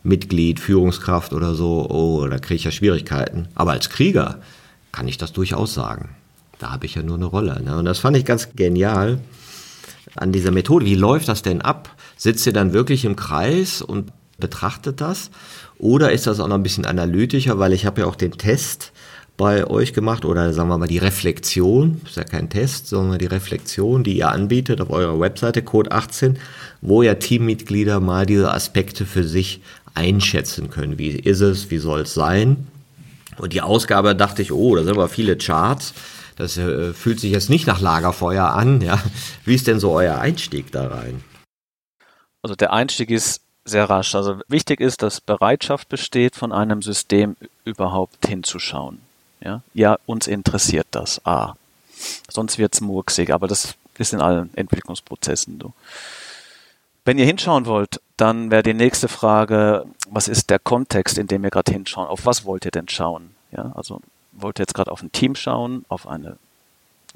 Mitglied, 0.02 0.60
Führungskraft 0.60 1.32
oder 1.32 1.54
so, 1.54 1.88
oh, 1.90 2.26
da 2.26 2.38
kriege 2.38 2.56
ich 2.56 2.64
ja 2.64 2.70
Schwierigkeiten. 2.70 3.48
Aber 3.54 3.72
als 3.72 3.90
Krieger 3.90 4.38
kann 4.92 5.08
ich 5.08 5.18
das 5.18 5.32
durchaus 5.32 5.74
sagen. 5.74 6.10
Da 6.58 6.70
habe 6.70 6.86
ich 6.86 6.94
ja 6.94 7.02
nur 7.02 7.16
eine 7.16 7.26
Rolle. 7.26 7.60
Ne? 7.62 7.76
Und 7.76 7.84
das 7.84 7.98
fand 7.98 8.16
ich 8.16 8.24
ganz 8.24 8.48
genial 8.56 9.20
an 10.16 10.32
dieser 10.32 10.50
Methode. 10.50 10.86
Wie 10.86 10.94
läuft 10.94 11.28
das 11.28 11.42
denn 11.42 11.60
ab? 11.62 11.94
Sitzt 12.18 12.46
ihr 12.46 12.52
dann 12.52 12.74
wirklich 12.74 13.06
im 13.06 13.16
Kreis 13.16 13.80
und 13.80 14.12
betrachtet 14.38 15.00
das? 15.00 15.30
Oder 15.78 16.12
ist 16.12 16.26
das 16.26 16.40
auch 16.40 16.48
noch 16.48 16.56
ein 16.56 16.62
bisschen 16.62 16.84
analytischer, 16.84 17.58
weil 17.58 17.72
ich 17.72 17.86
habe 17.86 18.02
ja 18.02 18.06
auch 18.06 18.16
den 18.16 18.32
Test 18.32 18.92
bei 19.38 19.64
euch 19.68 19.92
gemacht 19.92 20.24
oder 20.24 20.52
sagen 20.52 20.68
wir 20.68 20.78
mal 20.78 20.88
die 20.88 20.98
Reflexion, 20.98 22.00
ist 22.04 22.16
ja 22.16 22.24
kein 22.24 22.50
Test, 22.50 22.88
sondern 22.88 23.18
die 23.18 23.26
Reflexion, 23.26 24.02
die 24.02 24.18
ihr 24.18 24.30
anbietet 24.30 24.80
auf 24.80 24.90
eurer 24.90 25.20
Webseite 25.20 25.62
Code 25.62 25.92
18, 25.92 26.38
wo 26.80 27.02
ja 27.02 27.14
Teammitglieder 27.14 28.00
mal 28.00 28.26
diese 28.26 28.52
Aspekte 28.52 29.06
für 29.06 29.22
sich 29.22 29.62
einschätzen 29.94 30.70
können. 30.70 30.98
Wie 30.98 31.10
ist 31.10 31.40
es, 31.40 31.70
wie 31.70 31.78
soll 31.78 32.00
es 32.00 32.14
sein? 32.14 32.66
Und 33.38 33.52
die 33.52 33.62
Ausgabe 33.62 34.16
dachte 34.16 34.42
ich, 34.42 34.50
oh, 34.50 34.74
da 34.74 34.82
sind 34.82 34.92
aber 34.92 35.08
viele 35.08 35.36
Charts. 35.36 35.94
Das 36.34 36.56
äh, 36.56 36.92
fühlt 36.92 37.20
sich 37.20 37.30
jetzt 37.30 37.48
nicht 37.48 37.68
nach 37.68 37.80
Lagerfeuer 37.80 38.48
an. 38.48 38.80
Ja. 38.80 39.00
Wie 39.44 39.54
ist 39.54 39.68
denn 39.68 39.78
so 39.78 39.92
euer 39.92 40.18
Einstieg 40.18 40.72
da 40.72 40.88
rein? 40.88 41.22
Also 42.42 42.54
der 42.54 42.72
Einstieg 42.72 43.10
ist 43.10 43.42
sehr 43.64 43.88
rasch. 43.88 44.14
Also 44.14 44.40
wichtig 44.48 44.80
ist, 44.80 45.02
dass 45.02 45.20
Bereitschaft 45.20 45.88
besteht, 45.88 46.36
von 46.36 46.52
einem 46.52 46.82
System 46.82 47.36
überhaupt 47.64 48.26
hinzuschauen. 48.26 49.00
Ja, 49.40 49.62
ja 49.74 49.98
uns 50.06 50.26
interessiert 50.26 50.86
das. 50.90 51.24
Ah. 51.24 51.54
Sonst 52.28 52.58
wird's 52.58 52.80
murksig, 52.80 53.32
aber 53.32 53.48
das 53.48 53.74
ist 53.98 54.12
in 54.12 54.20
allen 54.20 54.50
Entwicklungsprozessen 54.54 55.58
so. 55.60 55.72
Wenn 57.04 57.18
ihr 57.18 57.24
hinschauen 57.24 57.66
wollt, 57.66 58.00
dann 58.16 58.50
wäre 58.50 58.62
die 58.62 58.74
nächste 58.74 59.08
Frage, 59.08 59.86
was 60.10 60.28
ist 60.28 60.50
der 60.50 60.58
Kontext, 60.58 61.16
in 61.18 61.26
dem 61.26 61.42
ihr 61.42 61.50
gerade 61.50 61.72
hinschauen? 61.72 62.06
Auf 62.06 62.26
was 62.26 62.44
wollt 62.44 62.64
ihr 62.64 62.70
denn 62.70 62.88
schauen? 62.88 63.34
Ja, 63.50 63.72
also 63.74 64.00
wollt 64.32 64.58
ihr 64.58 64.64
jetzt 64.64 64.74
gerade 64.74 64.92
auf 64.92 65.02
ein 65.02 65.12
Team 65.12 65.34
schauen, 65.34 65.84
auf 65.88 66.06
eine 66.06 66.36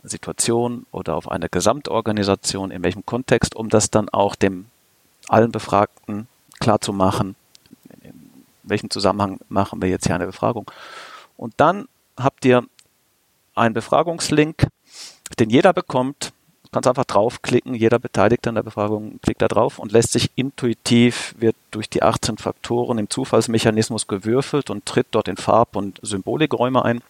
Situation 0.03 0.87
oder 0.91 1.15
auf 1.15 1.31
eine 1.31 1.49
Gesamtorganisation, 1.49 2.71
in 2.71 2.83
welchem 2.83 3.05
Kontext, 3.05 3.55
um 3.55 3.69
das 3.69 3.91
dann 3.91 4.09
auch 4.09 4.35
dem 4.35 4.67
allen 5.29 5.53
Befragten 5.53 6.27
klar 6.61 6.81
zu 6.81 6.93
machen, 6.93 7.35
in 8.03 8.45
welchem 8.63 8.91
Zusammenhang 8.91 9.41
machen 9.49 9.83
wir 9.83 9.89
jetzt 9.89 10.07
hier 10.07 10.15
eine 10.15 10.27
Befragung. 10.27 10.71
Und 11.37 11.55
dann 11.57 11.89
habt 12.17 12.45
ihr 12.45 12.65
einen 13.55 13.75
Befragungslink, 13.75 14.67
den 15.39 15.51
jeder 15.51 15.73
bekommt. 15.73 16.33
Kannst 16.71 16.89
einfach 16.89 17.05
draufklicken, 17.05 17.75
jeder 17.75 17.99
Beteiligte 17.99 18.49
an 18.49 18.55
der 18.55 18.63
Befragung 18.63 19.21
klickt 19.21 19.43
da 19.43 19.49
drauf 19.49 19.79
und 19.79 19.93
lässt 19.93 20.13
sich 20.13 20.31
intuitiv, 20.37 21.35
wird 21.39 21.55
durch 21.71 21.91
die 21.91 22.03
18 22.03 22.39
Faktoren 22.39 22.97
im 22.97 23.11
Zufallsmechanismus 23.11 24.07
gewürfelt 24.07 24.71
und 24.71 24.87
tritt 24.87 25.09
dort 25.11 25.29
in 25.29 25.37
Farb- 25.37 25.77
und 25.77 26.01
Symbolikräume 26.01 26.83
ein 26.83 27.03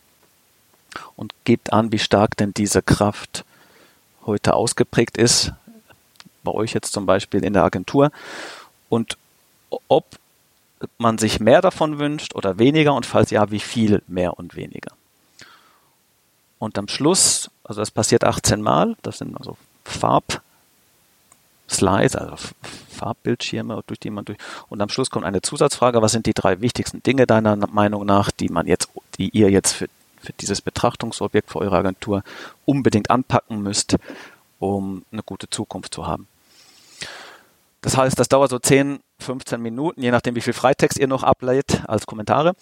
und 1.14 1.32
gibt 1.44 1.72
an, 1.72 1.92
wie 1.92 2.00
stark 2.00 2.36
denn 2.36 2.52
diese 2.54 2.82
Kraft 2.82 3.44
heute 4.26 4.54
ausgeprägt 4.54 5.16
ist. 5.16 5.52
Bei 6.42 6.52
euch 6.52 6.72
jetzt 6.72 6.92
zum 6.92 7.06
Beispiel 7.06 7.44
in 7.44 7.52
der 7.52 7.64
Agentur. 7.64 8.10
Und 8.88 9.16
ob 9.88 10.04
man 10.98 11.18
sich 11.18 11.40
mehr 11.40 11.60
davon 11.60 11.98
wünscht 11.98 12.34
oder 12.34 12.58
weniger 12.58 12.94
und 12.94 13.06
falls 13.06 13.30
ja, 13.30 13.50
wie 13.50 13.60
viel 13.60 14.02
mehr 14.06 14.38
und 14.38 14.56
weniger. 14.56 14.92
Und 16.58 16.78
am 16.78 16.88
Schluss, 16.88 17.50
also 17.64 17.80
das 17.80 17.90
passiert 17.90 18.24
18 18.24 18.60
Mal, 18.62 18.96
das 19.02 19.18
sind 19.18 19.36
also 19.36 19.56
Farbslides, 19.84 20.44
also 22.16 22.36
Farbbildschirme, 22.90 23.82
durch 23.86 23.98
die 23.98 24.10
man 24.10 24.24
durch. 24.24 24.38
Und 24.68 24.80
am 24.80 24.88
Schluss 24.88 25.10
kommt 25.10 25.24
eine 25.24 25.42
Zusatzfrage: 25.42 26.02
Was 26.02 26.12
sind 26.12 26.26
die 26.26 26.34
drei 26.34 26.60
wichtigsten 26.60 27.02
Dinge 27.02 27.26
deiner 27.26 27.56
Meinung 27.56 28.06
nach, 28.06 28.30
die 28.30 28.48
man 28.48 28.66
jetzt, 28.66 28.90
die 29.18 29.30
ihr 29.30 29.50
jetzt 29.50 29.72
für, 29.72 29.88
für 30.20 30.32
dieses 30.34 30.60
Betrachtungsobjekt 30.60 31.50
für 31.50 31.58
eure 31.58 31.78
Agentur 31.78 32.22
unbedingt 32.64 33.10
anpacken 33.10 33.60
müsst, 33.62 33.96
um 34.60 35.04
eine 35.10 35.24
gute 35.24 35.50
Zukunft 35.50 35.92
zu 35.94 36.06
haben? 36.06 36.28
Das 37.82 37.96
heißt, 37.96 38.18
das 38.18 38.28
dauert 38.28 38.50
so 38.50 38.58
10, 38.58 39.00
15 39.18 39.60
Minuten, 39.60 40.02
je 40.02 40.10
nachdem, 40.10 40.36
wie 40.36 40.40
viel 40.40 40.52
Freitext 40.52 40.98
ihr 40.98 41.08
noch 41.08 41.24
ablädt 41.24 41.82
als 41.86 42.06
Kommentare 42.06 42.54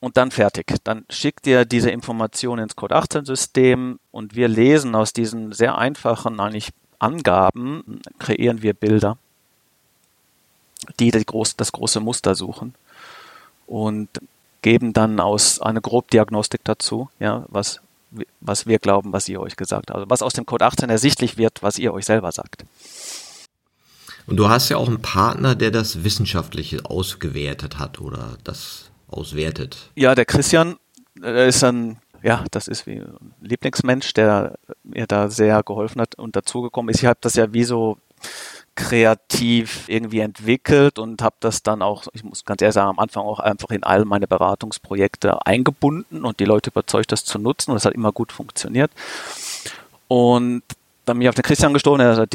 und 0.00 0.16
dann 0.16 0.30
fertig. 0.30 0.74
Dann 0.84 1.04
schickt 1.10 1.46
ihr 1.46 1.64
diese 1.64 1.90
Information 1.90 2.58
ins 2.58 2.74
Code 2.74 2.96
18 2.96 3.24
System 3.24 4.00
und 4.10 4.34
wir 4.34 4.48
lesen 4.48 4.94
aus 4.94 5.12
diesen 5.12 5.52
sehr 5.52 5.76
einfachen 5.76 6.40
eigentlich 6.40 6.70
Angaben, 6.98 8.00
kreieren 8.18 8.62
wir 8.62 8.74
Bilder, 8.74 9.18
die, 10.98 11.10
das 11.12 11.72
große 11.72 12.00
Muster 12.00 12.34
suchen 12.34 12.74
und 13.66 14.08
geben 14.62 14.92
dann 14.92 15.20
aus 15.20 15.60
eine 15.60 15.80
Grobdiagnostik 15.80 16.62
dazu, 16.64 17.08
ja, 17.20 17.44
was, 17.48 17.80
was 18.40 18.66
wir 18.66 18.80
glauben, 18.80 19.12
was 19.12 19.28
ihr 19.28 19.40
euch 19.40 19.56
gesagt 19.56 19.90
habt. 19.90 19.92
Also 19.92 20.10
was 20.10 20.22
aus 20.22 20.32
dem 20.32 20.46
Code 20.46 20.64
18 20.64 20.90
ersichtlich 20.90 21.36
wird, 21.36 21.62
was 21.62 21.78
ihr 21.78 21.92
euch 21.92 22.04
selber 22.04 22.32
sagt. 22.32 22.64
Und 24.28 24.36
du 24.36 24.48
hast 24.48 24.68
ja 24.68 24.76
auch 24.76 24.88
einen 24.88 25.02
Partner, 25.02 25.54
der 25.54 25.70
das 25.70 26.04
Wissenschaftliche 26.04 26.84
ausgewertet 26.84 27.78
hat 27.78 28.00
oder 28.00 28.36
das 28.44 28.90
auswertet. 29.08 29.90
Ja, 29.96 30.14
der 30.14 30.26
Christian 30.26 30.76
der 31.22 31.46
ist 31.46 31.64
ein, 31.64 31.98
ja, 32.22 32.44
das 32.50 32.68
ist 32.68 32.86
wie 32.86 32.96
ein 33.00 33.34
Lieblingsmensch, 33.40 34.12
der 34.14 34.54
mir 34.84 35.06
da 35.06 35.30
sehr 35.30 35.62
geholfen 35.62 36.00
hat 36.00 36.14
und 36.16 36.36
dazugekommen 36.36 36.94
ist. 36.94 37.00
Ich 37.00 37.06
habe 37.06 37.18
das 37.20 37.34
ja 37.34 37.52
wie 37.52 37.64
so 37.64 37.98
kreativ 38.74 39.88
irgendwie 39.88 40.20
entwickelt 40.20 40.98
und 41.00 41.20
habe 41.22 41.34
das 41.40 41.62
dann 41.62 41.82
auch, 41.82 42.06
ich 42.12 42.22
muss 42.22 42.44
ganz 42.44 42.62
ehrlich 42.62 42.74
sagen, 42.74 42.90
am 42.90 42.98
Anfang 43.00 43.24
auch 43.24 43.40
einfach 43.40 43.70
in 43.70 43.82
all 43.82 44.04
meine 44.04 44.28
Beratungsprojekte 44.28 45.44
eingebunden 45.44 46.24
und 46.24 46.38
die 46.38 46.44
Leute 46.44 46.70
überzeugt, 46.70 47.10
das 47.10 47.24
zu 47.24 47.38
nutzen 47.38 47.72
und 47.72 47.76
das 47.76 47.84
hat 47.84 47.94
immer 47.94 48.12
gut 48.12 48.30
funktioniert. 48.30 48.92
Und 50.06 50.62
dann 51.04 51.16
bin 51.16 51.22
ich 51.22 51.28
auf 51.28 51.34
den 51.34 51.42
Christian 51.42 51.72
gestoßen, 51.72 52.00
er 52.00 52.12
ist 52.12 52.32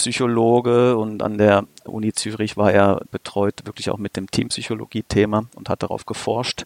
Diplompsychologe 0.00 0.96
und 0.96 1.22
an 1.22 1.36
der 1.36 1.64
Uni 1.84 2.12
Zürich 2.12 2.56
war 2.56 2.72
er 2.72 3.02
betreut 3.10 3.60
wirklich 3.64 3.90
auch 3.90 3.98
mit 3.98 4.16
dem 4.16 4.30
Teampsychologie-Thema 4.30 5.44
und 5.54 5.68
hat 5.68 5.82
darauf 5.82 6.06
geforscht. 6.06 6.64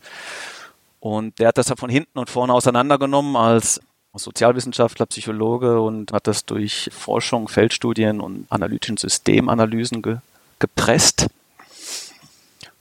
Und 1.01 1.39
der 1.39 1.49
hat 1.49 1.59
das 1.59 1.73
von 1.77 1.91
hinten 1.91 2.19
und 2.19 2.31
vorne 2.31 2.55
auseinandergenommen 2.55 3.37
als 3.37 3.81
Sozialwissenschaftler, 4.15 5.07
Psychologe 5.07 5.81
und 5.81 6.13
hat 6.13 6.29
das 6.29 6.45
durch 6.45 6.89
Forschung, 6.93 7.49
Feldstudien 7.49 8.21
und 8.21 8.47
analytischen 8.51 8.97
Systemanalysen 8.97 10.03
ge 10.03 10.19
gepresst 10.61 11.27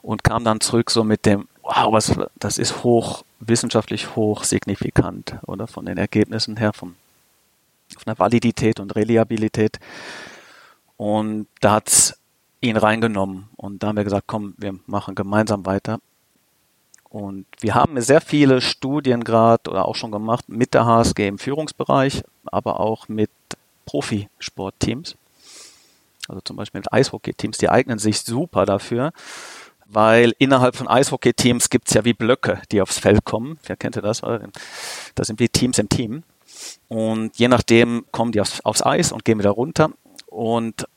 und 0.03 0.23
kam 0.23 0.43
dann 0.43 0.61
zurück 0.61 0.91
so 0.91 1.03
mit 1.03 1.25
dem, 1.25 1.47
wow, 1.63 1.91
was, 1.91 2.13
das 2.35 2.59
ist 2.59 2.83
hoch, 2.83 3.23
wissenschaftlich 3.39 4.15
hoch 4.15 4.43
signifikant, 4.43 5.35
oder 5.47 5.65
von 5.65 5.85
den 5.87 5.97
Ergebnissen 5.97 6.57
her, 6.57 6.71
vom, 6.71 6.95
von 7.89 8.03
der 8.05 8.19
Validität 8.19 8.79
und 8.79 8.95
Reliabilität. 8.95 9.79
Und 10.97 11.47
da 11.61 11.73
hat's 11.73 12.19
ihn 12.61 12.77
reingenommen 12.77 13.49
und 13.57 13.83
da 13.83 13.87
haben 13.87 13.97
wir 13.97 14.03
gesagt, 14.03 14.25
komm, 14.27 14.53
wir 14.57 14.79
machen 14.85 15.15
gemeinsam 15.15 15.65
weiter. 15.65 15.99
Und 17.09 17.45
wir 17.59 17.75
haben 17.75 17.99
sehr 18.01 18.21
viele 18.21 18.61
Studien 18.61 19.23
gerade 19.23 19.69
oder 19.69 19.85
auch 19.85 19.95
schon 19.95 20.11
gemacht 20.11 20.49
mit 20.49 20.73
der 20.73 20.85
HSG 20.85 21.27
im 21.27 21.37
Führungsbereich, 21.37 22.23
aber 22.45 22.79
auch 22.79 23.07
mit 23.07 23.29
Profisportteams. 23.85 25.15
Also 26.27 26.41
zum 26.41 26.55
Beispiel 26.55 26.79
mit 26.79 26.91
Eishockey-Teams, 26.91 27.57
die 27.57 27.69
eignen 27.69 27.99
sich 27.99 28.21
super 28.21 28.65
dafür, 28.65 29.11
weil 29.85 30.33
innerhalb 30.39 30.75
von 30.75 30.87
Eishockey-Teams 30.87 31.69
gibt 31.69 31.89
es 31.89 31.93
ja 31.93 32.05
wie 32.05 32.13
Blöcke, 32.13 32.61
die 32.71 32.81
aufs 32.81 32.97
Feld 32.97 33.25
kommen. 33.25 33.59
Wer 33.65 33.75
kennt 33.75 33.97
ihr 33.97 34.01
das? 34.01 34.21
Das 35.15 35.27
sind 35.27 35.39
wie 35.39 35.49
Teams 35.49 35.77
im 35.77 35.89
Team. 35.89 36.23
Und 36.87 37.37
je 37.37 37.47
nachdem 37.47 38.05
kommen 38.11 38.31
die 38.31 38.41
aufs, 38.41 38.61
aufs 38.61 38.83
Eis 38.83 39.11
und 39.11 39.25
gehen 39.25 39.37
wieder 39.39 39.51
runter. 39.51 39.91
Und 40.33 40.87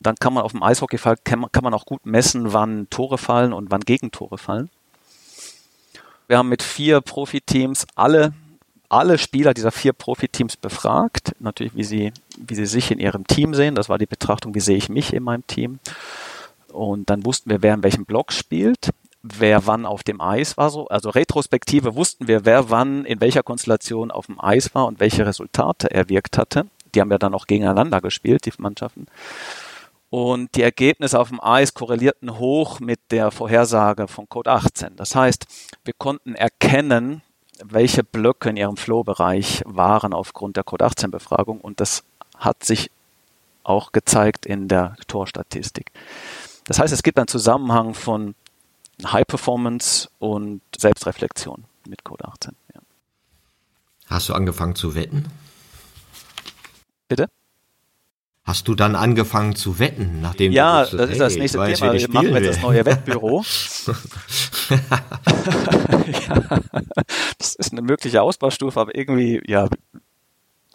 dann 0.00 0.16
kann 0.16 0.32
man 0.32 0.42
auf 0.42 0.52
dem 0.52 0.62
Eishockeyfall 0.62 1.16
kann 1.22 1.40
man, 1.40 1.52
kann 1.52 1.62
man 1.62 1.74
auch 1.74 1.84
gut 1.84 2.06
messen, 2.06 2.54
wann 2.54 2.88
Tore 2.88 3.18
fallen 3.18 3.52
und 3.52 3.70
wann 3.70 3.82
Gegentore 3.82 4.38
fallen. 4.38 4.70
Wir 6.28 6.38
haben 6.38 6.48
mit 6.48 6.62
vier 6.62 7.02
Profiteams 7.02 7.86
alle, 7.94 8.32
alle 8.88 9.18
Spieler 9.18 9.52
dieser 9.52 9.70
vier 9.70 9.92
Profiteams 9.92 10.56
befragt. 10.56 11.32
Natürlich, 11.40 11.76
wie 11.76 11.84
sie, 11.84 12.12
wie 12.38 12.54
sie 12.54 12.64
sich 12.64 12.90
in 12.90 12.98
ihrem 12.98 13.26
Team 13.26 13.54
sehen. 13.54 13.74
Das 13.74 13.90
war 13.90 13.98
die 13.98 14.06
Betrachtung, 14.06 14.54
wie 14.54 14.60
sehe 14.60 14.78
ich 14.78 14.88
mich 14.88 15.12
in 15.12 15.22
meinem 15.22 15.46
Team. 15.46 15.78
Und 16.72 17.10
dann 17.10 17.26
wussten 17.26 17.50
wir, 17.50 17.62
wer 17.62 17.74
in 17.74 17.82
welchem 17.82 18.06
Block 18.06 18.32
spielt, 18.32 18.90
wer 19.22 19.66
wann 19.66 19.84
auf 19.84 20.04
dem 20.04 20.22
Eis 20.22 20.56
war. 20.56 20.70
So. 20.70 20.88
Also 20.88 21.10
retrospektive 21.10 21.94
wussten 21.94 22.28
wir, 22.28 22.46
wer 22.46 22.70
wann 22.70 23.04
in 23.04 23.20
welcher 23.20 23.42
Konstellation 23.42 24.10
auf 24.10 24.26
dem 24.26 24.40
Eis 24.40 24.74
war 24.74 24.86
und 24.86 25.00
welche 25.00 25.26
Resultate 25.26 25.90
er 25.90 26.08
wirkt 26.08 26.38
hatte. 26.38 26.66
Die 26.96 27.00
haben 27.00 27.10
ja 27.10 27.18
dann 27.18 27.34
auch 27.34 27.46
gegeneinander 27.46 28.00
gespielt, 28.00 28.46
die 28.46 28.52
Mannschaften. 28.56 29.06
Und 30.08 30.54
die 30.54 30.62
Ergebnisse 30.62 31.20
auf 31.20 31.28
dem 31.28 31.42
Eis 31.42 31.74
korrelierten 31.74 32.38
hoch 32.38 32.80
mit 32.80 33.00
der 33.10 33.30
Vorhersage 33.30 34.08
von 34.08 34.28
Code 34.28 34.50
18. 34.50 34.96
Das 34.96 35.14
heißt, 35.14 35.46
wir 35.84 35.92
konnten 35.92 36.34
erkennen, 36.34 37.20
welche 37.62 38.02
Blöcke 38.02 38.48
in 38.48 38.56
ihrem 38.56 38.78
Flow-Bereich 38.78 39.62
waren 39.66 40.14
aufgrund 40.14 40.56
der 40.56 40.64
Code 40.64 40.86
18 40.86 41.10
Befragung 41.10 41.60
und 41.60 41.80
das 41.80 42.02
hat 42.38 42.64
sich 42.64 42.90
auch 43.62 43.92
gezeigt 43.92 44.46
in 44.46 44.68
der 44.68 44.96
Torstatistik. 45.06 45.90
Das 46.64 46.78
heißt, 46.78 46.92
es 46.92 47.02
gibt 47.02 47.18
einen 47.18 47.28
Zusammenhang 47.28 47.92
von 47.94 48.34
High 49.04 49.26
Performance 49.26 50.08
und 50.18 50.62
Selbstreflexion 50.76 51.64
mit 51.86 52.04
Code 52.04 52.24
18. 52.26 52.54
Ja. 52.74 52.80
Hast 54.06 54.28
du 54.28 54.34
angefangen 54.34 54.76
zu 54.76 54.94
wetten? 54.94 55.26
Bitte? 57.08 57.28
Hast 58.44 58.68
du 58.68 58.76
dann 58.76 58.94
angefangen 58.94 59.56
zu 59.56 59.80
wetten, 59.80 60.20
nachdem 60.20 60.52
ja, 60.52 60.84
du 60.84 60.92
wusstest, 60.92 61.00
das 61.00 61.10
ist 61.10 61.20
das 61.20 61.36
nächste 61.36 61.58
weiß, 61.58 61.78
Thema. 61.80 61.92
Wir 61.94 62.08
machen 62.08 62.34
jetzt 62.36 62.48
das 62.48 62.62
neue 62.62 62.86
Wettbüro. 62.86 63.44
ja, 66.28 66.60
das 67.38 67.56
ist 67.56 67.72
eine 67.72 67.82
mögliche 67.82 68.22
Ausbaustufe, 68.22 68.80
aber 68.80 68.94
irgendwie, 68.94 69.42
ja, 69.46 69.68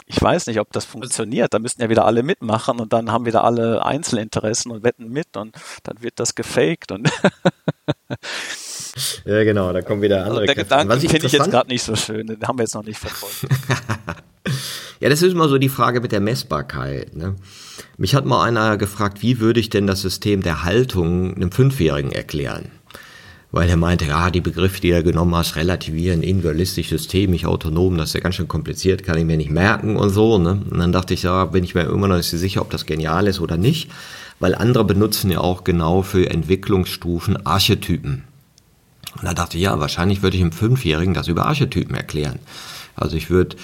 ich 0.06 0.22
weiß 0.22 0.48
nicht, 0.48 0.60
ob 0.60 0.72
das 0.74 0.84
funktioniert. 0.84 1.54
Da 1.54 1.60
müssten 1.60 1.82
ja 1.82 1.90
wieder 1.90 2.06
alle 2.06 2.24
mitmachen 2.24 2.80
und 2.82 2.92
dann 2.92 3.10
haben 3.10 3.26
wieder 3.26 3.46
alle 3.46 3.86
Einzelinteressen 3.86 4.70
und 4.72 4.84
wetten 4.84 5.08
mit 5.08 5.38
und 5.38 5.56
dann 5.84 6.02
wird 6.02 6.20
das 6.20 6.36
gefaked 6.36 6.92
und 6.92 7.10
Ja, 9.26 9.44
genau, 9.46 9.72
da 9.72 9.82
kommen 9.82 10.02
wieder 10.02 10.26
andere 10.26 10.42
also 10.42 10.54
Der 10.54 10.56
Gedanke 10.56 11.00
finde 11.00 11.26
ich 11.26 11.32
jetzt 11.32 11.50
gerade 11.50 11.70
nicht 11.70 11.84
so 11.84 11.96
schön, 11.96 12.28
den 12.28 12.42
haben 12.46 12.58
wir 12.58 12.64
jetzt 12.64 12.76
noch 12.76 12.84
nicht 12.84 13.00
verfolgt. 13.00 13.48
Ja, 15.00 15.10
das 15.10 15.22
ist 15.22 15.34
immer 15.34 15.50
so 15.50 15.58
die 15.58 15.70
Frage 15.70 16.02
mit 16.02 16.12
der 16.12 16.20
Messbarkeit. 16.20 17.16
Ne? 17.16 17.36
Mich 17.98 18.16
hat 18.16 18.26
mal 18.26 18.44
einer 18.44 18.78
gefragt, 18.78 19.22
wie 19.22 19.40
würde 19.40 19.60
ich 19.60 19.70
denn 19.70 19.88
das 19.88 20.02
System 20.02 20.42
der 20.42 20.64
Haltung 20.64 21.36
einem 21.36 21.52
Fünfjährigen 21.52 22.12
erklären? 22.12 22.72
Weil 23.52 23.68
er 23.68 23.78
meinte, 23.78 24.06
ja, 24.06 24.32
die 24.32 24.40
Begriffe, 24.40 24.80
die 24.80 24.92
er 24.92 25.04
genommen 25.04 25.36
hat, 25.36 25.56
relativieren, 25.58 26.24
individualistisch, 26.24 26.90
systemisch, 26.90 27.46
autonom, 27.46 27.98
das 27.98 28.10
ist 28.10 28.14
ja 28.14 28.20
ganz 28.22 28.36
schön 28.36 28.48
kompliziert, 28.48 29.04
kann 29.04 29.18
ich 29.18 29.26
mir 29.26 29.36
nicht 29.36 29.52
merken 29.52 29.98
und 29.98 30.10
so. 30.10 30.38
Ne? 30.38 30.62
Und 30.70 30.80
dann 30.80 30.94
dachte 30.94 31.14
ich, 31.14 31.24
ja, 31.24 31.46
bin 31.46 31.64
ich 31.64 31.76
mir 31.76 31.84
immer 31.84 32.08
noch 32.08 32.18
nicht 32.18 32.30
sicher, 32.30 32.62
ob 32.62 32.70
das 32.70 32.86
genial 32.86 33.28
ist 33.28 33.42
oder 33.42 33.58
nicht, 33.58 33.92
weil 34.40 34.56
andere 34.56 34.86
benutzen 34.86 35.32
ja 35.32 35.40
auch 35.40 35.64
genau 35.66 36.02
für 36.02 36.30
Entwicklungsstufen 36.30 37.46
Archetypen. 37.46 38.24
Und 39.18 39.26
da 39.26 39.34
dachte 39.34 39.58
ich, 39.58 39.64
ja, 39.64 39.80
wahrscheinlich 39.80 40.22
würde 40.22 40.38
ich 40.38 40.44
einem 40.44 40.54
Fünfjährigen 40.54 41.14
das 41.14 41.28
über 41.28 41.46
Archetypen 41.46 41.96
erklären. 41.96 42.40
Also 42.96 43.18
ich 43.18 43.30
würde 43.30 43.58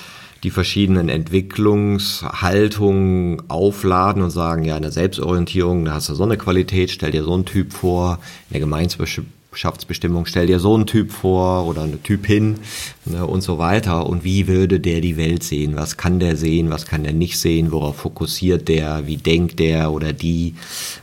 die 0.44 0.52
verschiedenen 0.52 1.10
Entwicklungshaltungen 1.10 3.50
aufladen 3.50 4.22
und 4.22 4.30
sagen, 4.30 4.64
ja, 4.64 4.76
in 4.76 4.84
der 4.84 4.92
Selbstorientierung, 4.92 5.86
da 5.86 5.94
hast 5.94 6.10
du 6.10 6.16
so 6.16 6.24
eine 6.24 6.38
Qualität, 6.38 6.92
stell 6.92 7.10
dir 7.12 7.24
so 7.24 7.34
einen 7.34 7.46
Typ 7.46 7.74
vor, 7.74 8.20
in 8.50 8.54
der 8.54 8.60
Gemeinschaftsbestimmung, 8.62 10.26
stell 10.28 10.48
dir 10.48 10.60
so 10.60 10.76
einen 10.76 10.86
Typ 10.86 11.12
vor 11.12 11.66
oder 11.66 11.82
einen 11.82 12.04
Typ 12.04 12.28
hin 12.28 12.58
ne, 13.06 13.26
und 13.26 13.42
so 13.42 13.58
weiter. 13.58 14.06
Und 14.06 14.24
wie 14.24 14.48
würde 14.48 14.80
der 14.80 15.02
die 15.02 15.18
Welt 15.18 15.42
sehen? 15.42 15.76
Was 15.76 15.98
kann 15.98 16.20
der 16.20 16.38
sehen? 16.38 16.70
Was 16.70 16.86
kann 16.86 17.04
der 17.04 17.14
nicht 17.14 17.40
sehen? 17.40 17.72
Worauf 17.72 17.96
fokussiert 17.98 18.68
der? 18.68 19.08
Wie 19.08 19.18
denkt 19.18 19.58
der 19.58 19.92
oder 19.92 20.14
die? 20.14 20.54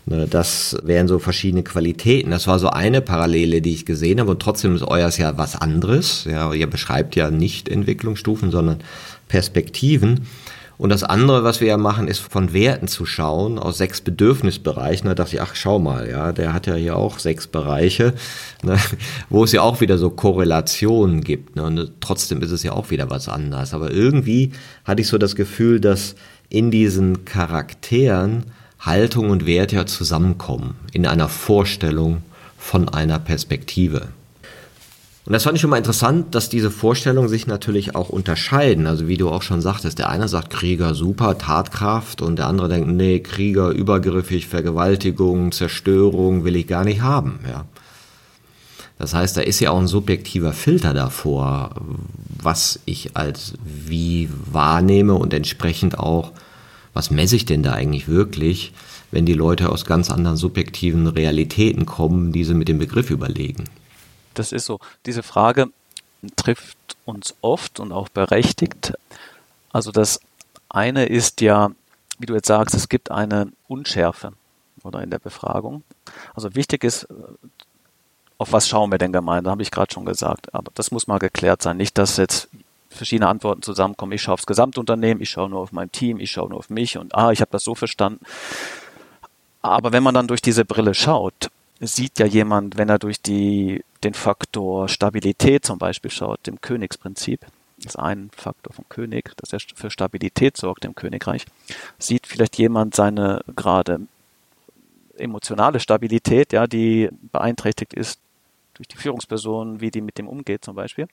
Ne, 0.06 0.28
das 0.28 0.76
wären 0.84 1.08
so 1.08 1.18
verschiedene 1.18 1.64
Qualitäten. 1.64 2.30
Das 2.30 2.46
war 2.46 2.60
so 2.60 2.68
eine 2.68 3.00
Parallele, 3.00 3.60
die 3.60 3.74
ich 3.74 3.84
gesehen 3.84 4.20
habe. 4.20 4.30
Und 4.30 4.40
trotzdem 4.40 4.76
ist 4.76 4.84
euers 4.84 5.18
ja 5.18 5.36
was 5.36 5.56
anderes. 5.56 6.24
Ja, 6.30 6.52
ihr 6.52 6.68
beschreibt 6.68 7.16
ja 7.16 7.30
nicht 7.30 7.68
Entwicklungsstufen, 7.68 8.52
sondern 8.52 8.78
Perspektiven. 9.34 10.28
Und 10.78 10.90
das 10.90 11.02
andere, 11.02 11.42
was 11.42 11.60
wir 11.60 11.66
ja 11.66 11.76
machen, 11.76 12.06
ist 12.06 12.20
von 12.20 12.52
Werten 12.52 12.86
zu 12.86 13.04
schauen, 13.04 13.58
aus 13.58 13.78
sechs 13.78 14.00
Bedürfnisbereichen. 14.00 15.08
Da 15.08 15.16
dachte 15.16 15.34
ich, 15.34 15.42
ach, 15.42 15.56
schau 15.56 15.80
mal, 15.80 16.08
ja, 16.08 16.30
der 16.30 16.52
hat 16.52 16.68
ja 16.68 16.76
hier 16.76 16.94
auch 16.94 17.18
sechs 17.18 17.48
Bereiche, 17.48 18.14
ne, 18.62 18.78
wo 19.30 19.42
es 19.42 19.50
ja 19.50 19.62
auch 19.62 19.80
wieder 19.80 19.98
so 19.98 20.10
Korrelationen 20.10 21.22
gibt. 21.22 21.56
Ne, 21.56 21.64
und 21.64 21.90
trotzdem 22.00 22.42
ist 22.42 22.52
es 22.52 22.62
ja 22.62 22.74
auch 22.74 22.90
wieder 22.90 23.10
was 23.10 23.28
anderes. 23.28 23.74
Aber 23.74 23.90
irgendwie 23.90 24.52
hatte 24.84 25.02
ich 25.02 25.08
so 25.08 25.18
das 25.18 25.34
Gefühl, 25.34 25.80
dass 25.80 26.14
in 26.48 26.70
diesen 26.70 27.24
Charakteren 27.24 28.44
Haltung 28.78 29.30
und 29.30 29.46
Wert 29.46 29.72
ja 29.72 29.84
zusammenkommen, 29.84 30.76
in 30.92 31.08
einer 31.08 31.28
Vorstellung 31.28 32.22
von 32.56 32.88
einer 32.88 33.18
Perspektive. 33.18 34.10
Und 35.26 35.32
das 35.32 35.44
fand 35.44 35.56
ich 35.56 35.62
schon 35.62 35.70
mal 35.70 35.78
interessant, 35.78 36.34
dass 36.34 36.50
diese 36.50 36.70
Vorstellungen 36.70 37.30
sich 37.30 37.46
natürlich 37.46 37.94
auch 37.94 38.10
unterscheiden. 38.10 38.86
Also 38.86 39.08
wie 39.08 39.16
du 39.16 39.30
auch 39.30 39.42
schon 39.42 39.62
sagtest, 39.62 39.98
der 39.98 40.10
eine 40.10 40.28
sagt 40.28 40.50
Krieger 40.50 40.94
super, 40.94 41.38
Tatkraft 41.38 42.20
und 42.20 42.36
der 42.36 42.46
andere 42.46 42.68
denkt, 42.68 42.88
nee, 42.88 43.20
Krieger 43.20 43.70
übergriffig, 43.70 44.46
Vergewaltigung, 44.48 45.50
Zerstörung 45.52 46.44
will 46.44 46.56
ich 46.56 46.66
gar 46.66 46.84
nicht 46.84 47.00
haben, 47.00 47.40
ja. 47.48 47.64
Das 48.96 49.12
heißt, 49.12 49.36
da 49.36 49.40
ist 49.40 49.58
ja 49.58 49.70
auch 49.70 49.80
ein 49.80 49.88
subjektiver 49.88 50.52
Filter 50.52 50.94
davor, 50.94 51.70
was 52.40 52.78
ich 52.84 53.16
als 53.16 53.54
wie 53.64 54.30
wahrnehme 54.52 55.14
und 55.14 55.34
entsprechend 55.34 55.98
auch, 55.98 56.32
was 56.92 57.10
messe 57.10 57.34
ich 57.34 57.44
denn 57.44 57.64
da 57.64 57.72
eigentlich 57.72 58.06
wirklich, 58.06 58.72
wenn 59.10 59.26
die 59.26 59.32
Leute 59.32 59.70
aus 59.70 59.84
ganz 59.84 60.10
anderen 60.10 60.36
subjektiven 60.36 61.08
Realitäten 61.08 61.86
kommen, 61.86 62.30
diese 62.30 62.54
mit 62.54 62.68
dem 62.68 62.78
Begriff 62.78 63.10
überlegen. 63.10 63.64
Das 64.34 64.52
ist 64.52 64.66
so. 64.66 64.80
Diese 65.06 65.22
Frage 65.22 65.68
trifft 66.36 66.76
uns 67.04 67.34
oft 67.40 67.80
und 67.80 67.92
auch 67.92 68.08
berechtigt. 68.08 68.94
Also 69.72 69.90
das 69.92 70.20
eine 70.68 71.06
ist 71.06 71.40
ja, 71.40 71.70
wie 72.18 72.26
du 72.26 72.34
jetzt 72.34 72.48
sagst, 72.48 72.74
es 72.74 72.88
gibt 72.88 73.10
eine 73.10 73.52
Unschärfe 73.68 74.32
oder 74.82 75.02
in 75.02 75.10
der 75.10 75.18
Befragung. 75.18 75.82
Also 76.34 76.54
wichtig 76.54 76.84
ist, 76.84 77.06
auf 78.38 78.52
was 78.52 78.68
schauen 78.68 78.90
wir 78.90 78.98
denn 78.98 79.12
gemeinsam, 79.12 79.52
habe 79.52 79.62
ich 79.62 79.70
gerade 79.70 79.92
schon 79.92 80.04
gesagt. 80.04 80.54
Aber 80.54 80.70
das 80.74 80.90
muss 80.90 81.06
mal 81.06 81.18
geklärt 81.18 81.62
sein. 81.62 81.76
Nicht, 81.76 81.98
dass 81.98 82.16
jetzt 82.16 82.48
verschiedene 82.90 83.28
Antworten 83.28 83.62
zusammenkommen. 83.62 84.12
Ich 84.12 84.22
schaue 84.22 84.34
aufs 84.34 84.46
Gesamtunternehmen, 84.46 85.22
ich 85.22 85.30
schaue 85.30 85.48
nur 85.48 85.60
auf 85.60 85.72
mein 85.72 85.90
Team, 85.90 86.18
ich 86.20 86.30
schaue 86.30 86.48
nur 86.48 86.58
auf 86.58 86.70
mich 86.70 86.96
und 86.96 87.14
ah, 87.14 87.32
ich 87.32 87.40
habe 87.40 87.50
das 87.50 87.64
so 87.64 87.74
verstanden. 87.74 88.24
Aber 89.62 89.92
wenn 89.92 90.02
man 90.02 90.14
dann 90.14 90.28
durch 90.28 90.42
diese 90.42 90.64
Brille 90.64 90.94
schaut, 90.94 91.50
sieht 91.80 92.18
ja 92.18 92.26
jemand, 92.26 92.76
wenn 92.78 92.88
er 92.88 92.98
durch 92.98 93.20
die, 93.20 93.84
den 94.02 94.14
Faktor 94.14 94.88
Stabilität 94.88 95.64
zum 95.64 95.78
Beispiel 95.78 96.10
schaut, 96.10 96.46
dem 96.46 96.60
Königsprinzip, 96.60 97.40
das 97.76 97.94
ist 97.94 97.96
ein 97.96 98.30
Faktor 98.36 98.72
vom 98.72 98.88
König, 98.88 99.36
dass 99.36 99.52
er 99.52 99.60
für 99.74 99.90
Stabilität 99.90 100.56
sorgt 100.56 100.84
im 100.84 100.94
Königreich, 100.94 101.46
sieht 101.98 102.26
vielleicht 102.26 102.56
jemand 102.58 102.94
seine 102.94 103.42
gerade 103.54 104.00
emotionale 105.16 105.80
Stabilität, 105.80 106.52
ja, 106.52 106.66
die 106.66 107.08
beeinträchtigt 107.32 107.94
ist 107.94 108.20
durch 108.74 108.88
die 108.88 108.96
Führungsperson, 108.96 109.80
wie 109.80 109.90
die 109.90 110.00
mit 110.00 110.18
dem 110.18 110.28
umgeht 110.28 110.64
zum 110.64 110.74
Beispiel. 110.74 111.06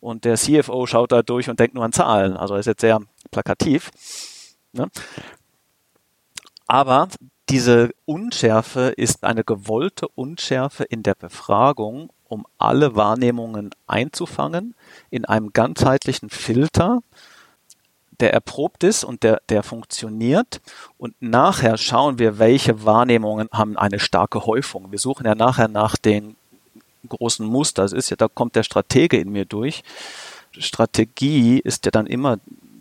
Und 0.00 0.24
der 0.24 0.36
CFO 0.36 0.86
schaut 0.86 1.12
da 1.12 1.22
durch 1.22 1.48
und 1.48 1.60
denkt 1.60 1.74
nur 1.74 1.84
an 1.84 1.92
Zahlen. 1.92 2.36
Also 2.36 2.56
ist 2.56 2.66
jetzt 2.66 2.80
sehr 2.80 3.00
plakativ. 3.30 3.90
Ne? 4.72 4.88
Aber 6.66 7.08
diese 7.48 7.90
Unschärfe 8.06 8.94
ist 8.96 9.24
eine 9.24 9.44
gewollte 9.44 10.08
Unschärfe 10.08 10.84
in 10.84 11.02
der 11.02 11.14
Befragung, 11.14 12.10
um 12.28 12.46
alle 12.58 12.96
Wahrnehmungen 12.96 13.70
einzufangen 13.86 14.74
in 15.10 15.24
einem 15.24 15.52
ganzheitlichen 15.52 16.30
Filter, 16.30 17.00
der 18.20 18.32
erprobt 18.32 18.84
ist 18.84 19.04
und 19.04 19.22
der, 19.22 19.42
der 19.48 19.62
funktioniert. 19.62 20.60
Und 20.98 21.14
nachher 21.20 21.76
schauen 21.76 22.18
wir, 22.18 22.38
welche 22.38 22.84
Wahrnehmungen 22.84 23.48
haben 23.52 23.76
eine 23.76 23.98
starke 23.98 24.46
Häufung. 24.46 24.90
Wir 24.90 24.98
suchen 24.98 25.26
ja 25.26 25.34
nachher 25.34 25.68
nach 25.68 25.96
den 25.96 26.36
großen 27.08 27.46
Muster. 27.46 27.82
Das 27.82 27.92
ist 27.92 28.10
ja, 28.10 28.16
da 28.16 28.28
kommt 28.28 28.56
der 28.56 28.62
Stratege 28.62 29.18
in 29.18 29.30
mir 29.30 29.44
durch. 29.44 29.82
Strategie 30.52 31.58
ist 31.58 31.84
ja 31.84 31.90
dann 31.90 32.06
immer 32.06 32.38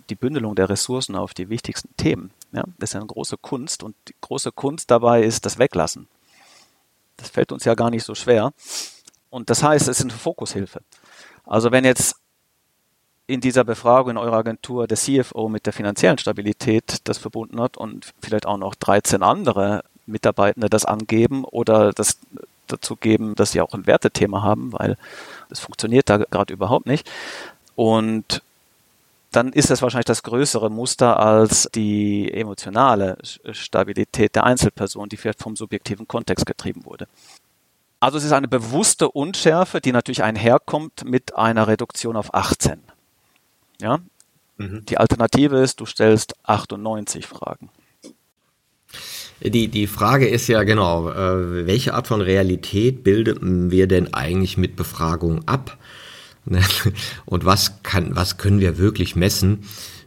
die 0.09 0.15
Bündelung 0.15 0.55
der 0.55 0.69
Ressourcen 0.69 1.15
auf 1.15 1.33
die 1.33 1.49
wichtigsten 1.49 1.89
Themen. 1.97 2.31
Ja, 2.53 2.63
das 2.77 2.91
ist 2.91 2.93
ja 2.93 2.99
eine 2.99 3.07
große 3.07 3.37
Kunst 3.37 3.83
und 3.83 3.95
die 4.07 4.15
große 4.21 4.51
Kunst 4.51 4.91
dabei 4.91 5.23
ist 5.23 5.45
das 5.45 5.57
Weglassen. 5.57 6.07
Das 7.17 7.29
fällt 7.29 7.51
uns 7.51 7.65
ja 7.65 7.73
gar 7.73 7.89
nicht 7.89 8.03
so 8.03 8.15
schwer. 8.15 8.53
Und 9.29 9.49
das 9.49 9.63
heißt, 9.63 9.87
es 9.87 9.99
ist 9.99 10.03
eine 10.03 10.13
Fokushilfe. 10.13 10.81
Also 11.45 11.71
wenn 11.71 11.85
jetzt 11.85 12.15
in 13.25 13.41
dieser 13.41 13.63
Befragung 13.63 14.11
in 14.11 14.17
eurer 14.17 14.37
Agentur 14.37 14.85
der 14.85 14.97
CFO 14.97 15.49
mit 15.49 15.65
der 15.65 15.73
finanziellen 15.73 16.17
Stabilität 16.17 16.97
das 17.05 17.17
verbunden 17.17 17.59
hat 17.59 17.77
und 17.77 18.13
vielleicht 18.21 18.45
auch 18.45 18.57
noch 18.57 18.75
13 18.75 19.23
andere 19.23 19.83
Mitarbeitende 20.05 20.69
das 20.69 20.85
angeben 20.85 21.45
oder 21.45 21.93
das 21.93 22.19
dazu 22.67 22.95
geben, 22.95 23.35
dass 23.35 23.51
sie 23.51 23.61
auch 23.61 23.73
ein 23.73 23.87
Wertethema 23.87 24.41
haben, 24.43 24.73
weil 24.73 24.97
es 25.49 25.59
funktioniert 25.59 26.09
da 26.09 26.17
gerade 26.17 26.53
überhaupt 26.53 26.85
nicht. 26.85 27.09
Und 27.75 28.43
dann 29.35 29.51
ist 29.51 29.69
das 29.69 29.81
wahrscheinlich 29.81 30.05
das 30.05 30.23
größere 30.23 30.69
Muster 30.69 31.19
als 31.19 31.69
die 31.73 32.31
emotionale 32.33 33.17
Stabilität 33.51 34.35
der 34.35 34.43
Einzelperson, 34.43 35.09
die 35.09 35.17
vielleicht 35.17 35.41
vom 35.41 35.55
subjektiven 35.55 36.07
Kontext 36.07 36.45
getrieben 36.45 36.85
wurde. 36.85 37.07
Also 37.99 38.17
es 38.17 38.25
ist 38.25 38.33
eine 38.33 38.47
bewusste 38.47 39.09
Unschärfe, 39.09 39.79
die 39.79 39.91
natürlich 39.93 40.23
einherkommt 40.23 41.05
mit 41.05 41.35
einer 41.35 41.67
Reduktion 41.67 42.17
auf 42.17 42.33
18. 42.33 42.81
Ja? 43.81 43.99
Mhm. 44.57 44.85
Die 44.85 44.97
Alternative 44.97 45.59
ist, 45.59 45.79
du 45.79 45.85
stellst 45.85 46.35
98 46.43 47.25
Fragen. 47.25 47.69
Die, 49.41 49.67
die 49.67 49.87
Frage 49.87 50.27
ist 50.27 50.47
ja 50.47 50.63
genau, 50.63 51.09
äh, 51.09 51.65
welche 51.65 51.93
Art 51.93 52.07
von 52.07 52.21
Realität 52.21 53.03
bilden 53.03 53.71
wir 53.71 53.87
denn 53.87 54.13
eigentlich 54.13 54.57
mit 54.57 54.75
Befragung 54.75 55.47
ab? 55.47 55.77
Und 57.25 57.45
was 57.45 57.83
kann, 57.83 58.15
was 58.15 58.37
können 58.37 58.59
wir 58.59 58.77
wirklich 58.77 59.15
messen? 59.15 59.65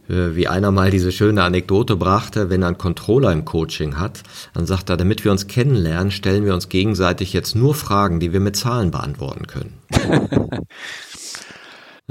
Äh, 0.09 0.35
wie 0.35 0.47
einer 0.47 0.71
mal 0.71 0.91
diese 0.91 1.11
schöne 1.11 1.43
Anekdote 1.43 1.95
brachte, 1.95 2.49
wenn 2.49 2.61
er 2.61 2.69
einen 2.69 2.77
Controller 2.77 3.31
im 3.31 3.45
Coaching 3.45 3.97
hat, 3.97 4.23
dann 4.53 4.65
sagt 4.65 4.89
er, 4.89 4.97
damit 4.97 5.23
wir 5.23 5.31
uns 5.31 5.47
kennenlernen, 5.47 6.11
stellen 6.11 6.45
wir 6.45 6.53
uns 6.53 6.69
gegenseitig 6.69 7.33
jetzt 7.33 7.55
nur 7.55 7.75
Fragen, 7.75 8.19
die 8.19 8.33
wir 8.33 8.39
mit 8.39 8.55
Zahlen 8.55 8.91
beantworten 8.91 9.47
können. 9.47 9.73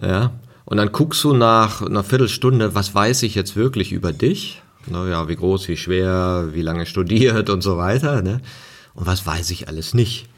ja. 0.02 0.32
Und 0.64 0.78
dann 0.78 0.90
guckst 0.90 1.22
du 1.22 1.32
nach 1.32 1.80
einer 1.80 2.02
Viertelstunde, 2.02 2.74
was 2.74 2.92
weiß 2.92 3.22
ich 3.22 3.36
jetzt 3.36 3.54
wirklich 3.54 3.92
über 3.92 4.12
dich? 4.12 4.62
Naja, 4.88 5.28
wie 5.28 5.36
groß, 5.36 5.68
wie 5.68 5.76
schwer, 5.76 6.48
wie 6.52 6.62
lange 6.62 6.86
studiert 6.86 7.50
und 7.50 7.62
so 7.62 7.76
weiter. 7.76 8.20
Ne? 8.20 8.40
Und 8.94 9.06
was 9.06 9.26
weiß 9.26 9.50
ich 9.50 9.68
alles 9.68 9.94
nicht? 9.94 10.28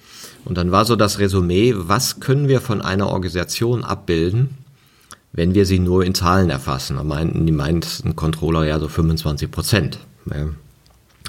Und 0.48 0.56
dann 0.56 0.72
war 0.72 0.86
so 0.86 0.96
das 0.96 1.18
Resümee, 1.18 1.74
was 1.76 2.20
können 2.20 2.48
wir 2.48 2.62
von 2.62 2.80
einer 2.80 3.08
Organisation 3.08 3.84
abbilden, 3.84 4.56
wenn 5.32 5.54
wir 5.54 5.66
sie 5.66 5.78
nur 5.78 6.04
in 6.06 6.14
Zahlen 6.14 6.48
erfassen? 6.48 6.96
Da 6.96 7.04
meinten 7.04 7.44
die 7.44 7.52
meinten 7.52 8.16
Controller 8.16 8.64
ja 8.64 8.78
so 8.78 8.88
25 8.88 9.50
Prozent. 9.50 9.98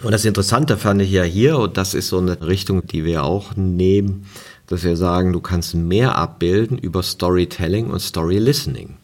Und 0.03 0.11
das 0.13 0.23
Interessante 0.23 0.77
fand 0.77 1.01
ich 1.01 1.11
ja 1.11 1.23
hier, 1.23 1.59
und 1.59 1.75
das 1.75 1.93
ist 1.93 2.07
so 2.07 2.19
eine 2.19 2.47
Richtung, 2.47 2.87
die 2.87 3.03
wir 3.03 3.25
auch 3.25 3.57
nehmen, 3.57 4.25
dass 4.67 4.85
wir 4.85 4.95
sagen, 4.95 5.33
du 5.33 5.41
kannst 5.41 5.75
mehr 5.75 6.15
abbilden 6.15 6.77
über 6.77 7.03
Storytelling 7.03 7.89
und 7.89 7.99
Story 7.99 8.37
Listening. 8.37 8.95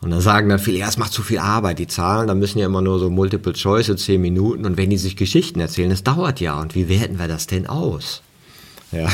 Und 0.00 0.10
dann 0.10 0.20
sagen 0.20 0.48
dann 0.48 0.60
viele, 0.60 0.78
ja, 0.78 0.86
es 0.86 0.98
macht 0.98 1.12
zu 1.12 1.22
viel 1.22 1.38
Arbeit, 1.38 1.80
die 1.80 1.88
Zahlen, 1.88 2.28
da 2.28 2.34
müssen 2.34 2.60
ja 2.60 2.66
immer 2.66 2.82
nur 2.82 3.00
so 3.00 3.10
Multiple 3.10 3.54
Choice 3.54 3.88
in 3.88 3.98
zehn 3.98 4.20
Minuten 4.20 4.64
und 4.64 4.76
wenn 4.76 4.90
die 4.90 4.98
sich 4.98 5.16
Geschichten 5.16 5.58
erzählen, 5.58 5.90
das 5.90 6.04
dauert 6.04 6.38
ja. 6.40 6.60
Und 6.60 6.76
wie 6.76 6.88
werten 6.88 7.18
wir 7.18 7.26
das 7.26 7.48
denn 7.48 7.66
aus? 7.66 8.22
Ja. 8.94 9.08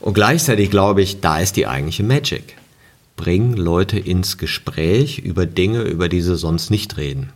Und 0.00 0.14
gleichzeitig 0.14 0.70
glaube 0.70 1.02
ich, 1.02 1.20
da 1.20 1.38
ist 1.38 1.56
die 1.56 1.66
eigentliche 1.66 2.02
Magic. 2.02 2.56
Bring 3.16 3.54
Leute 3.54 3.98
ins 3.98 4.38
Gespräch 4.38 5.18
über 5.18 5.44
Dinge, 5.44 5.82
über 5.82 6.08
die 6.08 6.22
sie 6.22 6.36
sonst 6.36 6.70
nicht 6.70 6.96
reden. 6.96 7.30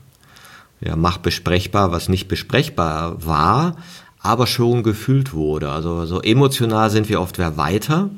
Ja, 0.81 0.97
mach 0.97 1.19
besprechbar, 1.19 1.93
was 1.93 2.09
nicht 2.09 2.29
besprechbar 2.29 3.25
war, 3.25 3.77
aber 4.19 4.47
schon 4.47 4.83
gefühlt 4.83 5.35
wurde. 5.35 5.71
Also 5.71 6.07
so 6.07 6.23
emotional 6.23 6.91
sind 6.91 7.09
wir 7.09 7.21
oft 7.21 7.39
wer 7.39 7.57
weiter 7.57 8.11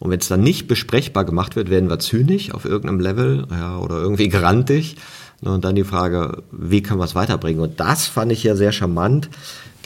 und 0.00 0.10
wenn 0.10 0.18
es 0.18 0.28
dann 0.28 0.42
nicht 0.42 0.66
besprechbar 0.66 1.24
gemacht 1.24 1.56
wird, 1.56 1.68
werden 1.68 1.90
wir 1.90 1.98
zynisch 1.98 2.52
auf 2.52 2.64
irgendeinem 2.64 3.00
Level 3.00 3.46
ja, 3.50 3.78
oder 3.78 3.96
irgendwie 3.96 4.28
grantig. 4.28 4.96
Und 5.42 5.64
dann 5.64 5.74
die 5.74 5.84
Frage, 5.84 6.42
wie 6.52 6.82
können 6.82 7.00
wir 7.00 7.04
es 7.04 7.14
weiterbringen? 7.14 7.62
Und 7.62 7.80
das 7.80 8.06
fand 8.06 8.30
ich 8.30 8.42
ja 8.42 8.56
sehr 8.56 8.72
charmant, 8.72 9.30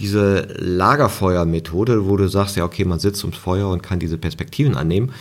diese 0.01 0.49
Lagerfeuermethode, 0.59 2.09
wo 2.09 2.17
du 2.17 2.29
sagst, 2.29 2.57
ja, 2.57 2.65
okay, 2.65 2.85
man 2.85 2.99
sitzt 2.99 3.23
ums 3.23 3.37
Feuer 3.37 3.69
und 3.69 3.83
kann 3.83 4.01
diese 4.01 4.19
Perspektiven 4.19 4.77
annehmen. 4.77 5.13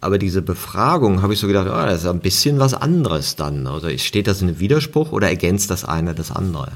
Aber 0.00 0.18
diese 0.18 0.40
Befragung 0.40 1.22
habe 1.22 1.34
ich 1.34 1.40
so 1.40 1.46
gedacht, 1.46 1.66
ah, 1.68 1.86
das 1.86 2.02
ist 2.02 2.06
ein 2.06 2.20
bisschen 2.20 2.58
was 2.58 2.72
anderes 2.72 3.36
dann. 3.36 3.66
Also 3.66 3.88
steht 3.98 4.28
das 4.28 4.40
in 4.40 4.48
einem 4.48 4.60
Widerspruch 4.60 5.12
oder 5.12 5.28
ergänzt 5.28 5.70
das 5.70 5.84
eine 5.84 6.14
das 6.14 6.30
andere? 6.30 6.72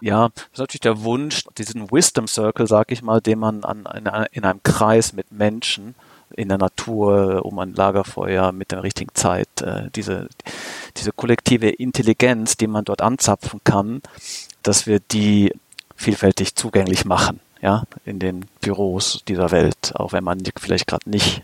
Ja, 0.00 0.28
das 0.34 0.44
ist 0.52 0.58
natürlich 0.58 0.80
der 0.80 1.02
Wunsch, 1.02 1.44
diesen 1.56 1.90
Wisdom 1.90 2.26
Circle, 2.26 2.66
sag 2.66 2.90
ich 2.90 3.02
mal, 3.02 3.20
den 3.20 3.38
man 3.38 3.64
an, 3.64 3.86
in, 3.96 4.06
in 4.32 4.44
einem 4.44 4.62
Kreis 4.62 5.12
mit 5.12 5.30
Menschen 5.30 5.94
in 6.36 6.48
der 6.48 6.58
Natur, 6.58 7.44
um 7.44 7.58
ein 7.58 7.74
Lagerfeuer 7.74 8.52
mit 8.52 8.72
der 8.72 8.82
richtigen 8.82 9.14
Zeit, 9.14 9.48
äh, 9.60 9.90
diese, 9.94 10.28
diese 10.96 11.12
kollektive 11.12 11.68
Intelligenz, 11.68 12.56
die 12.56 12.66
man 12.66 12.84
dort 12.84 13.02
anzapfen 13.02 13.60
kann, 13.64 14.02
dass 14.62 14.86
wir 14.86 15.00
die 15.00 15.52
vielfältig 15.96 16.54
zugänglich 16.54 17.04
machen, 17.04 17.40
ja, 17.60 17.84
in 18.04 18.18
den 18.18 18.46
Büros 18.60 19.22
dieser 19.28 19.50
Welt, 19.50 19.92
auch 19.94 20.12
wenn 20.12 20.24
man 20.24 20.42
vielleicht 20.58 20.86
gerade 20.86 21.08
nicht 21.08 21.42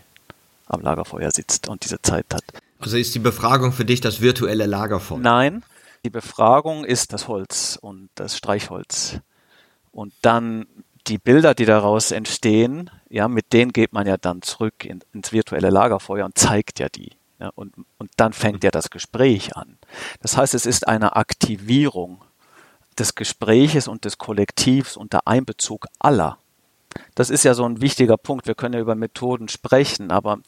am 0.67 0.81
Lagerfeuer 0.81 1.31
sitzt 1.31 1.69
und 1.69 1.83
diese 1.83 2.01
Zeit 2.01 2.25
hat. 2.33 2.43
Also 2.79 2.97
ist 2.97 3.15
die 3.15 3.19
Befragung 3.19 3.71
für 3.71 3.85
dich 3.85 4.01
das 4.01 4.21
virtuelle 4.21 4.65
Lagerfeuer? 4.65 5.19
Nein, 5.19 5.63
die 6.03 6.09
Befragung 6.09 6.85
ist 6.85 7.13
das 7.13 7.27
Holz 7.27 7.77
und 7.81 8.09
das 8.15 8.37
Streichholz. 8.37 9.19
Und 9.91 10.13
dann 10.21 10.67
die 11.07 11.17
Bilder, 11.17 11.53
die 11.53 11.65
daraus 11.65 12.11
entstehen, 12.11 12.89
ja, 13.09 13.27
mit 13.27 13.53
denen 13.53 13.73
geht 13.73 13.93
man 13.93 14.07
ja 14.07 14.17
dann 14.17 14.41
zurück 14.41 14.85
in, 14.85 14.99
ins 15.13 15.31
virtuelle 15.31 15.69
Lagerfeuer 15.69 16.25
und 16.25 16.37
zeigt 16.37 16.79
ja 16.79 16.89
die. 16.89 17.11
Ja, 17.39 17.51
und, 17.55 17.73
und 17.99 18.09
dann 18.17 18.33
fängt 18.33 18.63
ja 18.63 18.71
das 18.71 18.89
Gespräch 18.89 19.55
an. 19.55 19.77
Das 20.21 20.37
heißt, 20.37 20.55
es 20.55 20.65
ist 20.65 20.87
eine 20.87 21.15
Aktivierung 21.15 22.23
des 22.97 23.13
Gespräches 23.13 23.87
und 23.87 24.05
des 24.05 24.17
Kollektivs 24.17 24.97
unter 24.97 25.27
Einbezug 25.27 25.85
aller. 25.99 26.39
Das 27.13 27.29
ist 27.29 27.43
ja 27.43 27.53
so 27.53 27.63
ein 27.63 27.79
wichtiger 27.79 28.17
Punkt. 28.17 28.47
Wir 28.47 28.55
können 28.55 28.73
ja 28.73 28.79
über 28.79 28.95
Methoden 28.95 29.49
sprechen, 29.49 30.09
aber 30.09 30.39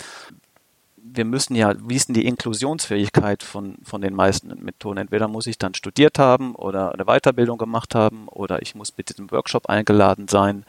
wir 1.03 1.25
müssen 1.25 1.55
ja, 1.55 1.73
wie 1.87 1.95
ist 1.95 2.07
denn 2.07 2.13
die 2.13 2.25
Inklusionsfähigkeit 2.25 3.43
von, 3.43 3.77
von 3.83 4.01
den 4.01 4.13
meisten 4.13 4.63
Methoden? 4.63 4.97
Entweder 4.97 5.27
muss 5.27 5.47
ich 5.47 5.57
dann 5.57 5.73
studiert 5.73 6.19
haben 6.19 6.55
oder 6.55 6.93
eine 6.93 7.05
Weiterbildung 7.05 7.57
gemacht 7.57 7.95
haben 7.95 8.27
oder 8.27 8.61
ich 8.61 8.75
muss 8.75 8.97
mit 8.97 9.09
diesem 9.09 9.31
Workshop 9.31 9.67
eingeladen 9.67 10.27
sein 10.27 10.65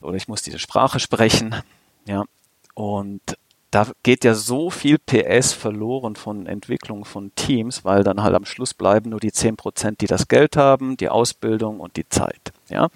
oder 0.00 0.16
ich 0.16 0.28
muss 0.28 0.42
diese 0.42 0.58
Sprache 0.58 1.00
sprechen. 1.00 1.54
Ja, 2.06 2.24
und 2.74 3.22
da 3.70 3.88
geht 4.04 4.24
ja 4.24 4.34
so 4.34 4.70
viel 4.70 4.98
PS 4.98 5.52
verloren 5.52 6.14
von 6.14 6.46
Entwicklung 6.46 7.04
von 7.04 7.34
Teams, 7.34 7.84
weil 7.84 8.04
dann 8.04 8.22
halt 8.22 8.34
am 8.34 8.44
Schluss 8.44 8.72
bleiben 8.72 9.10
nur 9.10 9.18
die 9.18 9.32
10 9.32 9.56
Prozent, 9.56 10.00
die 10.00 10.06
das 10.06 10.28
Geld 10.28 10.56
haben, 10.56 10.96
die 10.96 11.08
Ausbildung 11.08 11.80
und 11.80 11.96
die 11.96 12.08
Zeit. 12.08 12.52
Ja. 12.68 12.88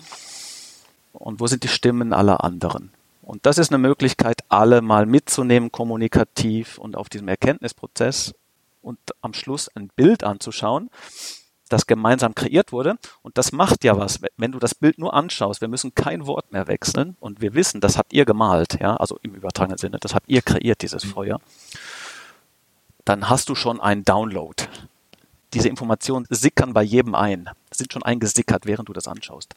Und 1.12 1.40
wo 1.40 1.48
sind 1.48 1.64
die 1.64 1.68
Stimmen 1.68 2.12
aller 2.12 2.44
anderen? 2.44 2.92
Und 3.28 3.44
das 3.44 3.58
ist 3.58 3.70
eine 3.70 3.76
Möglichkeit, 3.76 4.42
alle 4.48 4.80
mal 4.80 5.04
mitzunehmen, 5.04 5.70
kommunikativ 5.70 6.78
und 6.78 6.96
auf 6.96 7.10
diesem 7.10 7.28
Erkenntnisprozess 7.28 8.34
und 8.80 8.98
am 9.20 9.34
Schluss 9.34 9.68
ein 9.76 9.88
Bild 9.94 10.24
anzuschauen. 10.24 10.88
das 11.68 11.86
gemeinsam 11.86 12.34
kreiert 12.34 12.72
wurde. 12.72 12.96
Und 13.20 13.36
das 13.36 13.52
macht 13.52 13.84
ja 13.84 13.98
was, 13.98 14.22
wenn 14.38 14.52
du 14.52 14.58
das 14.58 14.74
Bild 14.74 14.98
nur 14.98 15.12
anschaust. 15.12 15.60
Wir 15.60 15.68
müssen 15.68 15.94
kein 15.94 16.26
Wort 16.26 16.50
mehr 16.50 16.68
wechseln 16.68 17.18
und 17.20 17.42
wir 17.42 17.52
wissen, 17.52 17.82
das 17.82 17.98
habt 17.98 18.14
ihr 18.14 18.24
gemalt, 18.24 18.80
ja, 18.80 18.96
also 18.96 19.18
im 19.20 19.34
übertragenen 19.34 19.76
Sinne, 19.76 19.98
das 20.00 20.14
habt 20.14 20.30
ihr 20.30 20.40
kreiert, 20.40 20.80
dieses 20.80 21.04
mhm. 21.04 21.10
Feuer. 21.10 21.40
Dann 23.04 23.28
hast 23.28 23.50
du 23.50 23.54
schon 23.54 23.78
einen 23.78 24.06
Download. 24.06 24.64
Diese 25.52 25.68
Informationen 25.68 26.26
sickern 26.30 26.72
bei 26.72 26.82
jedem 26.82 27.14
ein, 27.14 27.50
sind 27.70 27.92
schon 27.92 28.02
eingesickert, 28.02 28.64
während 28.64 28.88
du 28.88 28.94
das 28.94 29.06
anschaust. 29.06 29.54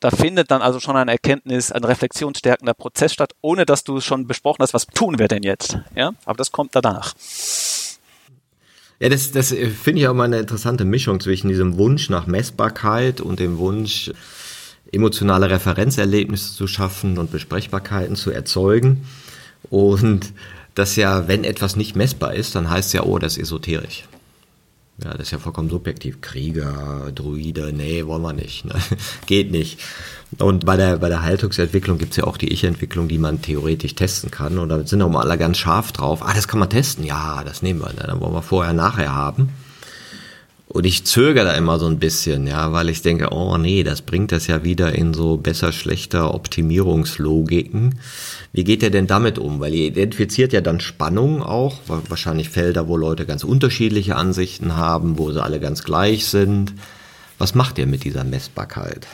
Da 0.00 0.10
findet 0.10 0.50
dann 0.50 0.62
also 0.62 0.80
schon 0.80 0.96
eine 0.96 1.12
Erkenntnis, 1.12 1.70
ein 1.70 1.84
reflexionsstärkender 1.84 2.72
Prozess 2.72 3.12
statt, 3.12 3.34
ohne 3.42 3.66
dass 3.66 3.84
du 3.84 4.00
schon 4.00 4.26
besprochen 4.26 4.62
hast, 4.62 4.72
was 4.72 4.86
tun 4.86 5.18
wir 5.18 5.28
denn 5.28 5.42
jetzt? 5.42 5.78
Ja, 5.94 6.12
aber 6.24 6.38
das 6.38 6.52
kommt 6.52 6.74
danach. 6.74 7.14
Ja, 8.98 9.08
das, 9.08 9.32
das 9.32 9.52
äh, 9.52 9.68
finde 9.68 10.00
ich 10.00 10.08
auch 10.08 10.14
mal 10.14 10.24
eine 10.24 10.38
interessante 10.38 10.86
Mischung 10.86 11.20
zwischen 11.20 11.48
diesem 11.48 11.76
Wunsch 11.76 12.08
nach 12.08 12.26
Messbarkeit 12.26 13.20
und 13.20 13.40
dem 13.40 13.58
Wunsch, 13.58 14.10
emotionale 14.92 15.50
Referenzerlebnisse 15.50 16.54
zu 16.54 16.66
schaffen 16.66 17.18
und 17.18 17.30
Besprechbarkeiten 17.30 18.16
zu 18.16 18.30
erzeugen. 18.30 19.06
Und 19.68 20.32
das 20.74 20.96
ja, 20.96 21.28
wenn 21.28 21.44
etwas 21.44 21.76
nicht 21.76 21.94
messbar 21.94 22.34
ist, 22.34 22.54
dann 22.54 22.70
heißt 22.70 22.88
es 22.88 22.92
ja, 22.94 23.02
oh, 23.02 23.18
das 23.18 23.36
ist 23.36 23.44
esoterisch. 23.44 24.04
Ja, 25.02 25.12
das 25.12 25.22
ist 25.22 25.30
ja 25.30 25.38
vollkommen 25.38 25.70
subjektiv. 25.70 26.20
Krieger, 26.20 27.10
Druide, 27.14 27.72
nee, 27.72 28.04
wollen 28.04 28.22
wir 28.22 28.32
nicht. 28.32 28.64
Ne? 28.64 28.74
Geht 29.26 29.50
nicht. 29.50 29.80
Und 30.38 30.66
bei 30.66 30.76
der, 30.76 30.98
bei 30.98 31.08
der 31.08 31.22
Haltungsentwicklung 31.22 31.98
gibt's 31.98 32.16
ja 32.16 32.24
auch 32.24 32.36
die 32.36 32.52
Ich-Entwicklung, 32.52 33.08
die 33.08 33.18
man 33.18 33.42
theoretisch 33.42 33.94
testen 33.94 34.30
kann. 34.30 34.58
Und 34.58 34.68
da 34.68 34.86
sind 34.86 35.02
auch 35.02 35.08
mal 35.08 35.22
alle 35.22 35.38
ganz 35.38 35.58
scharf 35.58 35.92
drauf. 35.92 36.20
Ah, 36.22 36.34
das 36.34 36.48
kann 36.48 36.60
man 36.60 36.70
testen. 36.70 37.04
Ja, 37.04 37.42
das 37.44 37.62
nehmen 37.62 37.80
wir. 37.80 37.88
Ne? 37.88 38.04
Dann 38.06 38.20
wollen 38.20 38.34
wir 38.34 38.42
vorher, 38.42 38.72
nachher 38.72 39.14
haben. 39.14 39.50
Und 40.72 40.86
ich 40.86 41.04
zögere 41.04 41.46
da 41.46 41.54
immer 41.54 41.80
so 41.80 41.86
ein 41.88 41.98
bisschen, 41.98 42.46
ja, 42.46 42.70
weil 42.70 42.90
ich 42.90 43.02
denke, 43.02 43.32
oh 43.32 43.58
nee, 43.58 43.82
das 43.82 44.02
bringt 44.02 44.30
das 44.30 44.46
ja 44.46 44.62
wieder 44.62 44.94
in 44.94 45.14
so 45.14 45.36
besser, 45.36 45.72
schlechter 45.72 46.32
Optimierungslogiken. 46.32 47.98
Wie 48.52 48.62
geht 48.62 48.84
ihr 48.84 48.92
denn 48.92 49.08
damit 49.08 49.40
um? 49.40 49.58
Weil 49.58 49.74
ihr 49.74 49.88
identifiziert 49.88 50.52
ja 50.52 50.60
dann 50.60 50.78
Spannungen 50.78 51.42
auch, 51.42 51.78
wahrscheinlich 51.88 52.50
Felder, 52.50 52.86
wo 52.86 52.96
Leute 52.96 53.26
ganz 53.26 53.42
unterschiedliche 53.42 54.14
Ansichten 54.14 54.76
haben, 54.76 55.18
wo 55.18 55.32
sie 55.32 55.42
alle 55.42 55.58
ganz 55.58 55.82
gleich 55.82 56.26
sind. 56.26 56.72
Was 57.38 57.56
macht 57.56 57.76
ihr 57.78 57.88
mit 57.88 58.04
dieser 58.04 58.22
Messbarkeit? 58.22 59.08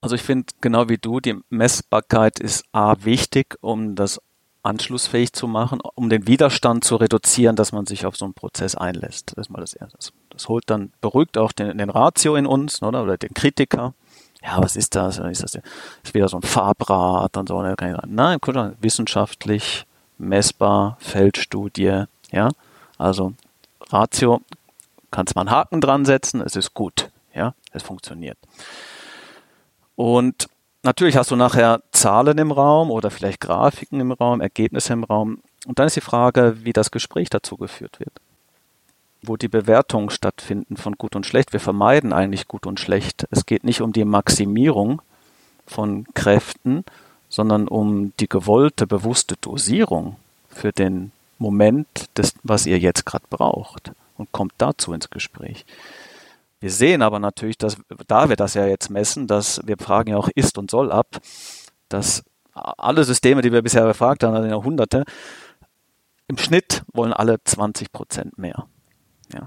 Also 0.00 0.14
ich 0.14 0.22
finde 0.22 0.46
genau 0.62 0.88
wie 0.88 0.96
du, 0.96 1.20
die 1.20 1.34
Messbarkeit 1.50 2.40
ist 2.40 2.64
A 2.72 2.96
wichtig, 3.04 3.56
um 3.60 3.94
das 3.94 4.20
anschlussfähig 4.66 5.32
zu 5.32 5.46
machen, 5.46 5.80
um 5.94 6.10
den 6.10 6.26
Widerstand 6.26 6.84
zu 6.84 6.96
reduzieren, 6.96 7.56
dass 7.56 7.72
man 7.72 7.86
sich 7.86 8.04
auf 8.04 8.16
so 8.16 8.24
einen 8.24 8.34
Prozess 8.34 8.74
einlässt. 8.74 9.32
Das 9.36 9.46
ist 9.46 9.50
mal 9.50 9.60
das 9.60 9.74
Erste. 9.74 9.98
Das 10.30 10.48
holt 10.48 10.64
dann, 10.66 10.92
beruhigt 11.00 11.38
auch 11.38 11.52
den, 11.52 11.78
den 11.78 11.90
Ratio 11.90 12.36
in 12.36 12.46
uns 12.46 12.82
oder, 12.82 13.02
oder 13.02 13.16
den 13.16 13.32
Kritiker. 13.32 13.94
Ja, 14.42 14.58
was 14.62 14.76
ist 14.76 14.94
das? 14.94 15.18
Ist 15.18 15.42
das 15.42 15.54
ist 15.54 16.14
wieder 16.14 16.28
so 16.28 16.36
ein 16.36 16.42
Farbrad 16.42 17.36
und 17.36 17.48
so? 17.48 17.62
Da 17.62 17.74
kann 17.74 17.90
ich 17.90 17.96
sagen, 17.96 18.14
nein, 18.14 18.38
wissenschaftlich, 18.80 19.86
messbar, 20.18 20.96
Feldstudie, 21.00 22.04
ja. 22.30 22.48
Also 22.98 23.32
Ratio, 23.90 24.40
kannst 25.10 25.34
man 25.34 25.48
einen 25.48 25.56
Haken 25.56 25.80
dran 25.80 26.04
setzen, 26.04 26.40
es 26.40 26.56
ist 26.56 26.74
gut, 26.74 27.10
ja, 27.34 27.54
es 27.72 27.82
funktioniert. 27.82 28.38
Und 29.94 30.48
Natürlich 30.86 31.16
hast 31.16 31.32
du 31.32 31.36
nachher 31.36 31.80
Zahlen 31.90 32.38
im 32.38 32.52
Raum 32.52 32.92
oder 32.92 33.10
vielleicht 33.10 33.40
Grafiken 33.40 33.98
im 33.98 34.12
Raum, 34.12 34.40
Ergebnisse 34.40 34.92
im 34.92 35.02
Raum. 35.02 35.40
Und 35.66 35.80
dann 35.80 35.88
ist 35.88 35.96
die 35.96 36.00
Frage, 36.00 36.58
wie 36.62 36.72
das 36.72 36.92
Gespräch 36.92 37.28
dazu 37.28 37.56
geführt 37.56 37.98
wird. 37.98 38.12
Wo 39.20 39.36
die 39.36 39.48
Bewertungen 39.48 40.10
stattfinden 40.10 40.76
von 40.76 40.96
gut 40.96 41.16
und 41.16 41.26
schlecht. 41.26 41.52
Wir 41.52 41.58
vermeiden 41.58 42.12
eigentlich 42.12 42.46
gut 42.46 42.68
und 42.68 42.78
schlecht. 42.78 43.26
Es 43.32 43.46
geht 43.46 43.64
nicht 43.64 43.80
um 43.80 43.92
die 43.92 44.04
Maximierung 44.04 45.02
von 45.66 46.06
Kräften, 46.14 46.84
sondern 47.28 47.66
um 47.66 48.12
die 48.20 48.28
gewollte, 48.28 48.86
bewusste 48.86 49.34
Dosierung 49.40 50.14
für 50.50 50.70
den 50.70 51.10
Moment, 51.40 51.88
des, 52.16 52.34
was 52.44 52.64
ihr 52.64 52.78
jetzt 52.78 53.04
gerade 53.04 53.24
braucht. 53.28 53.90
Und 54.18 54.30
kommt 54.30 54.52
dazu 54.58 54.92
ins 54.92 55.10
Gespräch. 55.10 55.66
Wir 56.60 56.70
sehen 56.70 57.02
aber 57.02 57.18
natürlich, 57.18 57.58
dass, 57.58 57.76
da 58.06 58.28
wir 58.28 58.36
das 58.36 58.54
ja 58.54 58.66
jetzt 58.66 58.90
messen, 58.90 59.26
dass 59.26 59.60
wir 59.64 59.76
fragen 59.78 60.10
ja 60.10 60.16
auch 60.16 60.30
ist 60.34 60.58
und 60.58 60.70
soll 60.70 60.90
ab, 60.90 61.18
dass 61.88 62.24
alle 62.52 63.04
Systeme, 63.04 63.42
die 63.42 63.52
wir 63.52 63.62
bisher 63.62 63.84
befragt 63.84 64.22
haben, 64.22 64.34
also 64.34 64.48
Jahrhunderte, 64.48 65.04
im 66.28 66.38
Schnitt 66.38 66.82
wollen 66.92 67.12
alle 67.12 67.36
20 67.42 67.92
Prozent 67.92 68.38
mehr. 68.38 68.66
Ja. 69.32 69.44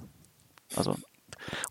Also, 0.75 0.95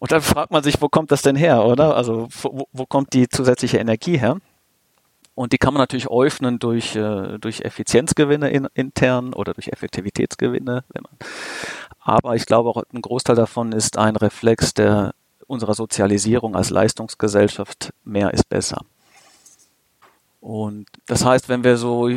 und 0.00 0.10
dann 0.12 0.22
fragt 0.22 0.50
man 0.50 0.62
sich, 0.62 0.80
wo 0.82 0.88
kommt 0.88 1.12
das 1.12 1.22
denn 1.22 1.36
her, 1.36 1.64
oder? 1.64 1.96
Also, 1.96 2.28
wo, 2.42 2.66
wo 2.72 2.86
kommt 2.86 3.12
die 3.12 3.28
zusätzliche 3.28 3.78
Energie 3.78 4.18
her? 4.18 4.38
Und 5.34 5.52
die 5.52 5.58
kann 5.58 5.72
man 5.72 5.80
natürlich 5.80 6.10
öffnen 6.10 6.58
durch, 6.58 6.96
äh, 6.96 7.38
durch 7.38 7.60
Effizienzgewinne 7.60 8.50
in, 8.50 8.66
intern 8.74 9.34
oder 9.34 9.54
durch 9.54 9.68
Effektivitätsgewinne. 9.68 10.82
Aber 12.00 12.34
ich 12.34 12.44
glaube 12.44 12.70
auch 12.70 12.82
ein 12.92 13.00
Großteil 13.00 13.36
davon 13.36 13.70
ist 13.70 13.98
ein 13.98 14.16
Reflex 14.16 14.74
der 14.74 15.14
unserer 15.48 15.74
Sozialisierung 15.74 16.54
als 16.54 16.70
Leistungsgesellschaft 16.70 17.92
mehr 18.04 18.32
ist 18.32 18.48
besser. 18.48 18.82
Und 20.40 20.86
das 21.06 21.24
heißt, 21.24 21.48
wenn 21.48 21.64
wir 21.64 21.76
so 21.76 22.08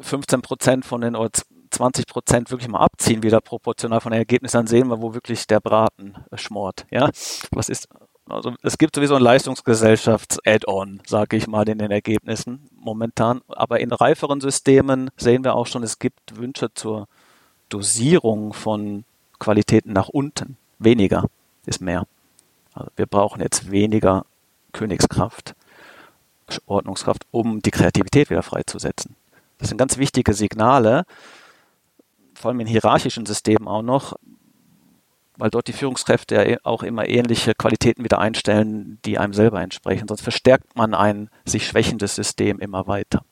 15 0.00 0.42
Prozent 0.42 0.84
von 0.84 1.02
den 1.02 1.14
oder 1.14 1.30
20 1.70 2.06
Prozent 2.06 2.50
wirklich 2.50 2.68
mal 2.68 2.80
abziehen, 2.80 3.22
wieder 3.22 3.40
proportional 3.40 4.00
von 4.00 4.10
den 4.10 4.18
Ergebnissen, 4.18 4.56
dann 4.56 4.66
sehen 4.66 4.88
wir, 4.88 5.00
wo 5.00 5.14
wirklich 5.14 5.46
der 5.46 5.60
Braten 5.60 6.16
schmort. 6.34 6.84
Ja, 6.90 7.10
was 7.52 7.68
ist, 7.68 7.88
also 8.28 8.54
es 8.62 8.76
gibt 8.76 8.96
sowieso 8.96 9.14
ein 9.14 9.22
Leistungsgesellschafts-Add-on, 9.22 11.02
sage 11.06 11.36
ich 11.36 11.46
mal, 11.46 11.68
in 11.68 11.78
den 11.78 11.92
Ergebnissen 11.92 12.68
momentan. 12.76 13.40
Aber 13.46 13.78
in 13.78 13.92
reiferen 13.92 14.40
Systemen 14.40 15.10
sehen 15.16 15.44
wir 15.44 15.54
auch 15.54 15.66
schon, 15.66 15.84
es 15.84 16.00
gibt 16.00 16.36
Wünsche 16.36 16.74
zur 16.74 17.06
Dosierung 17.68 18.52
von 18.52 19.04
Qualitäten 19.38 19.92
nach 19.92 20.08
unten. 20.08 20.56
Weniger 20.78 21.26
ist 21.66 21.80
mehr. 21.80 22.06
Also 22.74 22.90
wir 22.96 23.06
brauchen 23.06 23.40
jetzt 23.40 23.70
weniger 23.70 24.24
Königskraft, 24.72 25.54
Ordnungskraft, 26.66 27.26
um 27.30 27.62
die 27.62 27.70
Kreativität 27.70 28.30
wieder 28.30 28.42
freizusetzen. 28.42 29.16
Das 29.58 29.68
sind 29.68 29.78
ganz 29.78 29.98
wichtige 29.98 30.34
Signale, 30.34 31.04
vor 32.34 32.50
allem 32.50 32.60
in 32.60 32.66
hierarchischen 32.66 33.26
Systemen 33.26 33.68
auch 33.68 33.82
noch, 33.82 34.16
weil 35.36 35.50
dort 35.50 35.68
die 35.68 35.72
Führungskräfte 35.72 36.34
ja 36.34 36.56
auch 36.64 36.82
immer 36.82 37.08
ähnliche 37.08 37.54
Qualitäten 37.54 38.04
wieder 38.04 38.18
einstellen, 38.18 38.98
die 39.04 39.18
einem 39.18 39.32
selber 39.32 39.60
entsprechen. 39.60 40.08
Sonst 40.08 40.22
verstärkt 40.22 40.76
man 40.76 40.94
ein 40.94 41.30
sich 41.44 41.66
schwächendes 41.66 42.14
System 42.14 42.58
immer 42.58 42.86
weiter. 42.86 43.24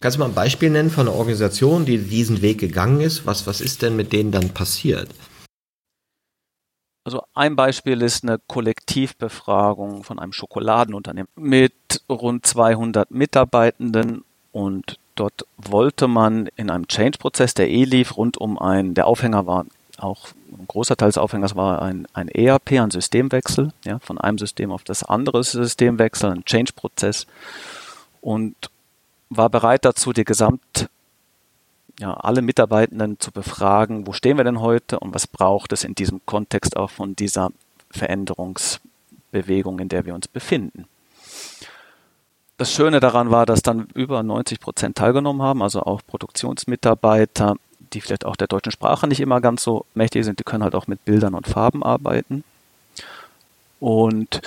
Kannst 0.00 0.16
du 0.16 0.20
mal 0.20 0.26
ein 0.26 0.34
Beispiel 0.34 0.70
nennen 0.70 0.90
von 0.90 1.06
einer 1.06 1.16
Organisation, 1.16 1.84
die 1.84 1.98
diesen 1.98 2.42
Weg 2.42 2.58
gegangen 2.58 3.00
ist? 3.00 3.24
Was, 3.24 3.46
was 3.46 3.60
ist 3.60 3.82
denn 3.82 3.96
mit 3.96 4.12
denen 4.12 4.32
dann 4.32 4.50
passiert? 4.50 5.08
Also 7.04 7.24
ein 7.34 7.56
Beispiel 7.56 8.00
ist 8.02 8.22
eine 8.22 8.38
Kollektivbefragung 8.46 10.04
von 10.04 10.18
einem 10.18 10.32
Schokoladenunternehmen 10.32 11.28
mit 11.34 11.72
rund 12.08 12.46
200 12.46 13.10
Mitarbeitenden 13.10 14.24
und 14.52 14.98
dort 15.16 15.46
wollte 15.56 16.06
man 16.06 16.48
in 16.54 16.70
einem 16.70 16.86
Change-Prozess, 16.86 17.54
der 17.54 17.68
eh 17.70 17.84
lief, 17.84 18.16
rund 18.16 18.38
um 18.38 18.58
ein, 18.58 18.94
der 18.94 19.06
Aufhänger 19.06 19.46
war 19.46 19.66
auch 19.98 20.28
ein 20.50 20.66
großer 20.66 20.96
Teil 20.96 21.08
des 21.08 21.18
Aufhängers 21.18 21.56
war 21.56 21.82
ein, 21.82 22.06
ein 22.12 22.28
ERP, 22.28 22.72
ein 22.72 22.90
Systemwechsel, 22.90 23.72
ja, 23.84 23.98
von 24.00 24.18
einem 24.18 24.38
System 24.38 24.70
auf 24.70 24.84
das 24.84 25.02
andere 25.02 25.42
System 25.44 25.98
wechseln, 25.98 26.32
ein 26.32 26.44
Change-Prozess 26.44 27.26
und 28.20 28.54
war 29.30 29.48
bereit 29.48 29.84
dazu, 29.84 30.12
die 30.12 30.24
Gesamt 30.24 30.88
ja, 31.98 32.14
alle 32.14 32.42
Mitarbeitenden 32.42 33.20
zu 33.20 33.32
befragen, 33.32 34.06
wo 34.06 34.12
stehen 34.12 34.36
wir 34.36 34.44
denn 34.44 34.60
heute 34.60 34.98
und 35.00 35.14
was 35.14 35.26
braucht 35.26 35.72
es 35.72 35.84
in 35.84 35.94
diesem 35.94 36.24
Kontext 36.26 36.76
auch 36.76 36.90
von 36.90 37.14
dieser 37.14 37.50
Veränderungsbewegung, 37.90 39.78
in 39.78 39.88
der 39.88 40.06
wir 40.06 40.14
uns 40.14 40.28
befinden. 40.28 40.86
Das 42.56 42.72
Schöne 42.72 43.00
daran 43.00 43.30
war, 43.30 43.46
dass 43.46 43.62
dann 43.62 43.88
über 43.94 44.22
90 44.22 44.60
Prozent 44.60 44.96
teilgenommen 44.96 45.42
haben, 45.42 45.62
also 45.62 45.82
auch 45.82 46.00
Produktionsmitarbeiter, 46.06 47.56
die 47.92 48.00
vielleicht 48.00 48.24
auch 48.24 48.36
der 48.36 48.46
deutschen 48.46 48.72
Sprache 48.72 49.06
nicht 49.06 49.20
immer 49.20 49.40
ganz 49.40 49.62
so 49.62 49.84
mächtig 49.94 50.24
sind, 50.24 50.38
die 50.38 50.44
können 50.44 50.62
halt 50.62 50.74
auch 50.74 50.86
mit 50.86 51.04
Bildern 51.04 51.34
und 51.34 51.46
Farben 51.46 51.82
arbeiten. 51.82 52.44
Und 53.80 54.42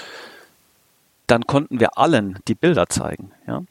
dann 1.27 1.45
konnten 1.45 1.79
wir 1.79 1.97
allen 1.97 2.39
die 2.47 2.55
Bilder 2.55 2.87
zeigen. 2.87 3.31
Ja? 3.47 3.63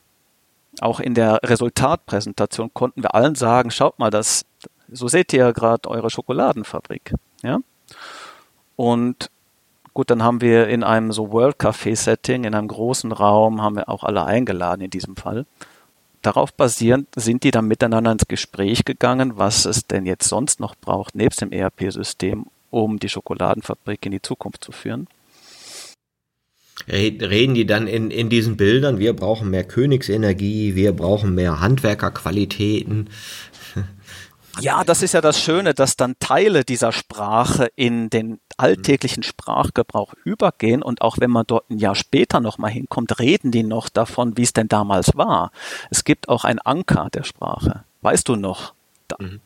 Auch 0.81 1.01
in 1.01 1.15
der 1.15 1.41
Resultatpräsentation 1.43 2.73
konnten 2.75 3.03
wir 3.03 3.15
allen 3.15 3.35
sagen, 3.35 3.71
schaut 3.71 3.99
mal, 3.99 4.11
das, 4.11 4.45
so 4.91 5.09
seht 5.09 5.33
ihr 5.33 5.53
gerade 5.53 5.89
eure 5.89 6.11
Schokoladenfabrik. 6.11 7.15
Ja? 7.43 7.59
Und 8.77 9.31
gut, 9.93 10.11
dann 10.11 10.23
haben 10.23 10.41
wir 10.41 10.69
in 10.69 10.83
einem 10.83 11.13
so 11.13 11.33
World 11.33 11.57
Café 11.57 11.97
Setting, 11.97 12.45
in 12.45 12.55
einem 12.55 12.69
großen 12.69 13.13
Raum, 13.13 13.63
haben 13.63 13.77
wir 13.77 13.89
auch 13.89 14.05
alle 14.05 14.25
eingeladen 14.25 14.83
in 14.83 14.91
diesem 14.91 15.17
Fall. 15.17 15.47
Darauf 16.23 16.55
basierend 16.55 17.09
sind 17.17 17.45
die 17.45 17.51
dann 17.51 17.67
miteinander 17.67 18.11
ins 18.11 18.27
Gespräch 18.27 18.85
gegangen, 18.85 19.37
was 19.37 19.67
es 19.67 19.87
denn 19.87 20.07
jetzt 20.07 20.27
sonst 20.27 20.59
noch 20.59 20.75
braucht, 20.75 21.15
nebst 21.15 21.43
dem 21.43 21.53
ERP-System, 21.53 22.47
um 22.71 22.99
die 22.99 23.11
Schokoladenfabrik 23.11 24.07
in 24.07 24.13
die 24.13 24.23
Zukunft 24.23 24.65
zu 24.65 24.73
führen. 24.73 25.07
Reden 26.89 27.55
die 27.55 27.67
dann 27.67 27.87
in, 27.87 28.11
in 28.11 28.29
diesen 28.29 28.57
Bildern, 28.57 28.99
wir 28.99 29.15
brauchen 29.15 29.51
mehr 29.51 29.65
Königsenergie, 29.65 30.75
wir 30.75 30.93
brauchen 30.93 31.35
mehr 31.35 31.61
Handwerkerqualitäten? 31.61 33.11
Ja, 34.61 34.85
das 34.85 35.03
ist 35.03 35.15
ja 35.15 35.21
das 35.21 35.41
Schöne, 35.41 35.75
dass 35.75 35.97
dann 35.97 36.15
Teile 36.21 36.65
dieser 36.65 36.93
Sprache 36.93 37.71
in 37.75 38.09
den 38.09 38.39
alltäglichen 38.57 39.25
Sprachgebrauch 39.25 40.15
übergehen 40.25 40.83
und 40.83 41.03
auch 41.03 41.17
wenn 41.19 41.31
man 41.31 41.45
dort 41.47 41.69
ein 41.71 41.79
Jahr 41.79 41.97
später 41.97 42.39
nochmal 42.39 42.71
hinkommt, 42.71 43.19
reden 43.19 43.51
die 43.51 43.65
noch 43.65 43.89
davon, 43.89 44.37
wie 44.37 44.43
es 44.43 44.53
denn 44.53 44.69
damals 44.69 45.17
war. 45.17 45.51
Es 45.91 46.05
gibt 46.05 46.29
auch 46.29 46.45
ein 46.45 46.61
Anker 46.61 47.09
der 47.13 47.25
Sprache. 47.25 47.83
Weißt 48.03 48.29
du 48.29 48.37
noch? 48.37 48.75
Da. 49.09 49.17
Mhm. 49.19 49.41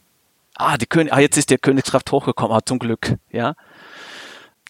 Ah, 0.55 0.77
die 0.77 0.87
König, 0.87 1.13
ah, 1.13 1.21
jetzt 1.21 1.39
ist 1.39 1.51
die 1.51 1.57
Königskraft 1.57 2.11
hochgekommen, 2.13 2.55
ah, 2.55 2.61
zum 2.65 2.79
Glück, 2.79 3.17
ja. 3.31 3.55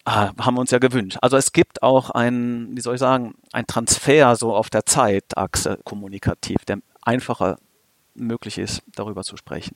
Ah, 0.05 0.31
haben 0.39 0.55
wir 0.55 0.61
uns 0.61 0.71
ja 0.71 0.79
gewünscht. 0.79 1.17
Also 1.21 1.37
es 1.37 1.51
gibt 1.51 1.83
auch 1.83 2.09
ein, 2.09 2.75
wie 2.75 2.81
soll 2.81 2.95
ich 2.95 2.99
sagen, 2.99 3.35
ein 3.51 3.67
Transfer 3.67 4.35
so 4.35 4.55
auf 4.55 4.69
der 4.69 4.85
Zeitachse 4.85 5.79
kommunikativ, 5.83 6.65
der 6.65 6.79
einfacher 7.01 7.57
möglich 8.15 8.57
ist, 8.57 8.81
darüber 8.95 9.23
zu 9.23 9.37
sprechen. 9.37 9.75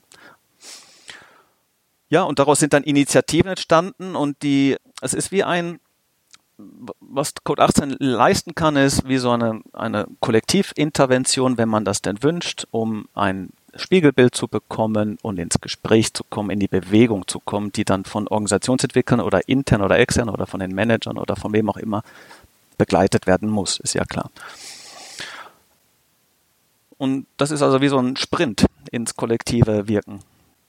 Ja, 2.09 2.23
und 2.23 2.39
daraus 2.39 2.59
sind 2.59 2.73
dann 2.73 2.83
Initiativen 2.83 3.49
entstanden 3.49 4.15
und 4.15 4.43
die, 4.43 4.77
es 5.01 5.13
ist 5.13 5.31
wie 5.31 5.43
ein, 5.43 5.79
was 6.57 7.33
Code 7.43 7.63
18 7.63 7.95
leisten 7.99 8.53
kann, 8.55 8.75
ist 8.75 9.07
wie 9.07 9.17
so 9.17 9.31
eine, 9.31 9.61
eine 9.73 10.05
Kollektivintervention, 10.19 11.57
wenn 11.57 11.69
man 11.69 11.85
das 11.85 12.01
denn 12.01 12.21
wünscht, 12.21 12.67
um 12.71 13.07
ein 13.13 13.49
Spiegelbild 13.75 14.35
zu 14.35 14.47
bekommen 14.47 15.17
und 15.21 15.39
ins 15.39 15.59
Gespräch 15.59 16.13
zu 16.13 16.23
kommen, 16.23 16.49
in 16.49 16.59
die 16.59 16.67
Bewegung 16.67 17.27
zu 17.27 17.39
kommen, 17.39 17.71
die 17.71 17.85
dann 17.85 18.05
von 18.05 18.27
Organisationsentwicklern 18.27 19.19
oder 19.19 19.47
intern 19.47 19.81
oder 19.81 19.97
extern 19.97 20.29
oder 20.29 20.45
von 20.45 20.59
den 20.59 20.73
Managern 20.75 21.17
oder 21.17 21.35
von 21.35 21.53
wem 21.53 21.69
auch 21.69 21.77
immer 21.77 22.03
begleitet 22.77 23.27
werden 23.27 23.49
muss, 23.49 23.79
ist 23.79 23.93
ja 23.93 24.03
klar. 24.05 24.29
Und 26.97 27.25
das 27.37 27.51
ist 27.51 27.61
also 27.61 27.81
wie 27.81 27.89
so 27.89 27.97
ein 27.97 28.15
Sprint 28.15 28.65
ins 28.91 29.15
kollektive 29.15 29.87
Wirken. 29.87 30.19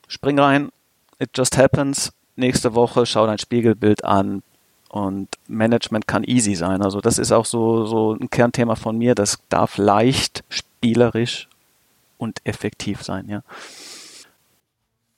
Spring 0.09 0.39
rein, 0.39 0.71
it 1.19 1.31
just 1.35 1.59
happens. 1.59 2.13
Nächste 2.37 2.75
Woche 2.75 3.07
schau 3.07 3.27
dein 3.27 3.39
Spiegelbild 3.39 4.05
an 4.05 4.43
und 4.89 5.29
Management 5.47 6.09
kann 6.09 6.25
easy 6.25 6.55
sein. 6.55 6.83
Also 6.83 7.01
das 7.01 7.19
ist 7.19 7.33
auch 7.33 7.45
so, 7.45 7.87
so 7.87 8.15
ein 8.15 8.31
Kernthema 8.31 8.75
von 8.75 8.99
mir. 8.99 9.15
Das 9.15 9.39
darf 9.49 9.77
leicht, 9.77 10.43
spielerisch 10.49 11.49
und 12.25 12.41
effektiv 12.45 13.03
sein, 13.03 13.29
ja. 13.29 13.43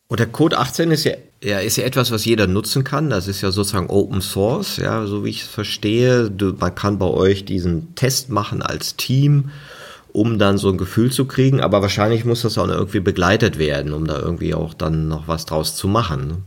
Und 0.08 0.20
der 0.20 0.28
Code 0.28 0.58
18 0.58 0.92
ist 0.92 1.04
ja, 1.04 1.14
ja, 1.42 1.58
ist 1.58 1.76
ja 1.76 1.84
etwas, 1.84 2.12
was 2.12 2.24
jeder 2.24 2.46
nutzen 2.46 2.84
kann. 2.84 3.10
Das 3.10 3.26
ist 3.26 3.40
ja 3.40 3.50
sozusagen 3.50 3.90
Open 3.90 4.20
Source, 4.20 4.76
ja, 4.76 5.04
so 5.06 5.24
wie 5.24 5.30
ich 5.30 5.42
es 5.42 5.48
verstehe. 5.48 6.30
Du, 6.30 6.52
man 6.52 6.74
kann 6.74 6.98
bei 6.98 7.06
euch 7.06 7.44
diesen 7.44 7.94
Test 7.96 8.30
machen 8.30 8.62
als 8.62 8.96
Team 8.96 9.50
um 10.16 10.38
dann 10.38 10.56
so 10.56 10.70
ein 10.70 10.78
Gefühl 10.78 11.12
zu 11.12 11.26
kriegen. 11.26 11.60
Aber 11.60 11.82
wahrscheinlich 11.82 12.24
muss 12.24 12.40
das 12.40 12.56
auch 12.56 12.66
irgendwie 12.66 13.00
begleitet 13.00 13.58
werden, 13.58 13.92
um 13.92 14.06
da 14.06 14.18
irgendwie 14.18 14.54
auch 14.54 14.72
dann 14.72 15.08
noch 15.08 15.28
was 15.28 15.44
draus 15.44 15.76
zu 15.76 15.88
machen. 15.88 16.42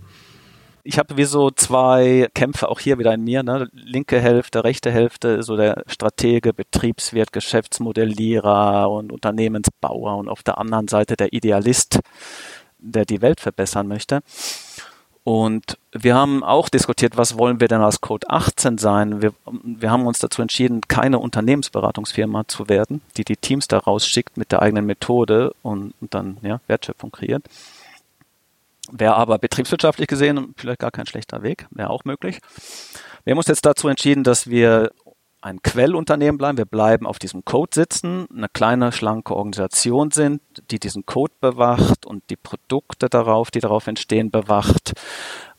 Ich 0.84 0.98
habe 0.98 1.18
wie 1.18 1.26
so 1.26 1.52
zwei 1.52 2.30
Kämpfe 2.34 2.70
auch 2.70 2.80
hier 2.80 3.00
wieder 3.00 3.14
in 3.14 3.24
mir, 3.24 3.44
ne? 3.44 3.70
linke 3.74 4.20
Hälfte, 4.20 4.64
rechte 4.64 4.92
Hälfte, 4.92 5.44
so 5.44 5.58
der 5.58 5.84
Stratege, 5.88 6.54
Betriebswirt, 6.54 7.34
Geschäftsmodellierer 7.34 8.90
und 8.90 9.12
Unternehmensbauer 9.12 10.18
und 10.18 10.30
auf 10.30 10.44
der 10.44 10.58
anderen 10.58 10.88
Seite 10.88 11.16
der 11.16 11.34
Idealist, 11.34 12.00
der 12.80 13.06
die 13.06 13.22
Welt 13.22 13.40
verbessern 13.40 13.88
möchte. 13.88 14.22
Und 15.24 15.78
wir 15.92 16.16
haben 16.16 16.44
auch 16.44 16.70
diskutiert, 16.70 17.18
was 17.18 17.38
wollen 17.38 17.60
wir 17.60 17.68
denn 17.68 17.82
als 17.82 18.02
Code 18.02 18.30
18 18.30 18.78
sein? 18.78 19.22
Wir, 19.22 19.34
wir 19.64 19.92
haben 19.92 20.08
uns 20.08 20.20
dazu 20.20 20.42
entschieden, 20.42 20.82
keine 20.88 21.20
Unternehmensberatungsfirma 21.20 22.48
zu 22.48 22.70
werden, 22.70 23.02
die 23.18 23.26
die 23.26 23.36
Teams 23.36 23.68
da 23.68 23.78
rausschickt 23.78 24.38
mit 24.38 24.52
der 24.52 24.62
eigenen 24.62 24.86
Methode 24.86 25.54
und, 25.62 25.94
und 26.02 26.14
dann 26.14 26.38
ja, 26.42 26.62
Wertschöpfung 26.68 27.12
kreiert. 27.12 27.44
Wäre 28.92 29.16
aber 29.16 29.38
betriebswirtschaftlich 29.38 30.08
gesehen 30.08 30.54
vielleicht 30.58 30.80
gar 30.80 30.92
kein 30.92 31.06
schlechter 31.06 31.44
Weg, 31.44 31.68
wäre 31.72 31.90
auch 31.90 32.06
möglich. 32.06 32.40
Wir 33.24 33.32
haben 33.32 33.38
uns 33.38 33.48
jetzt 33.48 33.66
dazu 33.66 33.88
entschieden, 33.88 34.24
dass 34.24 34.50
wir 34.50 34.92
ein 35.42 35.62
Quellunternehmen 35.62 36.38
bleiben. 36.38 36.58
Wir 36.58 36.66
bleiben 36.66 37.06
auf 37.06 37.20
diesem 37.20 37.46
Code 37.46 37.72
sitzen, 37.74 38.28
eine 38.36 38.50
kleine, 38.50 38.92
schlanke 38.92 39.36
Organisation 39.36 40.12
sind, 40.12 40.42
die 40.72 40.80
diesen 40.80 41.06
Code 41.06 41.34
bewacht 41.40 42.06
und 42.06 42.24
die 42.30 42.36
Produkte 42.36 43.10
darauf, 43.10 43.52
die 43.52 43.60
darauf 43.60 43.88
entstehen, 43.88 44.32
bewacht 44.32 44.94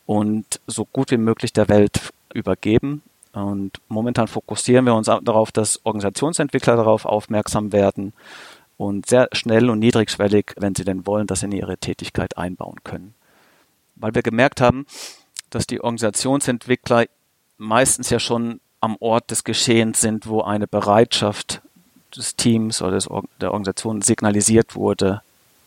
und 0.06 0.60
so 0.66 0.84
gut 0.84 1.10
wie 1.10 1.16
möglich 1.16 1.52
der 1.52 1.68
Welt 1.68 2.10
übergeben. 2.34 3.02
Und 3.32 3.80
momentan 3.88 4.26
fokussieren 4.26 4.84
wir 4.84 4.94
uns 4.94 5.06
darauf, 5.06 5.52
dass 5.52 5.84
Organisationsentwickler 5.84 6.76
darauf 6.76 7.06
aufmerksam 7.06 7.72
werden 7.72 8.12
und 8.76 9.06
sehr 9.06 9.28
schnell 9.32 9.70
und 9.70 9.78
niedrigschwellig, 9.78 10.54
wenn 10.58 10.74
sie 10.74 10.84
denn 10.84 11.06
wollen, 11.06 11.26
das 11.26 11.42
in 11.42 11.52
ihre 11.52 11.78
Tätigkeit 11.78 12.36
einbauen 12.36 12.82
können. 12.82 13.14
Weil 14.01 14.14
wir 14.14 14.22
gemerkt 14.22 14.61
haben, 14.61 14.86
dass 15.51 15.66
die 15.66 15.80
Organisationsentwickler 15.80 17.07
meistens 17.59 18.11
ja 18.11 18.18
schon 18.18 18.61
am 18.80 18.96
Ort 19.01 19.30
des 19.30 19.44
Geschehens 19.44 20.01
sind, 20.01 20.26
wo 20.26 20.40
eine 20.42 20.66
Bereitschaft 20.66 21.61
des 22.16 22.36
Teams 22.36 22.82
oder 22.82 22.92
des, 22.92 23.09
der 23.40 23.53
Organisation 23.53 24.03
signalisiert 24.03 24.74
wurde, 24.74 25.22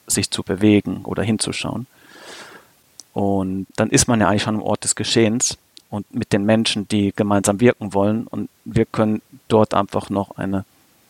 sich 0.07 0.31
zu 0.31 0.43
bewegen 0.43 1.05
oder 1.05 1.23
hinzuschauen. 1.23 1.87
Und 3.13 3.67
dann 3.75 3.89
ist 3.89 4.07
man 4.07 4.19
ja 4.19 4.27
eigentlich 4.27 4.43
schon 4.43 4.55
am 4.55 4.63
Ort 4.63 4.83
des 4.83 4.95
Geschehens 4.95 5.57
und 5.89 6.13
mit 6.13 6.33
den 6.33 6.43
Menschen, 6.43 6.87
die 6.87 7.13
gemeinsam 7.15 7.59
wirken 7.59 7.93
wollen. 7.93 8.25
Und 8.25 8.49
wir 8.65 8.85
können 8.85 9.21
dort 9.47 9.75
einfach 9.75 10.09
noch 10.09 10.37
eine 10.37 10.65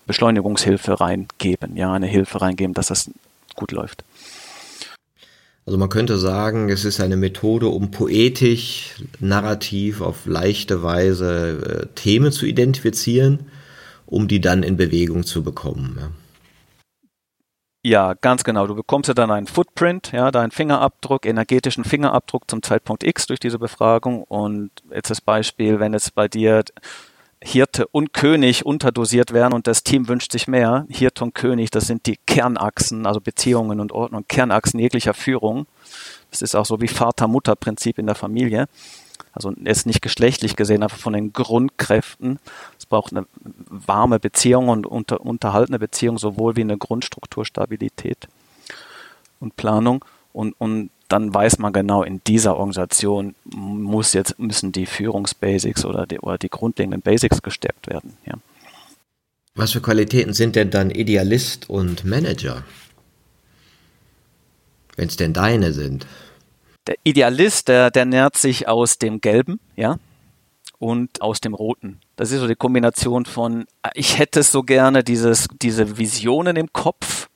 Beschleunigungshilfe 0.05 0.99
reingeben, 0.99 1.78
ja, 1.78 1.93
eine 1.93 2.07
Hilfe 2.07 2.41
reingeben, 2.41 2.74
dass 2.74 2.88
das 2.88 3.09
gut 3.55 3.71
läuft. 3.71 4.03
Also 5.66 5.78
man 5.78 5.89
könnte 5.89 6.18
sagen, 6.18 6.70
es 6.70 6.84
ist 6.84 6.99
eine 6.99 7.16
Methode, 7.16 7.68
um 7.68 7.91
poetisch, 7.91 8.95
narrativ, 9.20 10.01
auf 10.01 10.26
leichte 10.26 10.84
Weise 10.84 11.88
äh, 11.89 11.95
Themen 11.95 12.32
zu 12.32 12.45
identifizieren, 12.45 13.47
um 14.05 14.28
die 14.28 14.41
dann 14.41 14.61
in 14.64 14.76
Bewegung 14.76 15.24
zu 15.24 15.43
bekommen. 15.43 15.97
Ja. 15.99 16.09
Ja, 17.86 18.14
ganz 18.14 18.45
genau. 18.45 18.66
Du 18.66 18.76
bekommst 18.76 19.09
ja 19.09 19.14
dann 19.14 19.30
einen 19.30 19.47
Footprint, 19.47 20.14
ja, 20.14 20.32
deinen 20.32 20.51
Fingerabdruck, 20.51 21.26
energetischen 21.26 21.84
Fingerabdruck 21.84 22.49
zum 22.49 22.64
Zeitpunkt 22.64 23.03
X 23.03 23.28
durch 23.28 23.41
diese 23.41 23.59
Befragung. 23.59 24.24
Und 24.24 24.72
jetzt 24.89 25.09
das 25.09 25.20
Beispiel, 25.20 25.82
wenn 25.82 25.93
es 25.93 26.09
bei 26.09 26.30
dir 26.30 26.64
Hirte 27.45 27.87
und 27.87 28.13
König 28.13 28.65
unterdosiert 28.65 29.33
werden 29.33 29.53
und 29.53 29.67
das 29.67 29.83
Team 29.83 30.07
wünscht 30.07 30.31
sich 30.31 30.47
mehr. 30.47 30.85
Hirte 30.89 31.25
und 31.25 31.35
König, 31.35 31.71
das 31.71 31.87
sind 31.87 32.05
die 32.05 32.17
Kernachsen, 32.25 33.05
also 33.05 33.19
Beziehungen 33.19 33.79
und 33.79 33.91
Ordnung, 33.91 34.25
Kernachsen 34.27 34.79
jeglicher 34.79 35.13
Führung. 35.13 35.67
Das 36.31 36.41
ist 36.41 36.55
auch 36.55 36.65
so 36.65 36.79
wie 36.79 36.87
Vater-Mutter-Prinzip 36.87 37.99
in 37.99 38.05
der 38.05 38.15
Familie. 38.15 38.67
Also 39.33 39.51
ist 39.51 39.85
nicht 39.85 40.01
geschlechtlich 40.01 40.55
gesehen, 40.55 40.83
aber 40.83 40.95
von 40.95 41.13
den 41.13 41.33
Grundkräften. 41.33 42.39
Es 42.77 42.85
braucht 42.85 43.11
eine 43.11 43.25
warme 43.67 44.19
Beziehung 44.19 44.69
und 44.69 44.85
unter, 44.85 45.21
unterhaltene 45.21 45.79
Beziehung, 45.79 46.17
sowohl 46.17 46.55
wie 46.55 46.61
eine 46.61 46.77
Grundstrukturstabilität 46.77 48.27
und 49.39 49.55
Planung. 49.57 50.05
Und, 50.31 50.55
und 50.59 50.91
dann 51.14 51.32
weiß 51.32 51.59
man 51.59 51.72
genau, 51.74 52.01
in 52.01 52.22
dieser 52.26 52.57
Organisation 52.57 53.36
muss 53.45 54.14
jetzt, 54.14 54.39
müssen 54.39 54.72
die 54.72 54.88
Führungsbasics 54.88 55.86
oder 55.86 56.07
die, 56.07 56.20
oder 56.20 56.39
die 56.39 56.49
grundlegenden 56.49 57.01
Basics 57.01 57.43
gestärkt 57.43 57.88
werden. 57.88 58.18
Ja. 58.26 58.34
Was 59.53 59.74
für 59.74 59.82
Qualitäten 59.82 60.34
sind 60.34 60.55
denn 60.55 60.72
dann 60.72 60.89
Idealist 60.89 61.70
und 61.70 62.03
Manager? 62.03 62.64
Wenn 64.95 65.07
es 65.07 65.16
denn 65.16 65.34
deine 65.34 65.72
sind. 65.72 66.07
Der 66.88 66.95
Idealist, 67.03 67.68
der, 67.68 67.91
der 67.91 68.05
nährt 68.05 68.36
sich 68.36 68.68
aus 68.68 68.97
dem 68.97 69.22
Gelben, 69.22 69.59
ja, 69.76 69.99
und 70.80 71.22
aus 71.22 71.41
dem 71.41 71.53
Roten. 71.53 71.99
Das 72.16 72.32
ist 72.32 72.39
so 72.39 72.47
die 72.47 72.55
Kombination 72.55 73.26
von, 73.26 73.66
ich 73.93 74.18
hätte 74.18 74.41
so 74.41 74.64
gerne 74.64 75.03
dieses, 75.03 75.47
diese 75.61 75.99
Visionen 75.99 76.55
im 76.55 76.74
Kopf, 76.74 77.30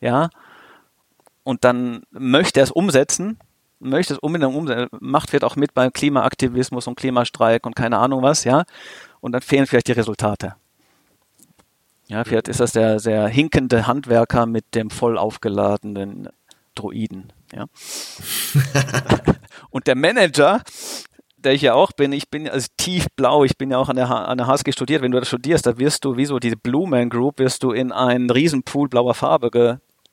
ja, 0.00 0.30
und 1.44 1.64
dann 1.64 2.02
möchte 2.10 2.60
er 2.60 2.64
es 2.64 2.70
umsetzen, 2.70 3.38
möchte 3.78 4.14
es 4.14 4.18
unbedingt 4.18 4.54
umsetzen, 4.54 4.88
macht 5.00 5.30
vielleicht 5.30 5.44
auch 5.44 5.56
mit 5.56 5.74
beim 5.74 5.92
Klimaaktivismus 5.92 6.86
und 6.86 6.96
Klimastreik 6.96 7.66
und 7.66 7.76
keine 7.76 7.98
Ahnung 7.98 8.22
was, 8.22 8.44
ja, 8.44 8.64
und 9.20 9.32
dann 9.32 9.42
fehlen 9.42 9.66
vielleicht 9.66 9.88
die 9.88 9.92
Resultate. 9.92 10.54
Ja, 12.06 12.24
vielleicht 12.24 12.48
ist 12.48 12.60
das 12.60 12.72
der 12.72 13.00
sehr 13.00 13.26
hinkende 13.28 13.86
Handwerker 13.86 14.46
mit 14.46 14.74
dem 14.74 14.90
voll 14.90 15.16
aufgeladenen 15.16 16.28
Droiden, 16.74 17.32
ja. 17.52 17.66
und 19.70 19.86
der 19.86 19.94
Manager, 19.94 20.62
der 21.36 21.52
ich 21.52 21.62
ja 21.62 21.74
auch 21.74 21.92
bin, 21.92 22.12
ich 22.12 22.28
bin 22.30 22.48
also 22.48 22.68
tiefblau, 22.76 23.44
ich 23.44 23.58
bin 23.58 23.70
ja 23.70 23.78
auch 23.78 23.88
an 23.88 23.96
der, 23.96 24.10
an 24.10 24.38
der 24.38 24.46
HSG 24.46 24.72
studiert. 24.72 25.02
Wenn 25.02 25.10
du 25.10 25.18
das 25.18 25.28
studierst, 25.28 25.66
da 25.66 25.78
wirst 25.78 26.04
du, 26.04 26.16
wie 26.16 26.24
so 26.24 26.38
diese 26.38 26.56
Blue 26.56 26.88
Man 26.88 27.10
Group, 27.10 27.38
wirst 27.38 27.62
du 27.62 27.72
in 27.72 27.92
einen 27.92 28.30
Riesenpool 28.30 28.88
blauer 28.88 29.14
Farbe 29.14 29.50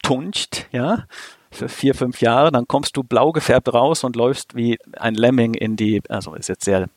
getuncht, 0.01 0.67
ja, 0.71 1.05
für 1.51 1.69
vier, 1.69 1.95
fünf 1.95 2.21
Jahre, 2.21 2.51
dann 2.51 2.67
kommst 2.67 2.95
du 2.95 3.03
blau 3.03 3.31
gefärbt 3.31 3.73
raus 3.73 4.03
und 4.03 4.15
läufst 4.15 4.55
wie 4.55 4.77
ein 4.97 5.15
Lemming 5.15 5.55
in 5.55 5.75
die, 5.75 6.01
also 6.09 6.35
ist 6.35 6.49
jetzt 6.49 6.65
sehr 6.65 6.81
ein 6.81 6.89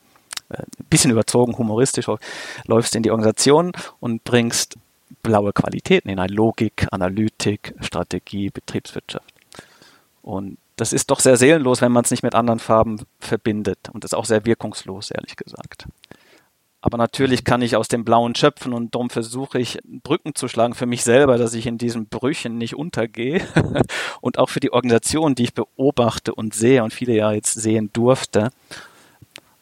äh, 0.50 0.62
bisschen 0.90 1.10
überzogen, 1.10 1.56
humoristisch, 1.56 2.06
läufst 2.66 2.94
in 2.94 3.02
die 3.02 3.10
Organisation 3.10 3.72
und 4.00 4.24
bringst 4.24 4.76
blaue 5.22 5.52
Qualitäten 5.52 6.10
hinein, 6.10 6.28
Logik, 6.28 6.86
Analytik, 6.90 7.74
Strategie, 7.80 8.50
Betriebswirtschaft. 8.50 9.32
Und 10.22 10.58
das 10.76 10.92
ist 10.92 11.10
doch 11.10 11.20
sehr 11.20 11.36
seelenlos, 11.36 11.80
wenn 11.80 11.92
man 11.92 12.04
es 12.04 12.10
nicht 12.10 12.22
mit 12.22 12.34
anderen 12.34 12.58
Farben 12.58 13.00
verbindet 13.20 13.78
und 13.92 14.04
ist 14.04 14.14
auch 14.14 14.24
sehr 14.24 14.44
wirkungslos, 14.44 15.10
ehrlich 15.10 15.36
gesagt. 15.36 15.86
Aber 16.84 16.98
natürlich 16.98 17.44
kann 17.44 17.62
ich 17.62 17.76
aus 17.76 17.86
dem 17.86 18.04
Blauen 18.04 18.34
schöpfen 18.34 18.72
und 18.72 18.94
darum 18.94 19.08
versuche 19.08 19.60
ich 19.60 19.78
Brücken 19.84 20.34
zu 20.34 20.48
schlagen 20.48 20.74
für 20.74 20.86
mich 20.86 21.04
selber, 21.04 21.38
dass 21.38 21.54
ich 21.54 21.68
in 21.68 21.78
diesen 21.78 22.06
Brüchen 22.06 22.58
nicht 22.58 22.74
untergehe 22.74 23.40
und 24.20 24.38
auch 24.38 24.48
für 24.48 24.58
die 24.58 24.72
Organisation, 24.72 25.36
die 25.36 25.44
ich 25.44 25.54
beobachte 25.54 26.34
und 26.34 26.54
sehe 26.54 26.82
und 26.82 26.92
viele 26.92 27.14
ja 27.14 27.30
jetzt 27.30 27.54
sehen 27.54 27.90
durfte, 27.92 28.50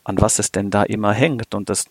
an 0.02 0.18
was 0.18 0.38
es 0.38 0.50
denn 0.50 0.70
da 0.70 0.82
immer 0.82 1.12
hängt. 1.12 1.54
Und 1.54 1.68
das 1.68 1.86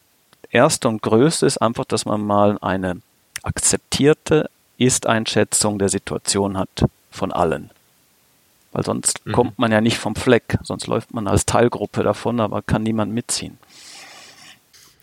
Erste 0.49 0.87
und 0.87 1.03
Größte 1.03 1.45
ist 1.45 1.59
einfach, 1.59 1.85
dass 1.85 2.05
man 2.05 2.25
mal 2.25 2.57
eine 2.61 2.99
akzeptierte 3.43 4.49
Ist-Einschätzung 4.79 5.77
der 5.77 5.89
Situation 5.89 6.57
hat 6.57 6.85
von 7.11 7.31
allen. 7.31 7.69
Weil 8.71 8.83
sonst 8.83 9.23
mhm. 9.27 9.33
kommt 9.33 9.59
man 9.59 9.71
ja 9.71 9.79
nicht 9.79 9.99
vom 9.99 10.15
Fleck, 10.15 10.57
sonst 10.63 10.87
läuft 10.87 11.13
man 11.13 11.27
als 11.27 11.45
Teilgruppe 11.45 12.01
davon, 12.01 12.39
aber 12.39 12.63
kann 12.63 12.81
niemand 12.81 13.13
mitziehen. 13.13 13.59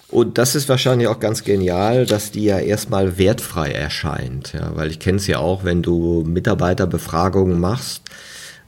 Und 0.08 0.38
das 0.38 0.54
ist 0.54 0.68
wahrscheinlich 0.68 1.08
auch 1.08 1.18
ganz 1.18 1.42
genial, 1.42 2.06
dass 2.06 2.30
die 2.30 2.44
ja 2.44 2.58
erstmal 2.58 3.18
wertfrei 3.18 3.72
erscheint. 3.72 4.52
Ja, 4.52 4.72
weil 4.76 4.90
ich 4.90 5.00
kenne 5.00 5.18
es 5.18 5.26
ja 5.26 5.38
auch, 5.38 5.64
wenn 5.64 5.82
du 5.82 6.22
Mitarbeiterbefragungen 6.26 7.58
machst. 7.58 8.02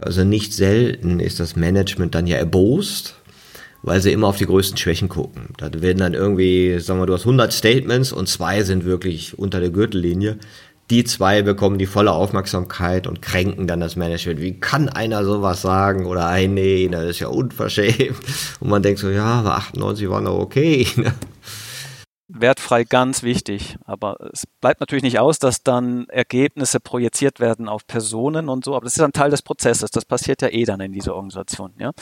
Also 0.01 0.25
nicht 0.25 0.53
selten 0.53 1.21
ist 1.21 1.41
das 1.41 1.57
Management 1.57 2.15
dann 2.15 2.27
ja 2.27 2.37
erbost, 2.37 3.15
weil 3.83 4.01
sie 4.01 4.13
immer 4.13 4.29
auf 4.29 4.37
die 4.37 4.47
größten 4.47 4.77
Schwächen 4.77 5.09
gucken. 5.09 5.51
Da 5.57 5.71
werden 5.81 5.99
dann 5.99 6.15
irgendwie, 6.15 6.79
sagen 6.81 7.01
wir, 7.01 7.07
du 7.07 7.15
hast 7.15 7.23
100 7.23 7.53
Statements 7.53 8.13
und 8.13 8.29
zwei 8.29 8.63
sind 8.63 8.85
wirklich 8.85 9.39
unter 9.39 9.61
der 9.61 9.71
Gürtellinie 9.71 10.39
die 10.91 11.05
zwei 11.05 11.43
bekommen 11.43 11.79
die 11.79 11.87
volle 11.87 12.13
Aufmerksamkeit 12.13 13.07
und 13.07 13.21
kränken 13.21 13.67
dann 13.67 13.81
das 13.81 13.97
Management. 13.97 14.41
Wie 14.41 14.59
kann 14.59 14.89
einer 14.89 15.25
sowas 15.25 15.61
sagen? 15.61 16.07
Oder 16.07 16.27
ein, 16.29 16.55
nee, 16.55 16.89
das 16.89 17.05
ist 17.05 17.21
ja 17.21 17.29
unverschämt. 17.29 18.17
Und 18.61 18.71
man 18.71 18.83
denkt 18.83 19.01
so, 19.01 19.11
ja, 19.11 19.25
aber 19.25 19.57
98 19.57 20.09
waren 20.09 20.25
doch 20.25 20.39
okay. 20.39 20.87
Wertfrei 22.29 22.85
ganz 22.85 23.23
wichtig. 23.23 23.77
Aber 23.85 24.17
es 24.33 24.45
bleibt 24.61 24.81
natürlich 24.81 25.03
nicht 25.03 25.19
aus, 25.19 25.39
dass 25.39 25.63
dann 25.63 26.07
Ergebnisse 26.09 26.81
projiziert 26.81 27.41
werden 27.41 27.69
auf 27.69 27.87
Personen 27.87 28.49
und 28.49 28.65
so. 28.65 28.75
Aber 28.75 28.85
das 28.85 28.97
ist 28.97 29.03
ein 29.03 29.13
Teil 29.13 29.31
des 29.31 29.43
Prozesses. 29.43 29.91
Das 29.91 30.05
passiert 30.05 30.43
ja 30.43 30.49
eh 30.49 30.65
dann 30.65 30.81
in 30.81 30.93
dieser 30.93 31.15
Organisation. 31.15 31.73
Ja. 31.79 31.93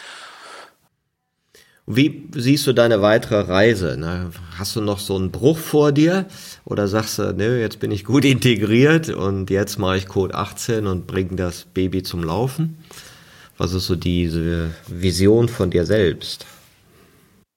Wie 1.89 2.29
siehst 2.35 2.67
du 2.67 2.73
deine 2.73 3.01
weitere 3.01 3.43
Reise? 3.43 3.97
Ne? 3.97 4.31
Hast 4.59 4.75
du 4.75 4.81
noch 4.81 4.99
so 4.99 5.15
einen 5.15 5.31
Bruch 5.31 5.57
vor 5.57 5.93
dir? 5.93 6.27
Oder 6.65 6.89
sagst 6.89 7.21
du, 7.21 7.33
nö, 7.33 7.61
jetzt 7.61 7.79
bin 7.79 7.93
ich 7.93 8.05
gut 8.05 8.25
integriert 8.27 9.09
und 9.09 9.51
jetzt 9.51 9.79
mache 9.79 9.99
ich 9.99 10.09
Code 10.09 10.35
18 10.35 10.89
und 10.89 11.07
bringe 11.07 11.37
das 11.37 11.65
Baby 11.65 12.03
zum 12.03 12.25
Laufen? 12.25 12.79
Was 13.57 13.73
ist 13.73 13.87
so 13.87 13.95
diese 13.95 14.75
Vision 14.89 15.49
von 15.49 15.71
dir 15.71 15.87
selbst? 15.87 16.45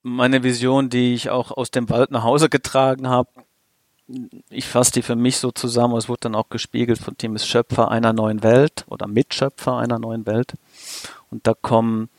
Meine 0.04 0.44
Vision, 0.44 0.90
die 0.90 1.16
ich 1.16 1.30
auch 1.30 1.52
aus 1.52 1.72
dem 1.72 1.90
Wald 1.90 2.12
nach 2.12 2.24
Hause 2.24 2.50
getragen 2.50 3.10
habe, 3.10 3.30
ich 4.50 4.66
fasse 4.66 4.92
die 4.94 5.02
für 5.02 5.16
mich 5.16 5.38
so 5.38 5.52
zusammen, 5.52 5.98
es 5.98 6.08
wurde 6.08 6.22
dann 6.22 6.36
auch 6.36 6.50
gespiegelt 6.50 7.00
von 7.00 7.18
Team 7.18 7.36
ist 7.36 7.48
Schöpfer 7.48 7.92
einer 7.92 8.14
neuen 8.14 8.44
Welt 8.44 8.86
oder 8.88 9.08
Mitschöpfer 9.08 9.78
einer 9.78 10.00
neuen 10.00 10.26
Welt. 10.26 10.54
Und 11.30 11.46
da 11.46 11.54
kommen 11.54 12.10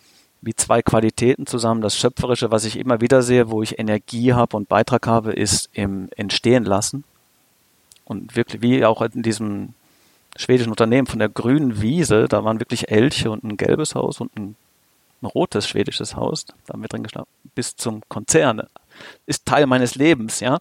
wie 0.43 0.55
zwei 0.55 0.83
Qualitäten 0.83 1.47
zusammen. 1.47 1.81
Das 1.81 1.97
Schöpferische, 1.97 2.51
was 2.51 2.65
ich 2.65 2.79
immer 2.79 3.01
wieder 3.01 3.23
sehe, 3.23 3.51
wo 3.51 3.63
ich 3.63 3.79
Energie 3.79 4.33
habe 4.33 4.57
und 4.57 4.69
Beitrag 4.69 5.07
habe, 5.07 5.33
ist 5.33 5.69
im 5.73 6.09
Entstehen 6.17 6.65
lassen. 6.65 7.05
Und 8.05 8.37
wirklich, 8.37 8.63
wie 8.63 8.85
auch 8.85 9.03
in 9.03 9.23
diesem 9.23 9.75
schwedischen 10.37 10.71
Unternehmen 10.71 11.07
von 11.07 11.19
der 11.19 11.29
grünen 11.29 11.81
Wiese, 11.81 12.27
da 12.29 12.45
waren 12.45 12.61
wirklich 12.61 12.91
Elche 12.91 13.31
und 13.31 13.45
ein 13.45 13.57
gelbes 13.57 13.95
Haus 13.95 14.21
und 14.21 14.35
ein, 14.37 14.57
ein 15.23 15.27
rotes 15.27 15.69
schwedisches 15.69 16.17
Haus, 16.17 16.47
da 16.67 16.73
haben 16.73 16.83
wir 16.83 16.89
drin 16.89 17.03
geschlafen, 17.03 17.29
bis 17.55 17.77
zum 17.77 18.03
Konzern. 18.09 18.63
Ist 19.27 19.47
Teil 19.47 19.67
meines 19.67 19.95
Lebens, 19.95 20.41
ja. 20.41 20.59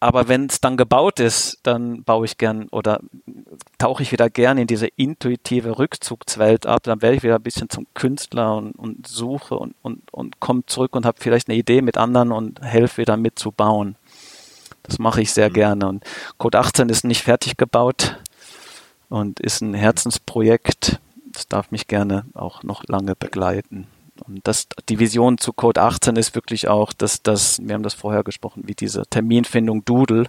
Aber 0.00 0.28
wenn 0.28 0.46
es 0.46 0.60
dann 0.60 0.76
gebaut 0.76 1.18
ist, 1.18 1.58
dann 1.64 2.04
baue 2.04 2.24
ich 2.24 2.38
gern 2.38 2.68
oder 2.68 3.00
tauche 3.78 4.02
ich 4.04 4.12
wieder 4.12 4.30
gern 4.30 4.56
in 4.56 4.68
diese 4.68 4.86
intuitive 4.86 5.78
Rückzugswelt 5.78 6.66
ab. 6.66 6.84
Dann 6.84 7.02
werde 7.02 7.16
ich 7.16 7.22
wieder 7.24 7.36
ein 7.36 7.42
bisschen 7.42 7.68
zum 7.68 7.86
Künstler 7.94 8.56
und, 8.56 8.72
und 8.72 9.08
suche 9.08 9.56
und, 9.56 9.74
und, 9.82 10.02
und 10.12 10.38
komme 10.38 10.64
zurück 10.66 10.94
und 10.94 11.04
habe 11.04 11.18
vielleicht 11.20 11.48
eine 11.48 11.58
Idee 11.58 11.82
mit 11.82 11.96
anderen 11.96 12.30
und 12.30 12.62
helfe 12.62 12.98
wieder 12.98 13.16
mitzubauen. 13.16 13.96
Das 14.84 15.00
mache 15.00 15.20
ich 15.20 15.32
sehr 15.32 15.50
mhm. 15.50 15.54
gerne. 15.54 15.88
Und 15.88 16.04
Code 16.38 16.58
18 16.58 16.88
ist 16.88 17.04
nicht 17.04 17.22
fertig 17.22 17.56
gebaut 17.56 18.18
und 19.08 19.40
ist 19.40 19.62
ein 19.62 19.74
Herzensprojekt. 19.74 21.00
Das 21.32 21.48
darf 21.48 21.72
mich 21.72 21.88
gerne 21.88 22.24
auch 22.34 22.62
noch 22.62 22.84
lange 22.86 23.16
begleiten. 23.16 23.88
Und 24.26 24.40
das, 24.46 24.66
die 24.88 24.98
Vision 24.98 25.38
zu 25.38 25.52
Code 25.52 25.80
18 25.82 26.16
ist 26.16 26.34
wirklich 26.34 26.68
auch, 26.68 26.92
dass 26.92 27.22
das, 27.22 27.60
wir 27.62 27.74
haben 27.74 27.82
das 27.82 27.94
vorher 27.94 28.22
gesprochen, 28.22 28.64
wie 28.66 28.74
diese 28.74 29.06
Terminfindung 29.06 29.84
Doodle, 29.84 30.26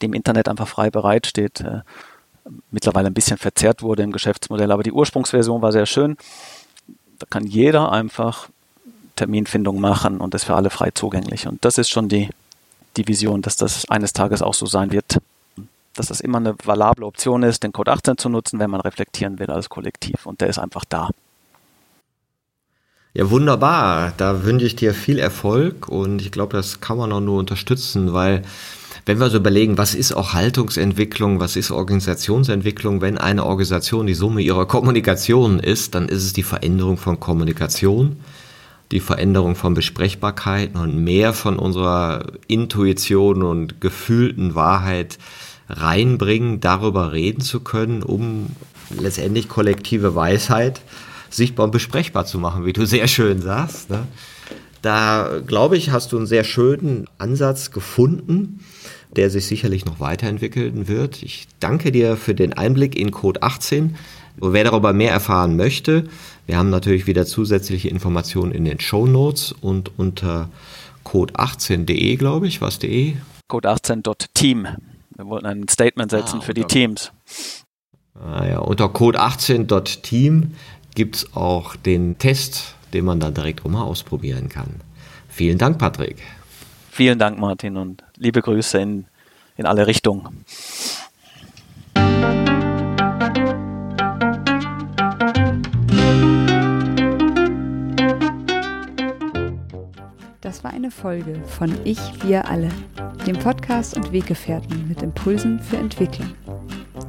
die 0.00 0.06
im 0.06 0.14
Internet 0.14 0.48
einfach 0.48 0.68
frei 0.68 0.90
bereitsteht, 0.90 1.60
äh, 1.60 1.80
mittlerweile 2.70 3.08
ein 3.08 3.14
bisschen 3.14 3.38
verzerrt 3.38 3.82
wurde 3.82 4.02
im 4.02 4.12
Geschäftsmodell, 4.12 4.70
aber 4.70 4.82
die 4.82 4.92
Ursprungsversion 4.92 5.62
war 5.62 5.72
sehr 5.72 5.86
schön. 5.86 6.16
Da 7.18 7.26
kann 7.28 7.46
jeder 7.46 7.92
einfach 7.92 8.48
Terminfindung 9.16 9.80
machen 9.80 10.20
und 10.20 10.34
das 10.34 10.44
für 10.44 10.54
alle 10.54 10.70
frei 10.70 10.90
zugänglich. 10.90 11.46
Und 11.46 11.64
das 11.64 11.78
ist 11.78 11.90
schon 11.90 12.08
die, 12.08 12.30
die 12.96 13.06
Vision, 13.06 13.42
dass 13.42 13.56
das 13.56 13.88
eines 13.88 14.12
Tages 14.12 14.42
auch 14.42 14.54
so 14.54 14.66
sein 14.66 14.90
wird, 14.90 15.18
dass 15.94 16.08
das 16.08 16.20
immer 16.20 16.38
eine 16.38 16.56
valable 16.64 17.06
Option 17.06 17.44
ist, 17.44 17.62
den 17.62 17.72
Code 17.72 17.92
18 17.92 18.18
zu 18.18 18.28
nutzen, 18.28 18.58
wenn 18.58 18.70
man 18.70 18.80
reflektieren 18.80 19.38
will 19.38 19.50
als 19.50 19.68
Kollektiv. 19.68 20.26
Und 20.26 20.40
der 20.40 20.48
ist 20.48 20.58
einfach 20.58 20.84
da. 20.84 21.10
Ja, 23.16 23.30
wunderbar. 23.30 24.12
Da 24.16 24.44
wünsche 24.44 24.66
ich 24.66 24.74
dir 24.74 24.92
viel 24.92 25.20
Erfolg 25.20 25.88
und 25.88 26.20
ich 26.20 26.32
glaube, 26.32 26.56
das 26.56 26.80
kann 26.80 26.98
man 26.98 27.12
auch 27.12 27.20
nur 27.20 27.38
unterstützen, 27.38 28.12
weil 28.12 28.42
wenn 29.06 29.20
wir 29.20 29.30
so 29.30 29.36
überlegen, 29.36 29.78
was 29.78 29.94
ist 29.94 30.12
auch 30.12 30.32
Haltungsentwicklung, 30.32 31.38
was 31.38 31.54
ist 31.54 31.70
Organisationsentwicklung, 31.70 33.02
wenn 33.02 33.16
eine 33.16 33.46
Organisation 33.46 34.08
die 34.08 34.14
Summe 34.14 34.40
ihrer 34.40 34.66
Kommunikation 34.66 35.60
ist, 35.60 35.94
dann 35.94 36.08
ist 36.08 36.24
es 36.24 36.32
die 36.32 36.42
Veränderung 36.42 36.96
von 36.96 37.20
Kommunikation, 37.20 38.16
die 38.90 38.98
Veränderung 38.98 39.54
von 39.54 39.74
Besprechbarkeiten 39.74 40.80
und 40.80 41.04
mehr 41.04 41.32
von 41.34 41.56
unserer 41.56 42.32
Intuition 42.48 43.44
und 43.44 43.80
gefühlten 43.80 44.56
Wahrheit 44.56 45.18
reinbringen, 45.68 46.58
darüber 46.60 47.12
reden 47.12 47.42
zu 47.42 47.60
können, 47.60 48.02
um 48.02 48.46
letztendlich 48.90 49.48
kollektive 49.48 50.16
Weisheit 50.16 50.80
sichtbar 51.34 51.64
und 51.64 51.72
besprechbar 51.72 52.26
zu 52.26 52.38
machen, 52.38 52.64
wie 52.64 52.72
du 52.72 52.86
sehr 52.86 53.08
schön 53.08 53.40
sagst. 53.42 53.90
Ne? 53.90 54.06
Da, 54.82 55.40
glaube 55.46 55.76
ich, 55.76 55.90
hast 55.90 56.12
du 56.12 56.18
einen 56.18 56.26
sehr 56.26 56.44
schönen 56.44 57.06
Ansatz 57.18 57.70
gefunden, 57.70 58.60
der 59.16 59.30
sich 59.30 59.46
sicherlich 59.46 59.84
noch 59.84 60.00
weiterentwickeln 60.00 60.88
wird. 60.88 61.22
Ich 61.22 61.46
danke 61.60 61.92
dir 61.92 62.16
für 62.16 62.34
den 62.34 62.52
Einblick 62.52 62.96
in 62.96 63.10
Code 63.10 63.42
18. 63.42 63.96
Wer 64.36 64.64
darüber 64.64 64.92
mehr 64.92 65.12
erfahren 65.12 65.56
möchte, 65.56 66.08
wir 66.46 66.58
haben 66.58 66.68
natürlich 66.68 67.06
wieder 67.06 67.24
zusätzliche 67.24 67.88
Informationen 67.88 68.52
in 68.52 68.64
den 68.64 68.80
Show 68.80 69.06
Notes 69.06 69.52
und 69.52 69.98
unter 69.98 70.50
code18.de, 71.04 72.16
glaube 72.16 72.46
ich, 72.48 72.60
was 72.60 72.78
de? 72.78 73.14
Code18.team. 73.50 74.66
Wir 75.16 75.26
wollten 75.26 75.46
ein 75.46 75.68
Statement 75.68 76.10
setzen 76.10 76.40
ah, 76.40 76.42
für 76.42 76.54
die 76.54 76.64
Teams. 76.64 77.12
Ah 78.14 78.46
ja, 78.46 78.58
unter 78.58 78.86
code18.team 78.86 80.54
gibt 80.94 81.16
es 81.16 81.36
auch 81.36 81.76
den 81.76 82.18
Test, 82.18 82.74
den 82.92 83.04
man 83.04 83.20
dann 83.20 83.34
direkt 83.34 83.64
auch 83.64 83.70
mal 83.70 83.82
ausprobieren 83.82 84.48
kann. 84.48 84.80
Vielen 85.28 85.58
Dank, 85.58 85.78
Patrick. 85.78 86.18
Vielen 86.90 87.18
Dank, 87.18 87.38
Martin, 87.38 87.76
und 87.76 88.04
liebe 88.16 88.40
Grüße 88.40 88.78
in, 88.78 89.06
in 89.56 89.66
alle 89.66 89.86
Richtungen. 89.86 90.44
Das 100.40 100.62
war 100.62 100.72
eine 100.72 100.92
Folge 100.92 101.42
von 101.46 101.74
Ich, 101.84 101.98
wir 102.22 102.48
alle, 102.48 102.68
dem 103.26 103.36
Podcast 103.36 103.96
und 103.96 104.12
Weggefährten 104.12 104.86
mit 104.86 105.02
Impulsen 105.02 105.58
für 105.58 105.78
Entwicklung. 105.78 106.32